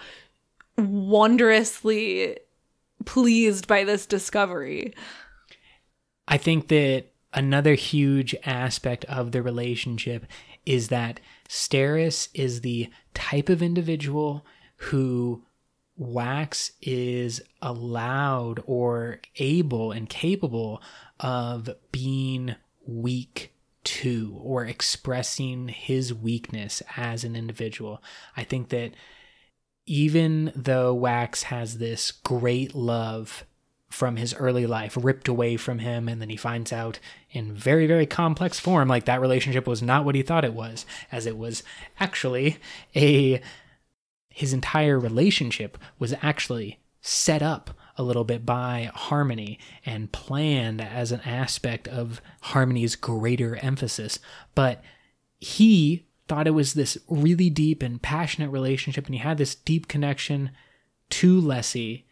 wondrously 0.78 2.38
pleased 3.04 3.66
by 3.66 3.84
this 3.84 4.06
discovery. 4.06 4.94
I 6.26 6.38
think 6.38 6.68
that 6.68 7.06
another 7.32 7.74
huge 7.74 8.34
aspect 8.44 9.04
of 9.06 9.32
the 9.32 9.42
relationship 9.42 10.26
is 10.66 10.88
that 10.88 11.20
Steris 11.48 12.28
is 12.34 12.60
the 12.60 12.90
type 13.12 13.48
of 13.48 13.62
individual 13.62 14.44
who 14.76 15.44
Wax 15.96 16.72
is 16.82 17.40
allowed 17.62 18.60
or 18.66 19.20
able 19.36 19.92
and 19.92 20.08
capable 20.08 20.82
of 21.20 21.70
being 21.92 22.56
weak 22.86 23.52
to 23.84 24.36
or 24.40 24.64
expressing 24.64 25.68
his 25.68 26.12
weakness 26.12 26.82
as 26.96 27.22
an 27.22 27.36
individual. 27.36 28.02
I 28.36 28.44
think 28.44 28.70
that 28.70 28.92
even 29.86 30.52
though 30.56 30.94
Wax 30.94 31.44
has 31.44 31.78
this 31.78 32.10
great 32.10 32.74
love 32.74 33.44
from 33.90 34.16
his 34.16 34.34
early 34.34 34.66
life 34.66 34.98
ripped 35.00 35.28
away 35.28 35.56
from 35.56 35.78
him 35.78 36.08
and 36.08 36.20
then 36.20 36.28
he 36.28 36.36
finds 36.36 36.72
out 36.72 36.98
in 37.30 37.52
very 37.52 37.86
very 37.86 38.06
complex 38.06 38.58
form 38.58 38.88
like 38.88 39.04
that 39.04 39.20
relationship 39.20 39.66
was 39.66 39.82
not 39.82 40.04
what 40.04 40.14
he 40.14 40.22
thought 40.22 40.44
it 40.44 40.54
was 40.54 40.84
as 41.12 41.26
it 41.26 41.36
was 41.36 41.62
actually 42.00 42.56
a 42.96 43.40
his 44.34 44.52
entire 44.52 44.98
relationship 44.98 45.78
was 46.00 46.12
actually 46.20 46.80
set 47.00 47.40
up 47.40 47.70
a 47.96 48.02
little 48.02 48.24
bit 48.24 48.44
by 48.44 48.90
harmony 48.94 49.58
and 49.86 50.10
planned 50.10 50.80
as 50.80 51.12
an 51.12 51.20
aspect 51.20 51.86
of 51.86 52.20
harmony's 52.40 52.96
greater 52.96 53.56
emphasis. 53.56 54.18
But 54.54 54.82
he 55.38 56.06
thought 56.26 56.48
it 56.48 56.52
was 56.52 56.74
this 56.74 56.98
really 57.08 57.48
deep 57.48 57.82
and 57.82 58.02
passionate 58.02 58.50
relationship 58.50 59.06
and 59.06 59.14
he 59.14 59.20
had 59.20 59.38
this 59.38 59.54
deep 59.54 59.86
connection 59.86 60.50
to 61.10 61.40
Lessie 61.40 62.04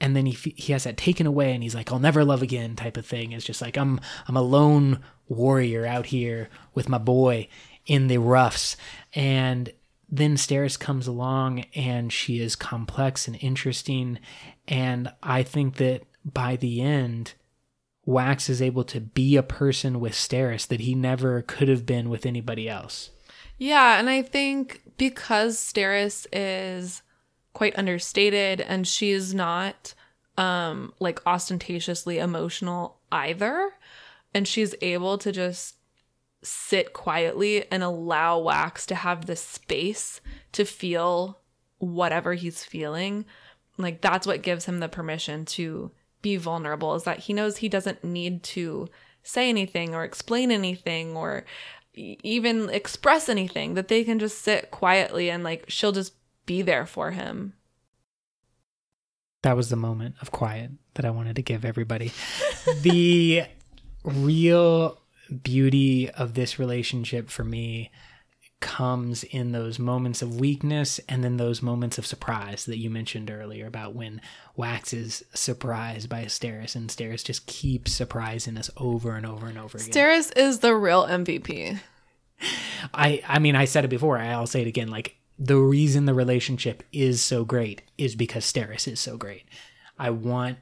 and 0.00 0.14
then 0.14 0.26
he 0.26 0.54
he 0.56 0.72
has 0.72 0.84
that 0.84 0.96
taken 0.96 1.26
away 1.26 1.52
and 1.52 1.62
he's 1.62 1.74
like 1.74 1.92
I'll 1.92 1.98
never 1.98 2.24
love 2.24 2.42
again 2.42 2.76
type 2.76 2.96
of 2.96 3.06
thing. 3.06 3.32
It's 3.32 3.44
just 3.44 3.62
like 3.62 3.76
I'm 3.76 4.00
I'm 4.26 4.36
a 4.36 4.42
lone 4.42 5.00
warrior 5.28 5.86
out 5.86 6.06
here 6.06 6.48
with 6.74 6.88
my 6.88 6.98
boy 6.98 7.48
in 7.86 8.06
the 8.06 8.18
roughs. 8.18 8.76
And 9.14 9.72
then 10.10 10.36
Steris 10.36 10.78
comes 10.78 11.06
along 11.06 11.64
and 11.74 12.12
she 12.12 12.40
is 12.40 12.56
complex 12.56 13.26
and 13.26 13.36
interesting. 13.40 14.18
And 14.66 15.12
I 15.22 15.42
think 15.42 15.76
that 15.76 16.02
by 16.24 16.56
the 16.56 16.80
end 16.80 17.34
Wax 18.08 18.48
is 18.48 18.62
able 18.62 18.84
to 18.84 19.00
be 19.00 19.36
a 19.36 19.42
person 19.42 20.00
with 20.00 20.14
Steris 20.14 20.66
that 20.68 20.80
he 20.80 20.94
never 20.94 21.42
could 21.42 21.68
have 21.68 21.84
been 21.84 22.08
with 22.08 22.24
anybody 22.24 22.66
else. 22.66 23.10
Yeah, 23.58 23.98
and 23.98 24.08
I 24.08 24.22
think 24.22 24.80
because 24.96 25.58
Steris 25.58 26.26
is 26.32 27.02
quite 27.52 27.78
understated 27.78 28.60
and 28.60 28.86
she's 28.86 29.34
not 29.34 29.94
um 30.36 30.92
like 31.00 31.20
ostentatiously 31.26 32.18
emotional 32.18 32.98
either 33.10 33.72
and 34.34 34.46
she's 34.46 34.74
able 34.80 35.18
to 35.18 35.32
just 35.32 35.76
sit 36.42 36.92
quietly 36.92 37.70
and 37.70 37.82
allow 37.82 38.38
Wax 38.38 38.86
to 38.86 38.94
have 38.94 39.26
the 39.26 39.36
space 39.36 40.20
to 40.52 40.64
feel 40.64 41.38
whatever 41.78 42.34
he's 42.34 42.64
feeling. 42.64 43.24
Like 43.76 44.00
that's 44.00 44.26
what 44.26 44.42
gives 44.42 44.64
him 44.64 44.78
the 44.78 44.88
permission 44.88 45.44
to 45.46 45.90
be 46.22 46.36
vulnerable 46.36 46.94
is 46.94 47.04
that 47.04 47.20
he 47.20 47.32
knows 47.32 47.58
he 47.58 47.68
doesn't 47.68 48.02
need 48.04 48.42
to 48.42 48.88
say 49.22 49.48
anything 49.48 49.94
or 49.94 50.04
explain 50.04 50.50
anything 50.50 51.16
or 51.16 51.44
even 51.94 52.70
express 52.70 53.28
anything 53.28 53.74
that 53.74 53.88
they 53.88 54.04
can 54.04 54.18
just 54.18 54.38
sit 54.38 54.70
quietly 54.70 55.30
and 55.30 55.42
like 55.42 55.64
she'll 55.68 55.92
just 55.92 56.12
be 56.48 56.62
there 56.62 56.86
for 56.86 57.12
him. 57.12 57.52
That 59.42 59.56
was 59.56 59.68
the 59.68 59.76
moment 59.76 60.16
of 60.20 60.32
quiet 60.32 60.72
that 60.94 61.04
I 61.04 61.10
wanted 61.10 61.36
to 61.36 61.42
give 61.42 61.64
everybody. 61.64 62.10
the 62.82 63.44
real 64.04 64.98
beauty 65.42 66.10
of 66.10 66.34
this 66.34 66.58
relationship 66.58 67.30
for 67.30 67.44
me 67.44 67.92
comes 68.60 69.22
in 69.22 69.52
those 69.52 69.78
moments 69.78 70.20
of 70.20 70.40
weakness 70.40 70.98
and 71.08 71.22
then 71.22 71.36
those 71.36 71.62
moments 71.62 71.96
of 71.96 72.04
surprise 72.04 72.64
that 72.64 72.78
you 72.78 72.90
mentioned 72.90 73.30
earlier 73.30 73.66
about 73.66 73.94
when 73.94 74.20
Wax 74.56 74.92
is 74.92 75.24
surprised 75.32 76.08
by 76.08 76.24
Steris 76.24 76.74
and 76.74 76.90
Steris 76.90 77.22
just 77.24 77.46
keeps 77.46 77.92
surprising 77.92 78.56
us 78.56 78.68
over 78.76 79.14
and 79.14 79.24
over 79.24 79.46
and 79.46 79.58
over 79.58 79.78
again. 79.78 79.90
Steris 79.90 80.36
is 80.36 80.58
the 80.58 80.74
real 80.74 81.06
MVP. 81.06 81.78
I 82.92 83.22
I 83.28 83.38
mean 83.38 83.54
I 83.54 83.64
said 83.66 83.84
it 83.84 83.88
before, 83.88 84.18
I'll 84.18 84.46
say 84.48 84.62
it 84.62 84.68
again 84.68 84.88
like 84.88 85.17
the 85.38 85.56
reason 85.56 86.04
the 86.06 86.14
relationship 86.14 86.82
is 86.92 87.22
so 87.22 87.44
great 87.44 87.82
is 87.96 88.14
because 88.16 88.44
Steris 88.44 88.88
is 88.90 88.98
so 89.00 89.16
great. 89.16 89.44
I 89.98 90.10
want 90.10 90.58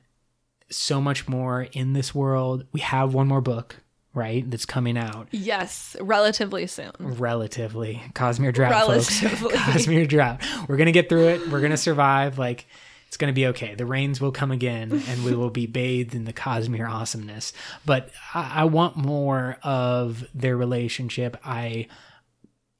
so 0.70 1.00
much 1.00 1.28
more 1.28 1.62
in 1.72 1.92
this 1.92 2.14
world. 2.14 2.64
We 2.72 2.80
have 2.80 3.14
one 3.14 3.28
more 3.28 3.40
book, 3.40 3.76
right? 4.12 4.48
That's 4.50 4.66
coming 4.66 4.98
out 4.98 5.28
Yes, 5.30 5.96
relatively 6.00 6.66
soon. 6.66 6.90
relatively. 6.98 8.02
Cosmere 8.14 8.52
drought, 8.52 8.70
Relatively. 8.72 9.50
folks. 9.50 9.54
Cosmere 9.86 10.08
drought. 10.08 10.42
We're 10.68 10.76
gonna 10.76 10.92
get 10.92 11.08
through 11.08 11.28
it. 11.28 11.48
We're 11.48 11.60
gonna 11.60 11.76
survive. 11.76 12.38
Like 12.38 12.66
it's 13.06 13.16
gonna 13.16 13.32
be 13.32 13.46
okay. 13.48 13.74
The 13.74 13.86
rains 13.86 14.20
will 14.20 14.32
come 14.32 14.50
again, 14.50 14.90
and 15.08 15.24
we 15.24 15.34
will 15.34 15.50
be 15.50 15.66
bathed 15.78 16.14
in 16.14 16.24
the 16.24 16.32
Cosmere 16.32 16.90
awesomeness. 16.90 17.52
But 17.84 18.10
I, 18.34 18.52
I 18.56 18.64
want 18.64 18.96
more 18.96 19.58
of 19.62 20.26
their 20.34 20.56
relationship. 20.56 21.36
I, 21.44 21.86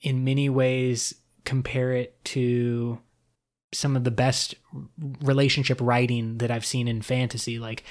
in 0.03 0.25
many 0.25 0.49
ways, 0.49 1.15
compare 1.47 1.93
it 1.93 2.23
to 2.27 2.99
some 3.73 3.97
of 3.97 4.05
the 4.05 4.11
best 4.11 4.55
relationship 5.23 5.79
writing 5.81 6.39
that 6.39 6.51
I've 6.51 6.67
seen 6.67 6.87
in 6.89 7.01
fantasy. 7.03 7.59
Like 7.59 7.83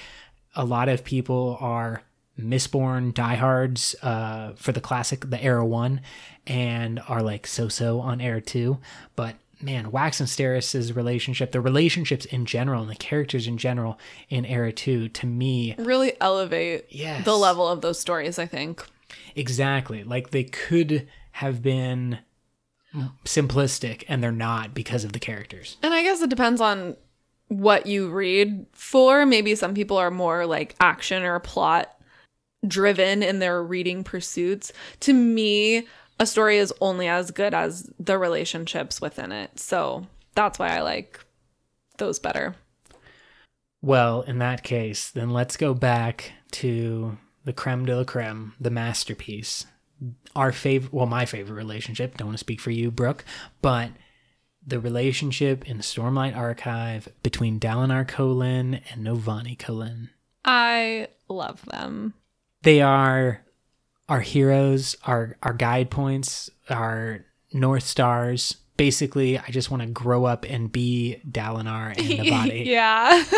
a 0.54 0.64
lot 0.64 0.88
of 0.88 1.02
people 1.04 1.56
are 1.60 2.02
Mistborn 2.40 3.14
diehards 3.14 3.94
uh, 4.02 4.52
for 4.56 4.70
the 4.72 4.80
classic, 4.80 5.28
the 5.30 5.42
Era 5.42 5.64
One, 5.64 6.02
and 6.46 7.00
are 7.08 7.22
like 7.22 7.46
so-so 7.46 8.00
on 8.00 8.20
Era 8.20 8.40
Two. 8.42 8.78
But 9.16 9.36
man, 9.60 9.90
Wax 9.90 10.20
and 10.20 10.28
Steris's 10.28 10.94
relationship, 10.94 11.52
the 11.52 11.62
relationships 11.62 12.26
in 12.26 12.44
general, 12.44 12.82
and 12.82 12.90
the 12.90 12.94
characters 12.94 13.46
in 13.46 13.56
general 13.56 13.98
in 14.28 14.44
Era 14.44 14.70
Two, 14.72 15.08
to 15.08 15.26
me, 15.26 15.74
Really 15.78 16.12
elevate 16.20 16.84
Yes. 16.90 17.24
the 17.24 17.36
level 17.38 17.66
of 17.66 17.80
those 17.80 17.98
stories, 17.98 18.38
I 18.38 18.44
think. 18.46 18.84
exactly 19.34 20.02
like 20.04 20.30
they 20.30 20.44
could 20.44 21.06
have 21.32 21.62
been 21.62 22.18
simplistic, 23.24 24.04
and 24.08 24.22
they're 24.22 24.32
not 24.32 24.74
because 24.74 25.04
of 25.04 25.12
the 25.12 25.20
characters. 25.20 25.76
And 25.82 25.92
I 25.92 26.02
guess 26.02 26.20
it 26.20 26.30
depends 26.30 26.60
on 26.60 26.96
what 27.48 27.86
you 27.86 28.08
read 28.10 28.66
for. 28.72 29.24
Maybe 29.26 29.54
some 29.54 29.74
people 29.74 29.96
are 29.96 30.10
more 30.10 30.46
like 30.46 30.74
action 30.80 31.22
or 31.22 31.38
plot 31.38 31.92
driven 32.66 33.22
in 33.22 33.38
their 33.38 33.62
reading 33.62 34.02
pursuits. 34.02 34.72
To 35.00 35.12
me, 35.12 35.86
a 36.18 36.26
story 36.26 36.58
is 36.58 36.72
only 36.80 37.08
as 37.08 37.30
good 37.30 37.54
as 37.54 37.90
the 37.98 38.18
relationships 38.18 39.00
within 39.00 39.32
it. 39.32 39.58
So 39.58 40.06
that's 40.34 40.58
why 40.58 40.76
I 40.76 40.80
like 40.80 41.20
those 41.98 42.18
better. 42.18 42.56
Well, 43.82 44.22
in 44.22 44.38
that 44.38 44.62
case, 44.62 45.10
then 45.10 45.30
let's 45.30 45.56
go 45.56 45.74
back 45.74 46.32
to 46.52 47.18
the 47.44 47.52
creme 47.52 47.86
de 47.86 47.96
la 47.96 48.04
creme, 48.04 48.54
the 48.58 48.70
masterpiece. 48.70 49.66
Our 50.34 50.52
favorite, 50.52 50.92
well, 50.92 51.06
my 51.06 51.24
favorite 51.24 51.54
relationship. 51.56 52.16
Don't 52.16 52.28
want 52.28 52.34
to 52.36 52.40
speak 52.40 52.60
for 52.60 52.70
you, 52.70 52.90
Brooke, 52.90 53.24
but 53.62 53.90
the 54.66 54.80
relationship 54.80 55.68
in 55.68 55.76
the 55.78 55.82
Stormlight 55.82 56.36
Archive 56.36 57.08
between 57.22 57.60
Dalinar 57.60 58.06
Kholin 58.06 58.82
and 58.90 59.06
Navani 59.06 59.56
Kholin. 59.56 60.10
I 60.44 61.08
love 61.28 61.64
them. 61.66 62.14
They 62.62 62.82
are 62.82 63.42
our 64.08 64.20
heroes, 64.20 64.96
our 65.04 65.36
our 65.42 65.52
guide 65.52 65.90
points, 65.90 66.50
our 66.68 67.24
north 67.52 67.84
stars. 67.84 68.56
Basically, 68.76 69.38
I 69.38 69.46
just 69.48 69.70
want 69.70 69.82
to 69.82 69.88
grow 69.88 70.26
up 70.26 70.44
and 70.44 70.70
be 70.70 71.20
Dalinar 71.28 71.96
and 71.96 72.06
Navani. 72.06 72.66
yeah. 72.66 73.24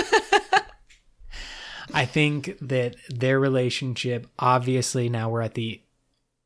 I 1.94 2.04
think 2.04 2.58
that 2.60 2.96
their 3.08 3.40
relationship, 3.40 4.26
obviously, 4.38 5.08
now 5.08 5.30
we're 5.30 5.40
at 5.42 5.54
the 5.54 5.80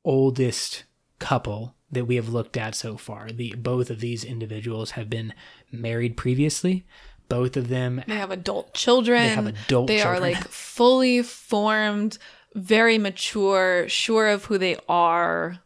oldest 0.05 0.85
couple 1.19 1.75
that 1.91 2.07
we 2.07 2.17
have 2.17 2.29
looked 2.29 2.57
at 2.57 2.75
so 2.75 2.97
far. 2.97 3.31
The 3.31 3.55
both 3.57 3.91
of 3.91 4.01
these 4.01 4.25
individuals 4.25 4.93
have 4.93 5.09
been 5.11 5.35
married 5.71 6.17
previously. 6.17 6.85
Both 7.29 7.57
of 7.57 7.69
them 7.69 8.03
they 8.07 8.17
have 8.17 8.31
adult 8.31 8.75
children. 8.75 9.23
They 9.23 9.29
have 9.29 9.47
adult 9.47 9.87
They 9.87 10.03
are 10.03 10.21
like 10.21 10.49
fully 10.49 11.23
formed, 11.23 12.19
very 12.55 12.99
mature, 12.99 13.89
sure 13.89 14.29
of 14.29 14.47
who 14.47 14.59
they 14.59 14.77
are. 14.89 15.61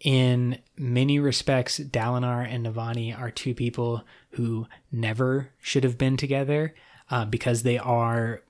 in 0.00 0.58
many 0.76 1.18
respects, 1.18 1.78
Dalinar 1.78 2.46
and 2.48 2.64
Navani 2.66 3.16
are 3.18 3.30
two 3.30 3.54
people 3.54 4.04
who 4.30 4.66
never 4.90 5.50
should 5.60 5.84
have 5.84 5.98
been 5.98 6.16
together 6.16 6.74
uh, 7.10 7.24
because 7.26 7.62
they 7.62 7.76
are 7.78 8.42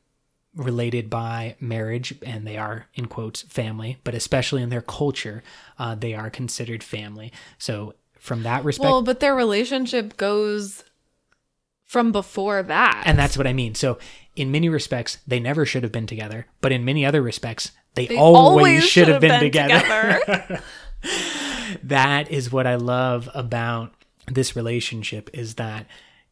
related 0.54 1.08
by 1.08 1.56
marriage 1.60 2.14
and 2.24 2.46
they 2.46 2.56
are, 2.56 2.86
in 2.94 3.06
quotes, 3.06 3.42
family, 3.42 3.98
but 4.04 4.14
especially 4.14 4.62
in 4.62 4.68
their 4.68 4.82
culture, 4.82 5.42
uh, 5.78 5.94
they 5.94 6.14
are 6.14 6.28
considered 6.30 6.82
family. 6.82 7.32
So, 7.58 7.94
from 8.18 8.42
that 8.42 8.64
respect, 8.64 8.84
Well, 8.90 9.02
but 9.02 9.20
their 9.20 9.34
relationship 9.34 10.16
goes 10.16 10.84
from 11.86 12.12
before 12.12 12.62
that. 12.62 13.02
and 13.06 13.18
that's 13.18 13.36
what 13.38 13.46
I 13.46 13.52
mean. 13.52 13.74
So, 13.74 13.98
in 14.36 14.50
many 14.50 14.68
respects, 14.68 15.18
they 15.26 15.40
never 15.40 15.64
should 15.64 15.82
have 15.82 15.92
been 15.92 16.06
together, 16.06 16.46
but 16.60 16.72
in 16.72 16.84
many 16.84 17.04
other 17.06 17.22
respects, 17.22 17.72
they, 17.94 18.06
They 18.06 18.16
always, 18.16 18.84
should 18.84 19.08
have 19.08 19.20
been, 19.20 19.40
together. 19.40 20.18
together. 20.20 20.62
that 21.84 22.30
is 22.30 22.52
what 22.52 22.66
I 22.66 22.74
love 22.76 23.28
about 23.34 23.92
this 24.26 24.54
relationship 24.54 25.30
is 25.32 25.54
that 25.56 25.86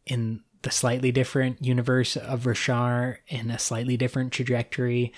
in 0.06 0.40
the 0.62 0.70
slightly 0.70 1.12
different 1.12 1.64
universe 1.64 2.16
of 2.16 2.44
Roshar, 2.44 3.18
in 3.28 3.50
a 3.50 3.58
slightly 3.58 3.96
different 3.96 4.32
trajectory, 4.32 5.12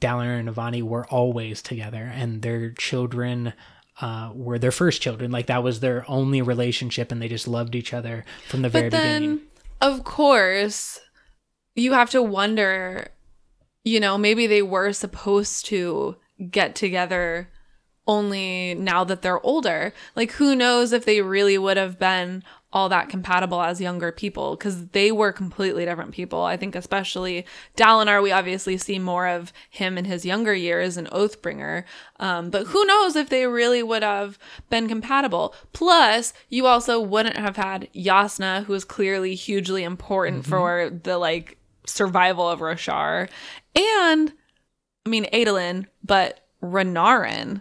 Dalinar 0.00 0.38
and 0.38 0.48
Navani 0.48 0.82
were 0.82 1.06
always 1.06 1.62
together, 1.62 2.10
and 2.14 2.42
their 2.42 2.72
children 2.72 3.54
uh, 4.00 4.32
were 4.34 4.58
their 4.58 4.72
first 4.72 5.00
children. 5.00 5.30
Like 5.30 5.46
that 5.46 5.62
was 5.62 5.80
their 5.80 6.04
only 6.08 6.42
relationship, 6.42 7.12
and 7.12 7.22
they 7.22 7.28
just 7.28 7.48
loved 7.48 7.74
each 7.74 7.94
other 7.94 8.24
from 8.48 8.62
the 8.62 8.68
very 8.68 8.88
then, 8.88 9.20
beginning. 9.20 9.40
of 9.80 10.04
course, 10.04 11.00
you 11.74 11.92
have 11.92 12.10
to 12.10 12.22
wonder, 12.22 13.08
you 13.84 14.00
know, 14.00 14.18
maybe 14.18 14.46
they 14.46 14.62
were 14.62 14.92
supposed 14.92 15.66
to 15.66 16.16
get 16.50 16.74
together 16.74 17.48
only 18.06 18.74
now 18.74 19.04
that 19.04 19.22
they're 19.22 19.44
older. 19.46 19.92
Like, 20.16 20.32
who 20.32 20.56
knows 20.56 20.92
if 20.92 21.04
they 21.04 21.22
really 21.22 21.56
would 21.56 21.76
have 21.76 21.98
been 21.98 22.42
all 22.72 22.88
that 22.88 23.08
compatible 23.08 23.60
as 23.60 23.80
younger 23.80 24.10
people 24.10 24.56
because 24.56 24.88
they 24.88 25.12
were 25.12 25.32
completely 25.32 25.84
different 25.84 26.12
people. 26.12 26.42
I 26.42 26.56
think, 26.56 26.74
especially 26.74 27.44
Dalinar, 27.76 28.22
we 28.22 28.32
obviously 28.32 28.76
see 28.78 28.98
more 28.98 29.26
of 29.26 29.52
him 29.68 29.98
in 29.98 30.06
his 30.06 30.24
younger 30.24 30.54
years 30.54 30.96
in 30.96 31.06
Oathbringer. 31.06 31.84
Um, 32.18 32.50
but 32.50 32.68
who 32.68 32.84
knows 32.86 33.14
if 33.14 33.28
they 33.28 33.46
really 33.46 33.82
would 33.82 34.02
have 34.02 34.38
been 34.70 34.88
compatible. 34.88 35.54
Plus, 35.72 36.32
you 36.48 36.66
also 36.66 36.98
wouldn't 37.00 37.36
have 37.36 37.56
had 37.56 37.88
Jasnah, 37.94 38.64
who 38.64 38.74
is 38.74 38.84
clearly 38.84 39.34
hugely 39.34 39.84
important 39.84 40.46
for 40.46 40.90
the 40.90 41.18
like 41.18 41.58
survival 41.86 42.48
of 42.48 42.60
Roshar. 42.60 43.28
And, 43.74 44.32
I 45.04 45.08
mean, 45.08 45.26
Adolin, 45.32 45.86
but 46.04 46.46
Renarin 46.62 47.60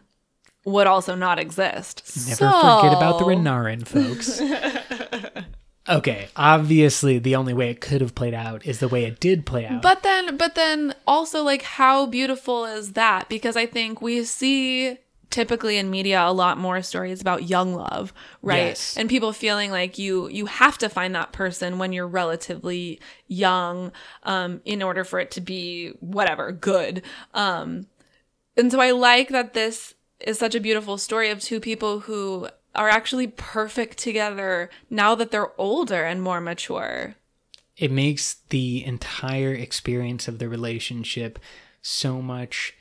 would 0.65 0.87
also 0.87 1.15
not 1.15 1.39
exist. 1.39 2.03
Never 2.27 2.35
So- 2.35 2.79
forget 2.81 2.95
about 2.97 3.19
the 3.19 3.25
Renarin, 3.25 3.85
folks. 3.87 4.39
okay, 5.89 6.27
obviously, 6.35 7.17
the 7.19 7.35
only 7.35 7.53
way 7.53 7.69
it 7.69 7.81
could 7.81 8.01
have 8.01 8.15
played 8.15 8.33
out 8.33 8.65
is 8.65 8.79
the 8.79 8.87
way 8.87 9.05
it 9.05 9.19
did 9.19 9.45
play 9.45 9.65
out. 9.65 9.81
But 9.81 10.03
then, 10.03 10.37
but 10.37 10.55
then 10.55 10.93
also, 11.07 11.43
like, 11.43 11.63
how 11.63 12.05
beautiful 12.05 12.65
is 12.65 12.93
that? 12.93 13.27
Because 13.29 13.57
I 13.57 13.65
think 13.65 14.01
we 14.01 14.23
see 14.23 14.97
typically 15.31 15.77
in 15.77 15.89
media 15.89 16.21
a 16.21 16.33
lot 16.33 16.57
more 16.57 16.81
stories 16.81 17.21
about 17.21 17.47
young 17.49 17.73
love, 17.73 18.13
right? 18.41 18.67
Yes. 18.67 18.97
And 18.97 19.09
people 19.09 19.31
feeling 19.31 19.71
like 19.71 19.97
you 19.97 20.27
you 20.27 20.45
have 20.45 20.77
to 20.79 20.89
find 20.89 21.15
that 21.15 21.31
person 21.31 21.77
when 21.79 21.93
you're 21.93 22.07
relatively 22.07 22.99
young, 23.27 23.93
um, 24.23 24.59
in 24.65 24.83
order 24.83 25.03
for 25.05 25.19
it 25.19 25.31
to 25.31 25.41
be 25.41 25.93
whatever 26.01 26.51
good. 26.51 27.01
Um, 27.33 27.87
and 28.57 28.69
so 28.71 28.81
I 28.81 28.91
like 28.91 29.29
that 29.29 29.53
this 29.53 29.93
is 30.25 30.37
such 30.39 30.55
a 30.55 30.59
beautiful 30.59 30.97
story 30.97 31.29
of 31.29 31.39
two 31.41 31.59
people 31.59 32.01
who 32.01 32.47
are 32.75 32.89
actually 32.89 33.27
perfect 33.27 33.97
together 33.97 34.69
now 34.89 35.13
that 35.15 35.31
they're 35.31 35.59
older 35.59 36.03
and 36.03 36.21
more 36.21 36.41
mature. 36.41 37.15
it 37.77 37.89
makes 37.91 38.35
the 38.49 38.83
entire 38.85 39.53
experience 39.53 40.27
of 40.27 40.37
the 40.39 40.47
relationship 40.47 41.39
so 41.81 42.21
much 42.21 42.75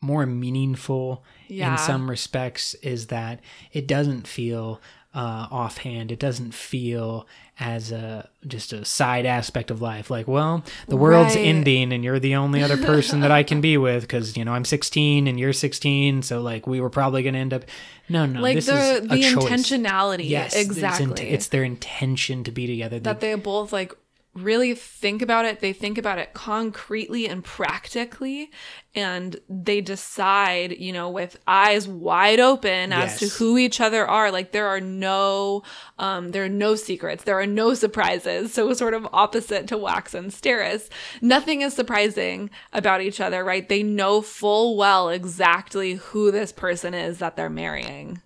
more 0.00 0.26
meaningful 0.26 1.24
Yeah. 1.48 1.72
in 1.72 1.78
some 1.78 2.08
respects 2.08 2.74
is 2.74 3.08
that 3.08 3.40
it 3.72 3.86
doesn't 3.88 4.28
feel 4.28 4.80
uh, 5.14 5.46
offhand 5.50 6.12
it 6.12 6.18
doesn't 6.18 6.52
feel 6.52 7.26
as 7.58 7.90
a 7.90 8.28
just 8.46 8.72
a 8.72 8.84
side 8.84 9.24
aspect 9.26 9.70
of 9.70 9.80
life 9.80 10.10
like 10.10 10.28
well 10.28 10.62
the 10.86 10.96
world's 10.96 11.34
Right. 11.34 11.46
ending 11.46 11.92
and 11.92 12.04
you're 12.04 12.18
the 12.20 12.36
only 12.36 12.62
other 12.62 12.76
person 12.76 13.20
that 13.20 13.30
i 13.30 13.42
can 13.42 13.60
be 13.60 13.76
with 13.86 14.02
because 14.02 14.36
you 14.36 14.44
know 14.44 14.52
i'm 14.52 14.64
16 14.66 15.26
and 15.26 15.40
you're 15.40 15.52
16 15.54 16.22
so 16.22 16.40
like 16.42 16.66
we 16.66 16.80
were 16.80 16.90
probably 16.90 17.22
going 17.22 17.34
to 17.34 17.40
end 17.40 17.54
up 17.54 17.64
no 18.08 18.26
no 18.26 18.40
Like 18.40 18.56
this 18.56 18.66
the 18.66 19.00
the 19.08 19.22
intentionality. 19.22 20.28
yes 20.28 20.54
it's 20.54 20.68
exactly. 20.70 21.28
it's 21.30 21.48
their 21.48 21.64
intention 21.64 22.44
to 22.44 22.50
be 22.52 22.66
together 22.66 23.00
that 23.00 23.20
they 23.20 23.34
both 23.34 23.72
like 23.72 23.94
really 24.34 24.74
think 24.74 25.22
about 25.22 25.44
it. 25.44 25.60
They 25.60 25.72
think 25.72 25.98
about 25.98 26.18
it 26.18 26.32
concretely 26.32 27.26
and 27.28 27.42
practically, 27.42 28.50
and 28.94 29.36
they 29.48 29.80
decide, 29.80 30.72
you 30.78 30.92
know, 30.92 31.10
with 31.10 31.38
eyes 31.46 31.88
wide 31.88 32.40
open 32.40 32.92
as 32.92 33.18
to 33.18 33.28
who 33.28 33.58
each 33.58 33.80
other 33.80 34.06
are. 34.06 34.30
Like 34.30 34.52
there 34.52 34.68
are 34.68 34.80
no, 34.80 35.62
um, 35.98 36.30
there 36.30 36.44
are 36.44 36.48
no 36.48 36.74
secrets. 36.74 37.24
There 37.24 37.38
are 37.38 37.46
no 37.46 37.74
surprises. 37.74 38.52
So 38.52 38.72
sort 38.74 38.94
of 38.94 39.08
opposite 39.12 39.66
to 39.68 39.78
Wax 39.78 40.14
and 40.14 40.30
Steris. 40.30 40.88
Nothing 41.20 41.62
is 41.62 41.74
surprising 41.74 42.50
about 42.72 43.00
each 43.00 43.20
other, 43.20 43.44
right? 43.44 43.68
They 43.68 43.82
know 43.82 44.22
full 44.22 44.76
well 44.76 45.08
exactly 45.08 45.94
who 45.94 46.30
this 46.30 46.52
person 46.52 46.94
is 46.94 47.18
that 47.18 47.36
they're 47.36 47.50
marrying. 47.50 48.22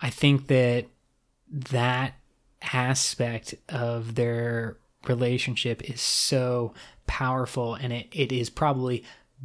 I 0.00 0.10
think 0.10 0.46
that 0.48 0.86
that 1.50 2.14
aspect 2.62 3.54
of 3.68 4.14
their 4.14 4.78
relationship 5.06 5.88
is 5.88 6.00
so 6.00 6.74
powerful 7.06 7.74
and 7.74 7.92
it, 7.92 8.06
it 8.12 8.32
is 8.32 8.50
probably 8.50 9.04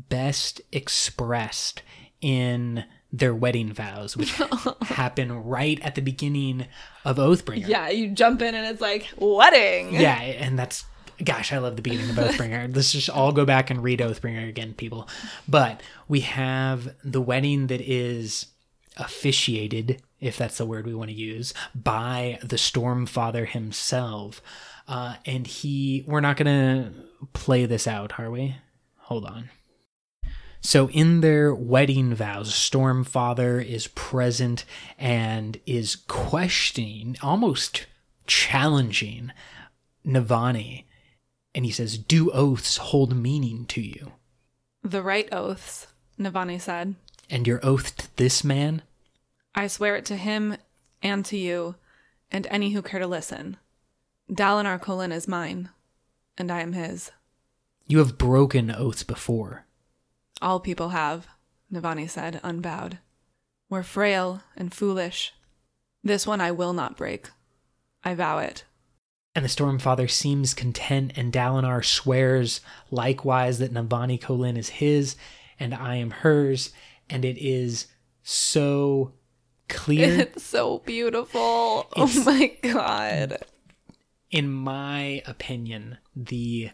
best 0.10 0.62
expressed 0.72 1.82
in 2.22 2.86
their 3.12 3.36
wedding 3.36 3.72
vows, 3.72 4.18
which 4.18 4.32
happen 4.82 5.43
right 5.43 5.80
at 5.82 5.93
the 5.95 6.01
beginning 6.01 6.66
of 7.06 7.18
Oathbringer. 7.18 7.68
Yeah, 7.68 7.89
you 7.89 8.10
jump 8.10 8.41
in 8.41 8.56
and 8.56 8.66
it's 8.66 8.82
like 8.82 9.08
wedding. 9.18 9.93
Yeah, 9.93 10.20
and 10.20 10.58
that's 10.58 10.86
gosh, 11.24 11.54
I 11.54 11.60
love 11.60 11.76
the 11.76 11.82
beginning 11.82 12.10
of 12.10 12.16
Oathbringer. 12.16 12.76
Let's 12.76 12.91
just 12.91 13.10
all 13.10 13.32
go 13.32 13.45
back 13.45 13.70
and 13.70 13.84
read 13.84 13.99
Oathbringer 13.99 14.49
again, 14.49 14.74
people. 14.74 15.08
But 15.47 15.82
we 16.08 16.22
have 16.22 16.95
the 17.04 17.22
wedding 17.22 17.68
that 17.68 17.82
is 17.82 18.47
officiated, 18.97 20.01
if 20.19 20.37
that's 20.37 20.57
the 20.57 20.65
word 20.65 20.85
we 20.85 20.93
want 20.93 21.09
to 21.09 21.15
use, 21.15 21.53
by 21.75 22.39
the 22.41 22.55
Stormfather 22.55 23.47
himself. 23.47 24.41
Uh, 24.87 25.15
and 25.25 25.47
he, 25.47 26.03
we're 26.07 26.21
not 26.21 26.37
going 26.37 26.45
to 26.45 26.91
play 27.33 27.65
this 27.65 27.87
out, 27.87 28.19
are 28.19 28.29
we? 28.29 28.57
Hold 28.97 29.25
on. 29.25 29.49
So, 30.65 30.89
in 30.89 31.19
their 31.19 31.53
wedding 31.53 32.15
vows, 32.15 32.53
Stormfather 32.53 33.63
is 33.63 33.87
present 33.87 34.63
and 34.97 35.59
is 35.65 35.97
questioning, 35.97 37.17
almost 37.21 37.85
challenging 38.27 39.33
Navani. 40.05 40.85
And 41.53 41.65
he 41.65 41.71
says, 41.71 41.97
Do 41.97 42.31
oaths 42.31 42.77
hold 42.77 43.13
meaning 43.13 43.65
to 43.67 43.81
you? 43.81 44.13
The 44.83 45.03
right 45.03 45.27
oaths, 45.33 45.87
Navani 46.17 46.61
said. 46.61 46.95
And 47.34 47.47
your 47.47 47.59
oath 47.65 47.97
to 47.97 48.15
this 48.15 48.43
man? 48.43 48.84
I 49.55 49.65
swear 49.65 49.95
it 49.95 50.05
to 50.05 50.17
him 50.17 50.55
and 51.01 51.25
to 51.25 51.36
you, 51.36 51.73
and 52.29 52.45
any 52.45 52.73
who 52.73 52.84
care 52.84 52.99
to 52.99 53.07
listen. 53.07 53.57
Dalinar 54.31 54.79
Kholin 54.79 55.11
is 55.11 55.27
mine, 55.27 55.69
and 56.38 56.51
I 56.51 56.61
am 56.61 56.73
his. 56.73 57.09
You 57.88 57.97
have 57.97 58.19
broken 58.19 58.69
oaths 58.69 59.01
before. 59.01 59.65
All 60.43 60.59
people 60.59 60.89
have, 60.89 61.25
Navani 61.73 62.07
said, 62.07 62.39
unbowed. 62.43 62.99
We're 63.67 63.81
frail 63.81 64.43
and 64.55 64.71
foolish. 64.71 65.34
This 66.03 66.27
one 66.27 66.39
I 66.39 66.51
will 66.51 66.73
not 66.73 66.95
break. 66.95 67.31
I 68.03 68.13
vow 68.13 68.38
it. 68.38 68.63
And 69.34 69.43
the 69.43 69.49
Stormfather 69.49 70.07
seems 70.07 70.53
content, 70.53 71.13
and 71.15 71.34
Dalinar 71.34 71.84
swears 71.84 72.61
likewise 72.91 73.57
that 73.57 73.73
Navani 73.73 74.21
Kholin 74.21 74.55
is 74.55 74.69
his, 74.69 75.15
and 75.59 75.73
I 75.73 75.95
am 75.95 76.11
hers, 76.11 76.71
and 77.10 77.24
it 77.26 77.38
is 77.38 77.88
so 78.24 79.14
clear. 79.70 80.20
It's 80.34 80.43
so 80.43 80.80
beautiful. 80.80 81.41
Oh 81.41 82.04
it's- 82.04 82.18
oh 82.18 82.24
my 82.26 82.58
god. 82.62 83.38
in 84.32 84.51
my 84.51 85.22
opinion, 85.26 85.97
the 86.16 86.72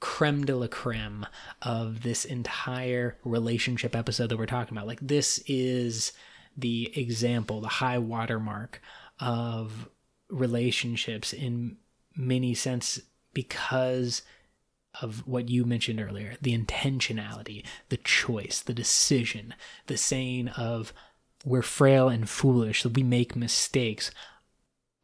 creme 0.00 0.44
de 0.44 0.54
la 0.54 0.66
creme 0.68 1.26
of 1.62 2.02
this 2.02 2.24
entire 2.24 3.16
relationship 3.24 3.96
episode 3.96 4.28
that 4.28 4.38
we're 4.38 4.46
talking 4.46 4.76
about. 4.76 4.86
Like, 4.86 5.00
this 5.00 5.42
is 5.46 6.12
the 6.56 6.92
example, 6.98 7.60
the 7.60 7.68
high 7.68 7.98
watermark 7.98 8.80
of 9.20 9.88
relationships 10.28 11.32
in 11.32 11.76
many 12.16 12.54
sense 12.54 13.00
because 13.34 14.22
of 15.02 15.26
what 15.26 15.48
you 15.48 15.64
mentioned 15.64 16.00
earlier 16.00 16.36
the 16.40 16.56
intentionality, 16.56 17.64
the 17.88 17.96
choice, 17.98 18.60
the 18.60 18.74
decision, 18.74 19.54
the 19.86 19.96
saying 19.96 20.48
of, 20.48 20.92
we're 21.44 21.62
frail 21.62 22.08
and 22.08 22.28
foolish, 22.28 22.82
that 22.82 22.94
we 22.94 23.02
make 23.02 23.36
mistakes. 23.36 24.10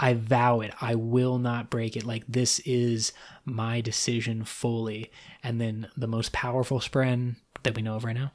I 0.00 0.14
vow 0.14 0.60
it. 0.60 0.74
I 0.80 0.96
will 0.96 1.38
not 1.38 1.70
break 1.70 1.96
it. 1.96 2.04
Like 2.04 2.24
this 2.26 2.58
is 2.60 3.12
my 3.44 3.80
decision 3.80 4.44
fully. 4.44 5.10
And 5.42 5.60
then 5.60 5.88
the 5.96 6.08
most 6.08 6.32
powerful 6.32 6.80
spren 6.80 7.36
that 7.62 7.76
we 7.76 7.82
know 7.82 7.94
of 7.94 8.04
right 8.04 8.16
now. 8.16 8.32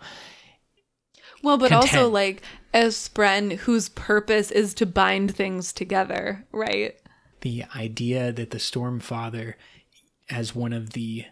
Well, 1.44 1.58
but 1.58 1.72
also 1.72 2.10
like 2.10 2.42
a 2.74 2.86
spren 2.86 3.58
whose 3.58 3.90
purpose 3.90 4.52
is 4.52 4.74
to 4.76 4.86
bind 4.86 5.36
things 5.36 5.72
together, 5.72 6.46
right? 6.52 6.96
The 7.42 7.64
idea 7.76 8.32
that 8.32 8.52
the 8.52 8.58
Stormfather, 8.58 9.54
as 10.30 10.56
one 10.56 10.74
of 10.74 10.92
the 10.92 11.26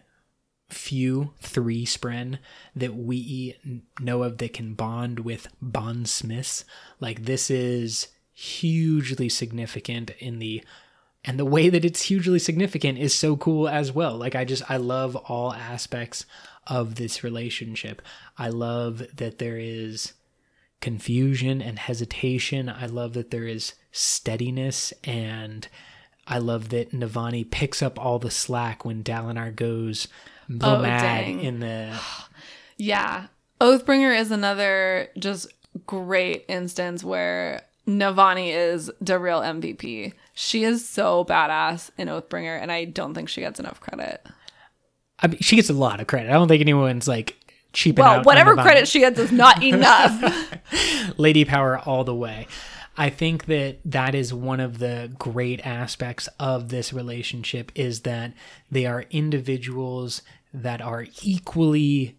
few 0.68 1.32
three 1.40 1.86
spren 1.86 2.38
that 2.76 2.94
we 2.94 3.58
know 4.00 4.22
of 4.22 4.38
that 4.38 4.52
can 4.52 4.74
bond 4.74 5.20
with 5.20 5.48
bondsmiths, 5.62 6.64
like 7.00 7.24
this 7.24 7.50
is 7.50 8.08
hugely 8.34 9.28
significant 9.28 10.10
in 10.18 10.38
the 10.38 10.62
and 11.24 11.38
the 11.38 11.44
way 11.44 11.68
that 11.68 11.84
it's 11.84 12.02
hugely 12.02 12.38
significant 12.38 12.96
is 12.96 13.12
so 13.12 13.36
cool 13.36 13.68
as 13.68 13.92
well. 13.92 14.16
Like 14.16 14.34
I 14.34 14.44
just 14.44 14.70
I 14.70 14.76
love 14.76 15.16
all 15.16 15.52
aspects 15.52 16.24
of 16.66 16.94
this 16.94 17.24
relationship. 17.24 18.00
I 18.36 18.48
love 18.48 19.02
that 19.16 19.38
there 19.38 19.58
is 19.58 20.12
confusion 20.80 21.60
and 21.60 21.78
hesitation. 21.78 22.68
I 22.68 22.86
love 22.86 23.14
that 23.14 23.30
there 23.30 23.46
is 23.46 23.74
steadiness 23.90 24.92
and 25.02 25.66
I 26.26 26.38
love 26.38 26.68
that 26.68 26.92
Navani 26.92 27.50
picks 27.50 27.82
up 27.82 27.98
all 27.98 28.18
the 28.18 28.30
slack 28.30 28.84
when 28.84 29.02
Dalinar 29.02 29.54
goes 29.54 30.08
Oh, 30.60 30.80
mad 30.82 31.02
dang. 31.24 31.40
in 31.40 31.60
the 31.60 31.98
Yeah. 32.76 33.26
Oathbringer 33.60 34.16
is 34.18 34.30
another 34.30 35.08
just 35.18 35.48
great 35.86 36.44
instance 36.48 37.02
where 37.02 37.62
Navani 37.86 38.50
is 38.54 38.90
the 39.00 39.18
real 39.18 39.40
MVP. 39.40 40.12
She 40.34 40.62
is 40.64 40.88
so 40.88 41.24
badass 41.24 41.90
in 41.98 42.08
Oathbringer, 42.08 42.60
and 42.60 42.70
I 42.70 42.84
don't 42.84 43.14
think 43.14 43.28
she 43.28 43.40
gets 43.40 43.58
enough 43.58 43.80
credit. 43.80 44.24
I 45.20 45.26
mean, 45.26 45.40
she 45.40 45.56
gets 45.56 45.70
a 45.70 45.74
lot 45.74 46.00
of 46.00 46.06
credit. 46.06 46.30
I 46.30 46.34
don't 46.34 46.46
think 46.46 46.60
anyone's 46.60 47.08
like 47.08 47.36
cheaping 47.72 48.04
Well, 48.04 48.12
out. 48.12 48.18
on 48.18 48.24
whatever 48.24 48.54
credit 48.54 48.86
she 48.86 49.00
gets 49.00 49.18
is 49.18 49.32
not 49.32 49.62
enough. 49.64 50.54
lady 51.18 51.44
power 51.44 51.78
all 51.78 52.04
the 52.04 52.14
way. 52.14 52.46
I 52.96 53.10
think 53.10 53.46
that 53.46 53.78
that 53.84 54.14
is 54.14 54.34
one 54.34 54.60
of 54.60 54.78
the 54.78 55.10
great 55.18 55.64
aspects 55.66 56.28
of 56.40 56.68
this 56.68 56.92
relationship 56.92 57.70
is 57.74 58.00
that 58.00 58.32
they 58.70 58.86
are 58.86 59.04
individuals 59.10 60.22
that 60.52 60.80
are 60.80 61.06
equally 61.22 62.16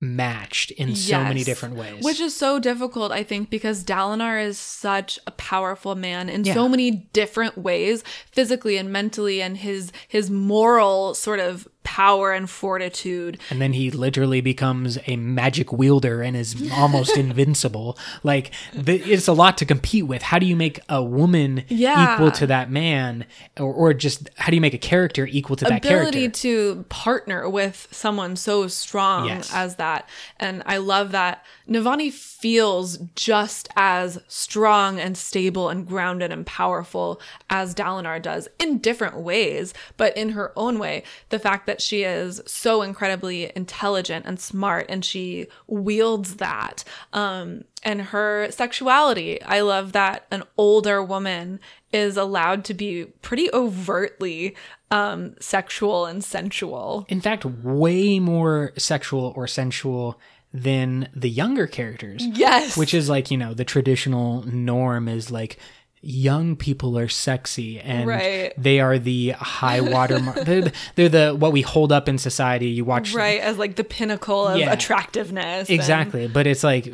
matched 0.00 0.70
in 0.72 0.94
so 0.94 1.20
many 1.24 1.42
different 1.42 1.74
ways. 1.74 2.04
Which 2.04 2.20
is 2.20 2.36
so 2.36 2.60
difficult, 2.60 3.10
I 3.10 3.24
think, 3.24 3.50
because 3.50 3.82
Dalinar 3.82 4.40
is 4.44 4.56
such 4.56 5.18
a 5.26 5.32
powerful 5.32 5.96
man 5.96 6.28
in 6.28 6.44
Yeah. 6.44 6.54
so 6.54 6.68
many 6.68 6.90
different 7.12 7.58
ways, 7.58 8.04
physically 8.30 8.76
and 8.76 8.92
mentally, 8.92 9.42
and 9.42 9.56
his 9.56 9.90
his 10.06 10.30
moral 10.30 11.14
sort 11.14 11.40
of 11.40 11.66
power 11.88 12.32
and 12.32 12.50
fortitude. 12.50 13.38
and 13.50 13.62
then 13.62 13.72
he 13.72 13.90
literally 13.90 14.42
becomes 14.42 14.98
a 15.06 15.16
magic 15.16 15.72
wielder 15.72 16.20
and 16.20 16.36
is 16.36 16.70
almost 16.74 17.16
invincible. 17.26 17.96
Like 18.22 18.50
it's 18.74 19.26
a 19.26 19.32
lot 19.32 19.56
to 19.58 19.64
compete 19.64 20.06
with. 20.06 20.20
How 20.20 20.38
do 20.38 20.44
you 20.44 20.54
make 20.54 20.80
a 20.90 21.02
woman 21.02 21.64
Yeah. 21.68 22.12
equal 22.14 22.30
to 22.32 22.46
that 22.48 22.70
man, 22.70 23.24
or, 23.56 23.72
or 23.72 23.94
just 23.94 24.28
how 24.36 24.50
do 24.50 24.54
you 24.56 24.60
make 24.60 24.74
a 24.74 24.78
character 24.78 25.26
equal 25.26 25.56
to 25.56 25.64
that 25.64 25.82
character? 25.82 26.08
ability 26.08 26.28
to 26.28 26.84
partner 26.90 27.48
with 27.48 27.88
someone 27.90 28.36
so 28.36 28.68
strong 28.68 29.26
Yes. 29.28 29.50
as 29.54 29.76
that. 29.76 30.06
And 30.38 30.62
I 30.66 30.76
love 30.76 31.12
that 31.12 31.42
Navani 31.68 32.12
feels 32.12 32.98
just 33.16 33.68
as 33.76 34.18
strong 34.28 34.98
and 35.00 35.16
stable 35.16 35.68
and 35.70 35.86
grounded 35.86 36.30
and 36.32 36.44
powerful 36.46 37.20
as 37.48 37.74
Dalinar 37.74 38.20
does 38.20 38.46
in 38.58 38.78
different 38.78 39.16
ways, 39.16 39.72
but 39.96 40.16
in 40.16 40.30
her 40.30 40.52
own 40.54 40.78
way. 40.78 41.02
The 41.30 41.38
fact 41.38 41.66
that 41.66 41.77
she 41.78 42.02
is 42.04 42.40
so 42.46 42.82
incredibly 42.82 43.52
intelligent 43.56 44.26
and 44.26 44.38
smart 44.38 44.86
and 44.88 45.04
she 45.04 45.46
wields 45.66 46.36
that. 46.36 46.84
Um, 47.12 47.64
and 47.82 48.02
her 48.02 48.48
sexuality. 48.50 49.40
I 49.42 49.60
love 49.60 49.92
that 49.92 50.26
an 50.30 50.42
older 50.56 51.02
woman 51.02 51.60
is 51.92 52.16
allowed 52.16 52.64
to 52.66 52.74
be 52.74 53.04
pretty 53.22 53.48
overtly 53.52 54.56
um 54.90 55.34
sexual 55.38 56.06
and 56.06 56.24
sensual. 56.24 57.06
in 57.08 57.20
fact, 57.20 57.44
way 57.44 58.18
more 58.18 58.72
sexual 58.78 59.32
or 59.36 59.46
sensual 59.46 60.18
than 60.52 61.08
the 61.14 61.28
younger 61.28 61.66
characters. 61.66 62.24
Yes. 62.24 62.76
Which 62.76 62.94
is 62.94 63.08
like, 63.08 63.30
you 63.30 63.36
know, 63.36 63.52
the 63.52 63.64
traditional 63.64 64.42
norm 64.44 65.06
is 65.08 65.30
like 65.30 65.58
young 66.00 66.54
people 66.56 66.96
are 66.98 67.08
sexy 67.08 67.80
and 67.80 68.06
Right. 68.06 68.52
they 68.56 68.78
are 68.80 68.98
the 68.98 69.30
high 69.30 69.80
water 69.80 70.18
mark. 70.20 70.44
they're, 70.44 70.70
they're 70.94 71.08
the 71.08 71.34
what 71.36 71.52
we 71.52 71.62
hold 71.62 71.90
up 71.92 72.08
in 72.08 72.18
society. 72.18 72.68
You 72.68 72.84
watch 72.84 73.12
right 73.14 73.40
as 73.40 73.58
like 73.58 73.76
the 73.76 73.84
pinnacle 73.84 74.46
of 74.46 74.58
Yeah. 74.58 74.72
attractiveness. 74.72 75.68
and- 75.68 75.74
Exactly. 75.74 76.28
But 76.28 76.46
it's 76.46 76.62
like, 76.62 76.92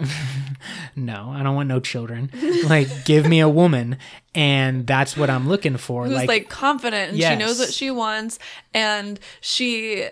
no, 0.97 1.31
I 1.35 1.43
don't 1.43 1.55
want 1.55 1.69
no 1.69 1.81
children. 1.81 2.31
Like, 2.67 3.05
give 3.05 3.27
me 3.29 3.41
a 3.41 3.49
woman. 3.49 3.99
And 4.35 4.87
that's 4.87 5.17
what 5.17 5.29
I'm 5.31 5.49
looking 5.49 5.77
for. 5.77 6.07
who's 6.07 6.15
Like, 6.15 6.29
like, 6.29 6.49
confident 6.49 7.13
and 7.13 7.21
she 7.23 7.37
knows 7.37 7.59
what 7.59 7.73
she 7.73 7.91
wants 7.91 8.39
and 8.73 9.21
she 9.41 10.09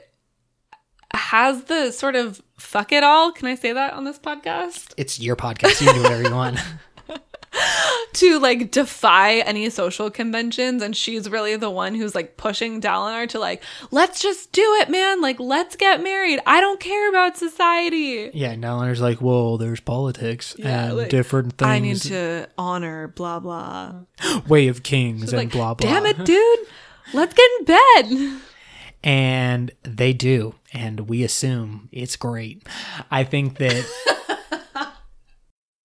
has 1.14 1.64
the 1.64 1.90
sort 1.90 2.14
of 2.16 2.40
fuck 2.58 2.92
it 2.92 3.02
all. 3.02 3.32
Can 3.32 3.48
I 3.48 3.54
say 3.54 3.72
that 3.72 3.94
on 3.94 4.04
this 4.04 4.18
podcast? 4.18 4.92
it's 4.96 5.18
your 5.20 5.34
podcast. 5.36 5.80
You 5.80 5.86
can 5.88 5.96
do 5.96 6.02
whatever 6.02 6.22
you 6.28 6.34
want. 6.34 6.58
to 8.14 8.38
like 8.38 8.70
defy 8.70 9.36
any 9.38 9.68
social 9.70 10.10
conventions 10.10 10.82
and 10.82 10.96
she's 10.96 11.28
really 11.28 11.56
the 11.56 11.70
one 11.70 11.94
who's 11.94 12.14
like 12.14 12.36
pushing 12.36 12.80
Dalinar 12.80 13.28
to 13.30 13.38
like 13.38 13.62
let's 13.90 14.20
just 14.20 14.52
do 14.52 14.62
it 14.80 14.88
man 14.88 15.20
like 15.20 15.38
let's 15.40 15.76
get 15.76 16.02
married 16.02 16.40
I 16.46 16.60
don't 16.60 16.80
care 16.80 17.08
about 17.08 17.36
society 17.36 18.30
Yeah, 18.34 18.54
Dalinar's 18.54 19.00
like, 19.00 19.20
well, 19.20 19.58
there's 19.58 19.80
politics 19.80 20.54
Yeah, 20.58 20.86
and 20.88 20.96
like, 20.96 21.10
different 21.10 21.58
things. 21.58 21.68
I 21.68 21.78
need 21.78 22.00
to 22.02 22.48
honor 22.56 23.08
blah 23.08 23.40
blah 23.40 23.94
Way 24.48 24.68
of 24.68 24.82
Kings 24.82 25.32
and 25.32 25.42
like 25.42 25.52
blah, 25.52 25.74
blah. 25.74 25.90
damn 25.90 26.06
it 26.06 26.24
dude 26.24 26.58
let's 27.12 27.34
get 27.34 27.50
in 27.58 27.64
bed 27.66 28.40
And 29.04 29.72
they 29.82 30.12
do. 30.12 30.54
And 30.72 31.08
we 31.08 31.22
assume 31.24 31.88
it's 31.92 32.16
great. 32.16 32.66
I 33.10 33.24
think 33.24 33.58
that. 33.58 33.84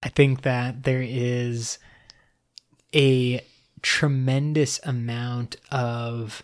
I 0.04 0.10
think 0.10 0.44
that 0.44 0.84
there 0.84 1.04
is 1.04 1.80
a 2.94 3.42
tremendous 3.82 4.80
amount 4.84 5.58
of 5.72 6.44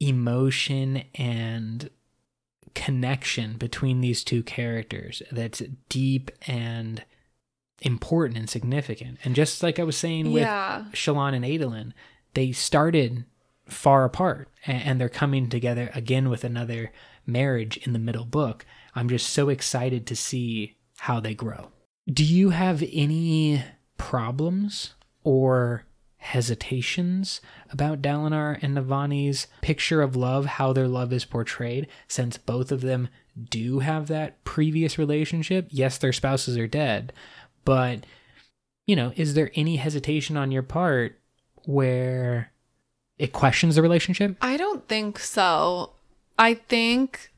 emotion 0.00 1.04
and 1.14 1.90
connection 2.74 3.56
between 3.56 4.00
these 4.00 4.24
two 4.24 4.42
characters 4.42 5.22
that's 5.30 5.62
deep 5.88 6.30
and 6.46 7.04
important 7.82 8.38
and 8.38 8.48
significant. 8.48 9.18
And 9.24 9.34
just 9.34 9.62
like 9.62 9.78
I 9.78 9.84
was 9.84 9.96
saying 9.96 10.32
with 10.32 10.42
yeah 10.42 10.84
Shallan 10.92 11.34
and 11.34 11.44
Adolin, 11.44 11.92
they 12.34 12.52
started 12.52 13.24
far 13.66 14.04
apart 14.04 14.48
and 14.66 15.00
they're 15.00 15.08
coming 15.08 15.48
together 15.48 15.90
again 15.94 16.28
with 16.28 16.44
another 16.44 16.92
marriage 17.26 17.76
in 17.78 17.92
the 17.92 17.98
middle 17.98 18.24
book. 18.24 18.64
I'm 18.94 19.08
just 19.08 19.30
so 19.30 19.48
excited 19.48 20.06
to 20.06 20.16
see 20.16 20.76
how 20.98 21.20
they 21.20 21.34
grow. 21.34 21.68
Do 22.10 22.24
you 22.24 22.50
have 22.50 22.82
any 22.92 23.64
problems 23.96 24.94
or 25.24 25.84
hesitations 26.22 27.40
about 27.70 28.00
Dalinar 28.00 28.56
and 28.62 28.76
Navani's 28.76 29.48
picture 29.60 30.00
of 30.00 30.14
love, 30.14 30.46
how 30.46 30.72
their 30.72 30.86
love 30.86 31.12
is 31.12 31.24
portrayed, 31.24 31.88
since 32.06 32.38
both 32.38 32.70
of 32.70 32.80
them 32.80 33.08
do 33.50 33.80
have 33.80 34.06
that 34.06 34.42
previous 34.44 34.98
relationship. 34.98 35.66
Yes, 35.70 35.98
their 35.98 36.12
spouses 36.12 36.56
are 36.56 36.68
dead, 36.68 37.12
but 37.64 38.06
you 38.86 38.94
know, 38.94 39.12
is 39.16 39.34
there 39.34 39.50
any 39.54 39.76
hesitation 39.76 40.36
on 40.36 40.52
your 40.52 40.62
part 40.62 41.18
where 41.64 42.52
it 43.18 43.32
questions 43.32 43.74
the 43.74 43.82
relationship? 43.82 44.36
I 44.40 44.56
don't 44.56 44.86
think 44.88 45.18
so. 45.18 45.92
I 46.38 46.54
think 46.54 47.31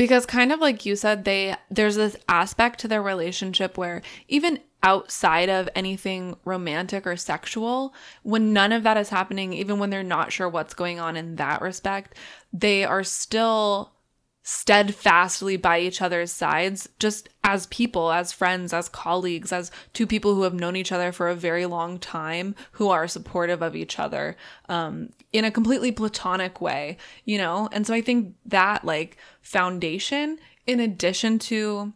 because 0.00 0.24
kind 0.24 0.50
of 0.50 0.60
like 0.60 0.86
you 0.86 0.96
said 0.96 1.26
they 1.26 1.54
there's 1.70 1.96
this 1.96 2.16
aspect 2.26 2.80
to 2.80 2.88
their 2.88 3.02
relationship 3.02 3.76
where 3.76 4.00
even 4.28 4.58
outside 4.82 5.50
of 5.50 5.68
anything 5.74 6.34
romantic 6.46 7.06
or 7.06 7.18
sexual 7.18 7.92
when 8.22 8.54
none 8.54 8.72
of 8.72 8.82
that 8.82 8.96
is 8.96 9.10
happening 9.10 9.52
even 9.52 9.78
when 9.78 9.90
they're 9.90 10.02
not 10.02 10.32
sure 10.32 10.48
what's 10.48 10.72
going 10.72 10.98
on 10.98 11.18
in 11.18 11.36
that 11.36 11.60
respect 11.60 12.14
they 12.50 12.82
are 12.82 13.04
still 13.04 13.92
steadfastly 14.42 15.56
by 15.56 15.78
each 15.78 16.00
other's 16.00 16.32
sides, 16.32 16.88
just 16.98 17.28
as 17.44 17.66
people, 17.66 18.10
as 18.10 18.32
friends, 18.32 18.72
as 18.72 18.88
colleagues, 18.88 19.52
as 19.52 19.70
two 19.92 20.06
people 20.06 20.34
who 20.34 20.42
have 20.42 20.54
known 20.54 20.76
each 20.76 20.92
other 20.92 21.12
for 21.12 21.28
a 21.28 21.34
very 21.34 21.66
long 21.66 21.98
time, 21.98 22.54
who 22.72 22.88
are 22.88 23.06
supportive 23.06 23.62
of 23.62 23.76
each 23.76 23.98
other 23.98 24.36
um, 24.68 25.10
in 25.32 25.44
a 25.44 25.50
completely 25.50 25.92
platonic 25.92 26.60
way, 26.60 26.96
you 27.24 27.36
know? 27.36 27.68
And 27.70 27.86
so 27.86 27.92
I 27.92 28.00
think 28.00 28.34
that, 28.46 28.84
like, 28.84 29.18
foundation, 29.42 30.38
in 30.66 30.80
addition 30.80 31.38
to 31.40 31.92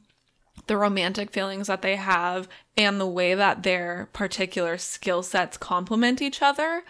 the 0.66 0.76
romantic 0.76 1.30
feelings 1.30 1.66
that 1.66 1.82
they 1.82 1.96
have 1.96 2.48
and 2.76 3.00
the 3.00 3.06
way 3.06 3.34
that 3.34 3.62
their 3.62 4.08
particular 4.12 4.78
skill 4.78 5.22
sets 5.22 5.56
complement 5.56 6.22
each 6.22 6.42
other, 6.42 6.84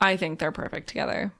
I 0.00 0.16
think 0.16 0.38
they're 0.38 0.52
perfect 0.52 0.88
together. 0.88 1.32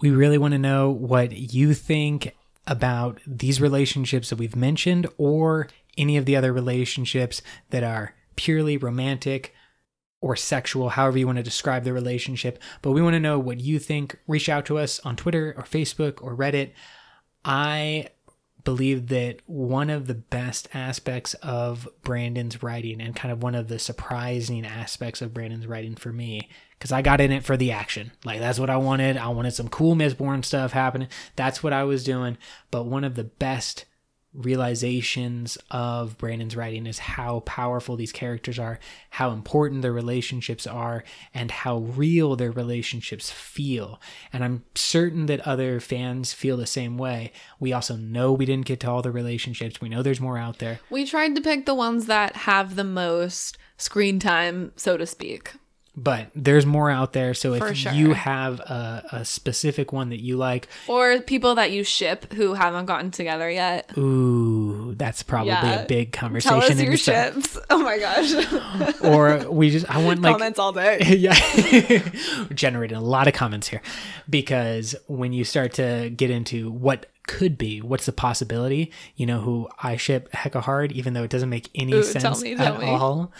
We 0.00 0.10
really 0.10 0.38
want 0.38 0.52
to 0.52 0.58
know 0.58 0.90
what 0.90 1.32
you 1.32 1.74
think 1.74 2.34
about 2.66 3.20
these 3.26 3.60
relationships 3.60 4.30
that 4.30 4.38
we've 4.38 4.56
mentioned 4.56 5.06
or 5.18 5.68
any 5.96 6.16
of 6.16 6.24
the 6.24 6.36
other 6.36 6.52
relationships 6.52 7.40
that 7.70 7.82
are 7.82 8.14
purely 8.34 8.76
romantic 8.76 9.54
or 10.20 10.36
sexual, 10.36 10.90
however 10.90 11.18
you 11.18 11.26
want 11.26 11.36
to 11.36 11.42
describe 11.42 11.84
the 11.84 11.92
relationship. 11.92 12.58
But 12.82 12.92
we 12.92 13.02
want 13.02 13.14
to 13.14 13.20
know 13.20 13.38
what 13.38 13.60
you 13.60 13.78
think. 13.78 14.18
Reach 14.26 14.48
out 14.48 14.66
to 14.66 14.78
us 14.78 15.00
on 15.00 15.16
Twitter 15.16 15.54
or 15.56 15.62
Facebook 15.62 16.22
or 16.22 16.36
Reddit. 16.36 16.72
I 17.44 18.08
believe 18.64 19.06
that 19.08 19.40
one 19.46 19.88
of 19.90 20.08
the 20.08 20.14
best 20.14 20.68
aspects 20.74 21.34
of 21.34 21.88
Brandon's 22.02 22.62
writing 22.62 23.00
and 23.00 23.14
kind 23.14 23.30
of 23.30 23.42
one 23.42 23.54
of 23.54 23.68
the 23.68 23.78
surprising 23.78 24.66
aspects 24.66 25.22
of 25.22 25.32
Brandon's 25.32 25.66
writing 25.66 25.94
for 25.94 26.12
me 26.12 26.48
because 26.78 26.92
I 26.92 27.02
got 27.02 27.20
in 27.20 27.32
it 27.32 27.44
for 27.44 27.56
the 27.56 27.72
action. 27.72 28.12
Like 28.24 28.40
that's 28.40 28.58
what 28.58 28.70
I 28.70 28.76
wanted. 28.76 29.16
I 29.16 29.28
wanted 29.28 29.52
some 29.52 29.68
cool 29.68 29.94
Mistborn 29.94 30.44
stuff 30.44 30.72
happening. 30.72 31.08
That's 31.34 31.62
what 31.62 31.72
I 31.72 31.84
was 31.84 32.04
doing. 32.04 32.38
But 32.70 32.86
one 32.86 33.04
of 33.04 33.14
the 33.14 33.24
best 33.24 33.86
realizations 34.36 35.56
of 35.70 36.18
Brandon's 36.18 36.54
writing 36.54 36.86
is 36.86 36.98
how 36.98 37.40
powerful 37.40 37.96
these 37.96 38.12
characters 38.12 38.58
are, 38.58 38.78
how 39.10 39.30
important 39.30 39.80
their 39.80 39.92
relationships 39.92 40.66
are, 40.66 41.04
and 41.32 41.50
how 41.50 41.78
real 41.78 42.36
their 42.36 42.50
relationships 42.50 43.30
feel. 43.30 44.00
And 44.32 44.44
I'm 44.44 44.64
certain 44.74 45.26
that 45.26 45.40
other 45.46 45.80
fans 45.80 46.34
feel 46.34 46.58
the 46.58 46.66
same 46.66 46.98
way. 46.98 47.32
We 47.58 47.72
also 47.72 47.96
know 47.96 48.32
we 48.32 48.44
didn't 48.44 48.66
get 48.66 48.80
to 48.80 48.90
all 48.90 49.00
the 49.00 49.10
relationships. 49.10 49.80
We 49.80 49.88
know 49.88 50.02
there's 50.02 50.20
more 50.20 50.38
out 50.38 50.58
there. 50.58 50.80
We 50.90 51.06
tried 51.06 51.34
to 51.36 51.40
pick 51.40 51.64
the 51.64 51.74
ones 51.74 52.06
that 52.06 52.36
have 52.36 52.76
the 52.76 52.84
most 52.84 53.56
screen 53.78 54.18
time, 54.18 54.72
so 54.76 54.98
to 54.98 55.06
speak 55.06 55.52
but 55.96 56.28
there's 56.34 56.66
more 56.66 56.90
out 56.90 57.14
there. 57.14 57.32
So 57.32 57.54
if 57.54 57.74
sure. 57.74 57.92
you 57.92 58.12
have 58.12 58.60
a, 58.60 59.04
a, 59.12 59.24
specific 59.24 59.92
one 59.92 60.10
that 60.10 60.20
you 60.20 60.36
like, 60.36 60.68
or 60.88 61.20
people 61.20 61.54
that 61.54 61.70
you 61.70 61.84
ship 61.84 62.32
who 62.34 62.52
haven't 62.52 62.84
gotten 62.84 63.10
together 63.10 63.50
yet, 63.50 63.96
ooh, 63.96 64.94
that's 64.96 65.22
probably 65.22 65.52
yeah. 65.52 65.80
a 65.80 65.86
big 65.86 66.12
conversation. 66.12 66.60
Tell 66.60 66.70
us 66.70 66.80
your 66.80 66.96
ships. 66.96 67.58
Oh 67.70 67.82
my 67.82 67.98
gosh. 67.98 69.00
or 69.02 69.50
we 69.50 69.70
just 69.70 69.88
I 69.88 70.02
want 70.02 70.20
like 70.20 70.32
comments 70.32 70.58
all 70.58 70.72
day. 70.72 70.98
yeah, 71.00 71.34
generating 72.54 72.96
a 72.96 73.00
lot 73.00 73.28
of 73.28 73.34
comments 73.34 73.68
here 73.68 73.80
because 74.28 74.94
when 75.06 75.32
you 75.32 75.44
start 75.44 75.74
to 75.74 76.10
get 76.10 76.30
into 76.30 76.70
what 76.70 77.06
could 77.26 77.58
be 77.58 77.80
what's 77.80 78.06
the 78.06 78.12
possibility 78.12 78.92
you 79.16 79.26
know 79.26 79.40
who 79.40 79.68
i 79.82 79.96
ship 79.96 80.30
hecka 80.30 80.60
hard 80.60 80.92
even 80.92 81.12
though 81.12 81.24
it 81.24 81.30
doesn't 81.30 81.48
make 81.48 81.68
any 81.74 81.92
Ooh, 81.92 82.04
sense 82.04 82.40
me, 82.40 82.54
at 82.54 82.80
all 82.80 83.32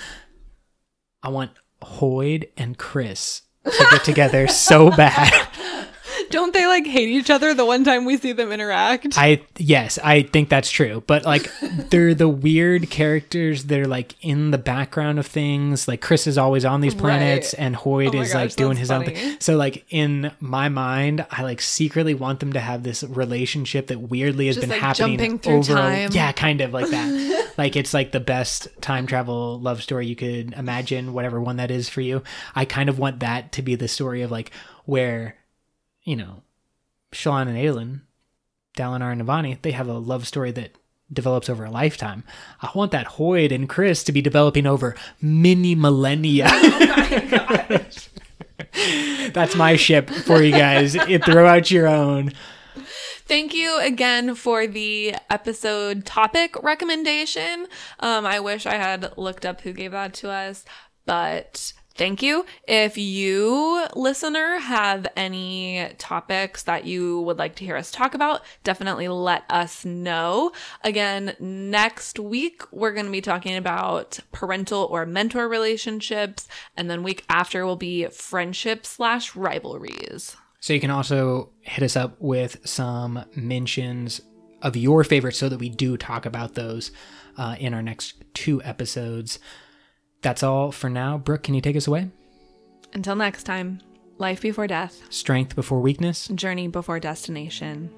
i 1.22 1.28
want 1.28 1.52
Hoid 1.82 2.48
and 2.56 2.78
Khriss 2.78 3.42
to 3.64 3.86
get 3.90 4.04
together 4.04 4.46
so 4.48 4.90
bad. 4.96 5.45
Don't 6.30 6.52
they 6.52 6.66
like 6.66 6.86
hate 6.86 7.08
each 7.08 7.30
other 7.30 7.54
the 7.54 7.64
one 7.64 7.84
time 7.84 8.04
we 8.04 8.16
see 8.16 8.32
them 8.32 8.52
interact? 8.52 9.16
I 9.16 9.42
yes, 9.56 9.98
I 10.02 10.22
think 10.22 10.48
that's 10.48 10.70
true. 10.70 11.02
But 11.06 11.24
like 11.24 11.50
they're 11.90 12.14
the 12.14 12.28
weird 12.28 12.90
characters 12.90 13.64
that 13.64 13.80
are 13.80 13.86
like 13.86 14.14
in 14.22 14.50
the 14.50 14.58
background 14.58 15.18
of 15.18 15.26
things. 15.26 15.88
Like 15.88 16.00
Khriss 16.00 16.26
is 16.26 16.38
always 16.38 16.64
on 16.64 16.80
these 16.80 16.94
planets 16.94 17.54
right. 17.54 17.64
and 17.64 17.76
Hoid 17.76 18.14
oh 18.14 18.20
is 18.20 18.32
gosh, 18.32 18.42
like 18.42 18.56
doing 18.56 18.76
his 18.76 18.88
funny. 18.88 19.08
own 19.08 19.14
thing. 19.14 19.36
So 19.40 19.56
like 19.56 19.84
in 19.90 20.32
my 20.40 20.68
mind, 20.68 21.26
I 21.30 21.42
like 21.42 21.60
secretly 21.60 22.14
want 22.14 22.40
them 22.40 22.52
to 22.54 22.60
have 22.60 22.82
this 22.82 23.02
relationship 23.04 23.88
that 23.88 24.00
weirdly 24.00 24.46
has 24.46 24.56
Just, 24.56 24.62
been 24.62 24.70
like, 24.70 24.80
happening 24.80 25.40
over 25.46 25.74
time. 25.74 26.10
Yeah, 26.12 26.32
kind 26.32 26.60
of 26.60 26.72
like 26.72 26.88
that. 26.88 27.52
like 27.58 27.76
it's 27.76 27.94
like 27.94 28.12
the 28.12 28.20
best 28.20 28.68
time 28.80 29.06
travel 29.06 29.60
love 29.60 29.82
story 29.82 30.06
you 30.06 30.16
could 30.16 30.52
imagine, 30.54 31.12
whatever 31.12 31.40
one 31.40 31.56
that 31.56 31.70
is 31.70 31.88
for 31.88 32.00
you. 32.00 32.22
I 32.54 32.64
kind 32.64 32.88
of 32.88 32.98
want 32.98 33.20
that 33.20 33.52
to 33.52 33.62
be 33.62 33.74
the 33.74 33.88
story 33.88 34.22
of 34.22 34.30
like 34.30 34.50
where, 34.84 35.36
you 36.06 36.16
know, 36.16 36.42
Shallan 37.12 37.48
and 37.48 37.58
Adolin, 37.58 38.00
Dalinar 38.76 39.12
and 39.12 39.20
Navani, 39.20 39.60
they 39.60 39.72
have 39.72 39.88
a 39.88 39.98
love 39.98 40.26
story 40.26 40.52
that 40.52 40.70
develops 41.12 41.50
over 41.50 41.64
a 41.64 41.70
lifetime. 41.70 42.24
I 42.62 42.70
want 42.74 42.92
that 42.92 43.06
Hoid 43.06 43.52
and 43.52 43.68
Khriss 43.68 44.04
to 44.06 44.12
be 44.12 44.22
developing 44.22 44.66
over 44.66 44.96
many 45.20 45.74
millennia. 45.74 46.48
Oh 47.58 47.78
That's 49.32 49.54
my 49.54 49.76
ship 49.76 50.08
for 50.10 50.42
you 50.42 50.52
guys. 50.52 50.94
It, 51.08 51.24
throw 51.24 51.46
out 51.46 51.70
your 51.70 51.86
own. 51.86 52.32
Thank 53.26 53.54
you 53.54 53.78
again 53.80 54.34
for 54.34 54.66
the 54.66 55.14
episode 55.30 56.04
topic 56.04 56.62
recommendation. 56.62 57.66
Um, 58.00 58.24
I 58.24 58.40
wish 58.40 58.66
I 58.66 58.74
had 58.74 59.16
looked 59.16 59.44
up 59.44 59.62
who 59.62 59.72
gave 59.72 59.92
that 59.92 60.14
to 60.14 60.30
us, 60.30 60.64
but 61.04 61.72
thank 61.96 62.22
you. 62.22 62.44
If 62.66 62.96
you, 62.96 63.86
listener, 63.94 64.58
have 64.58 65.06
any 65.16 65.90
topics 65.98 66.62
that 66.64 66.84
you 66.84 67.20
would 67.22 67.38
like 67.38 67.56
to 67.56 67.64
hear 67.64 67.76
us 67.76 67.90
talk 67.90 68.14
about, 68.14 68.42
definitely 68.64 69.08
let 69.08 69.44
us 69.50 69.84
know. 69.84 70.52
Again, 70.84 71.34
next 71.40 72.18
week, 72.18 72.62
we're 72.72 72.92
going 72.92 73.06
to 73.06 73.12
be 73.12 73.20
talking 73.20 73.56
about 73.56 74.18
parental 74.32 74.84
or 74.84 75.06
mentor 75.06 75.48
relationships. 75.48 76.48
And 76.76 76.90
then 76.90 77.02
week 77.02 77.24
after 77.28 77.64
will 77.66 77.76
be 77.76 78.06
friendship 78.06 78.86
slash 78.86 79.34
rivalries. 79.34 80.36
So 80.60 80.72
you 80.72 80.80
can 80.80 80.90
also 80.90 81.50
hit 81.60 81.84
us 81.84 81.96
up 81.96 82.16
with 82.20 82.66
some 82.66 83.24
mentions 83.34 84.20
of 84.62 84.76
your 84.76 85.04
favorites 85.04 85.38
so 85.38 85.48
that 85.48 85.58
we 85.58 85.68
do 85.68 85.96
talk 85.96 86.26
about 86.26 86.54
those 86.54 86.90
uh, 87.36 87.56
in 87.58 87.74
our 87.74 87.82
next 87.82 88.24
two 88.34 88.62
episodes. 88.62 89.38
That's 90.22 90.42
all 90.42 90.72
for 90.72 90.90
now. 90.90 91.18
Brooke, 91.18 91.42
can 91.44 91.54
you 91.54 91.60
take 91.60 91.76
us 91.76 91.86
away? 91.86 92.10
Until 92.92 93.16
next 93.16 93.44
time, 93.44 93.80
life 94.18 94.40
before 94.40 94.66
death, 94.66 95.02
Strength 95.10 95.54
before 95.54 95.80
weakness. 95.80 96.28
journey 96.28 96.68
before 96.68 96.98
destination. 97.00 97.90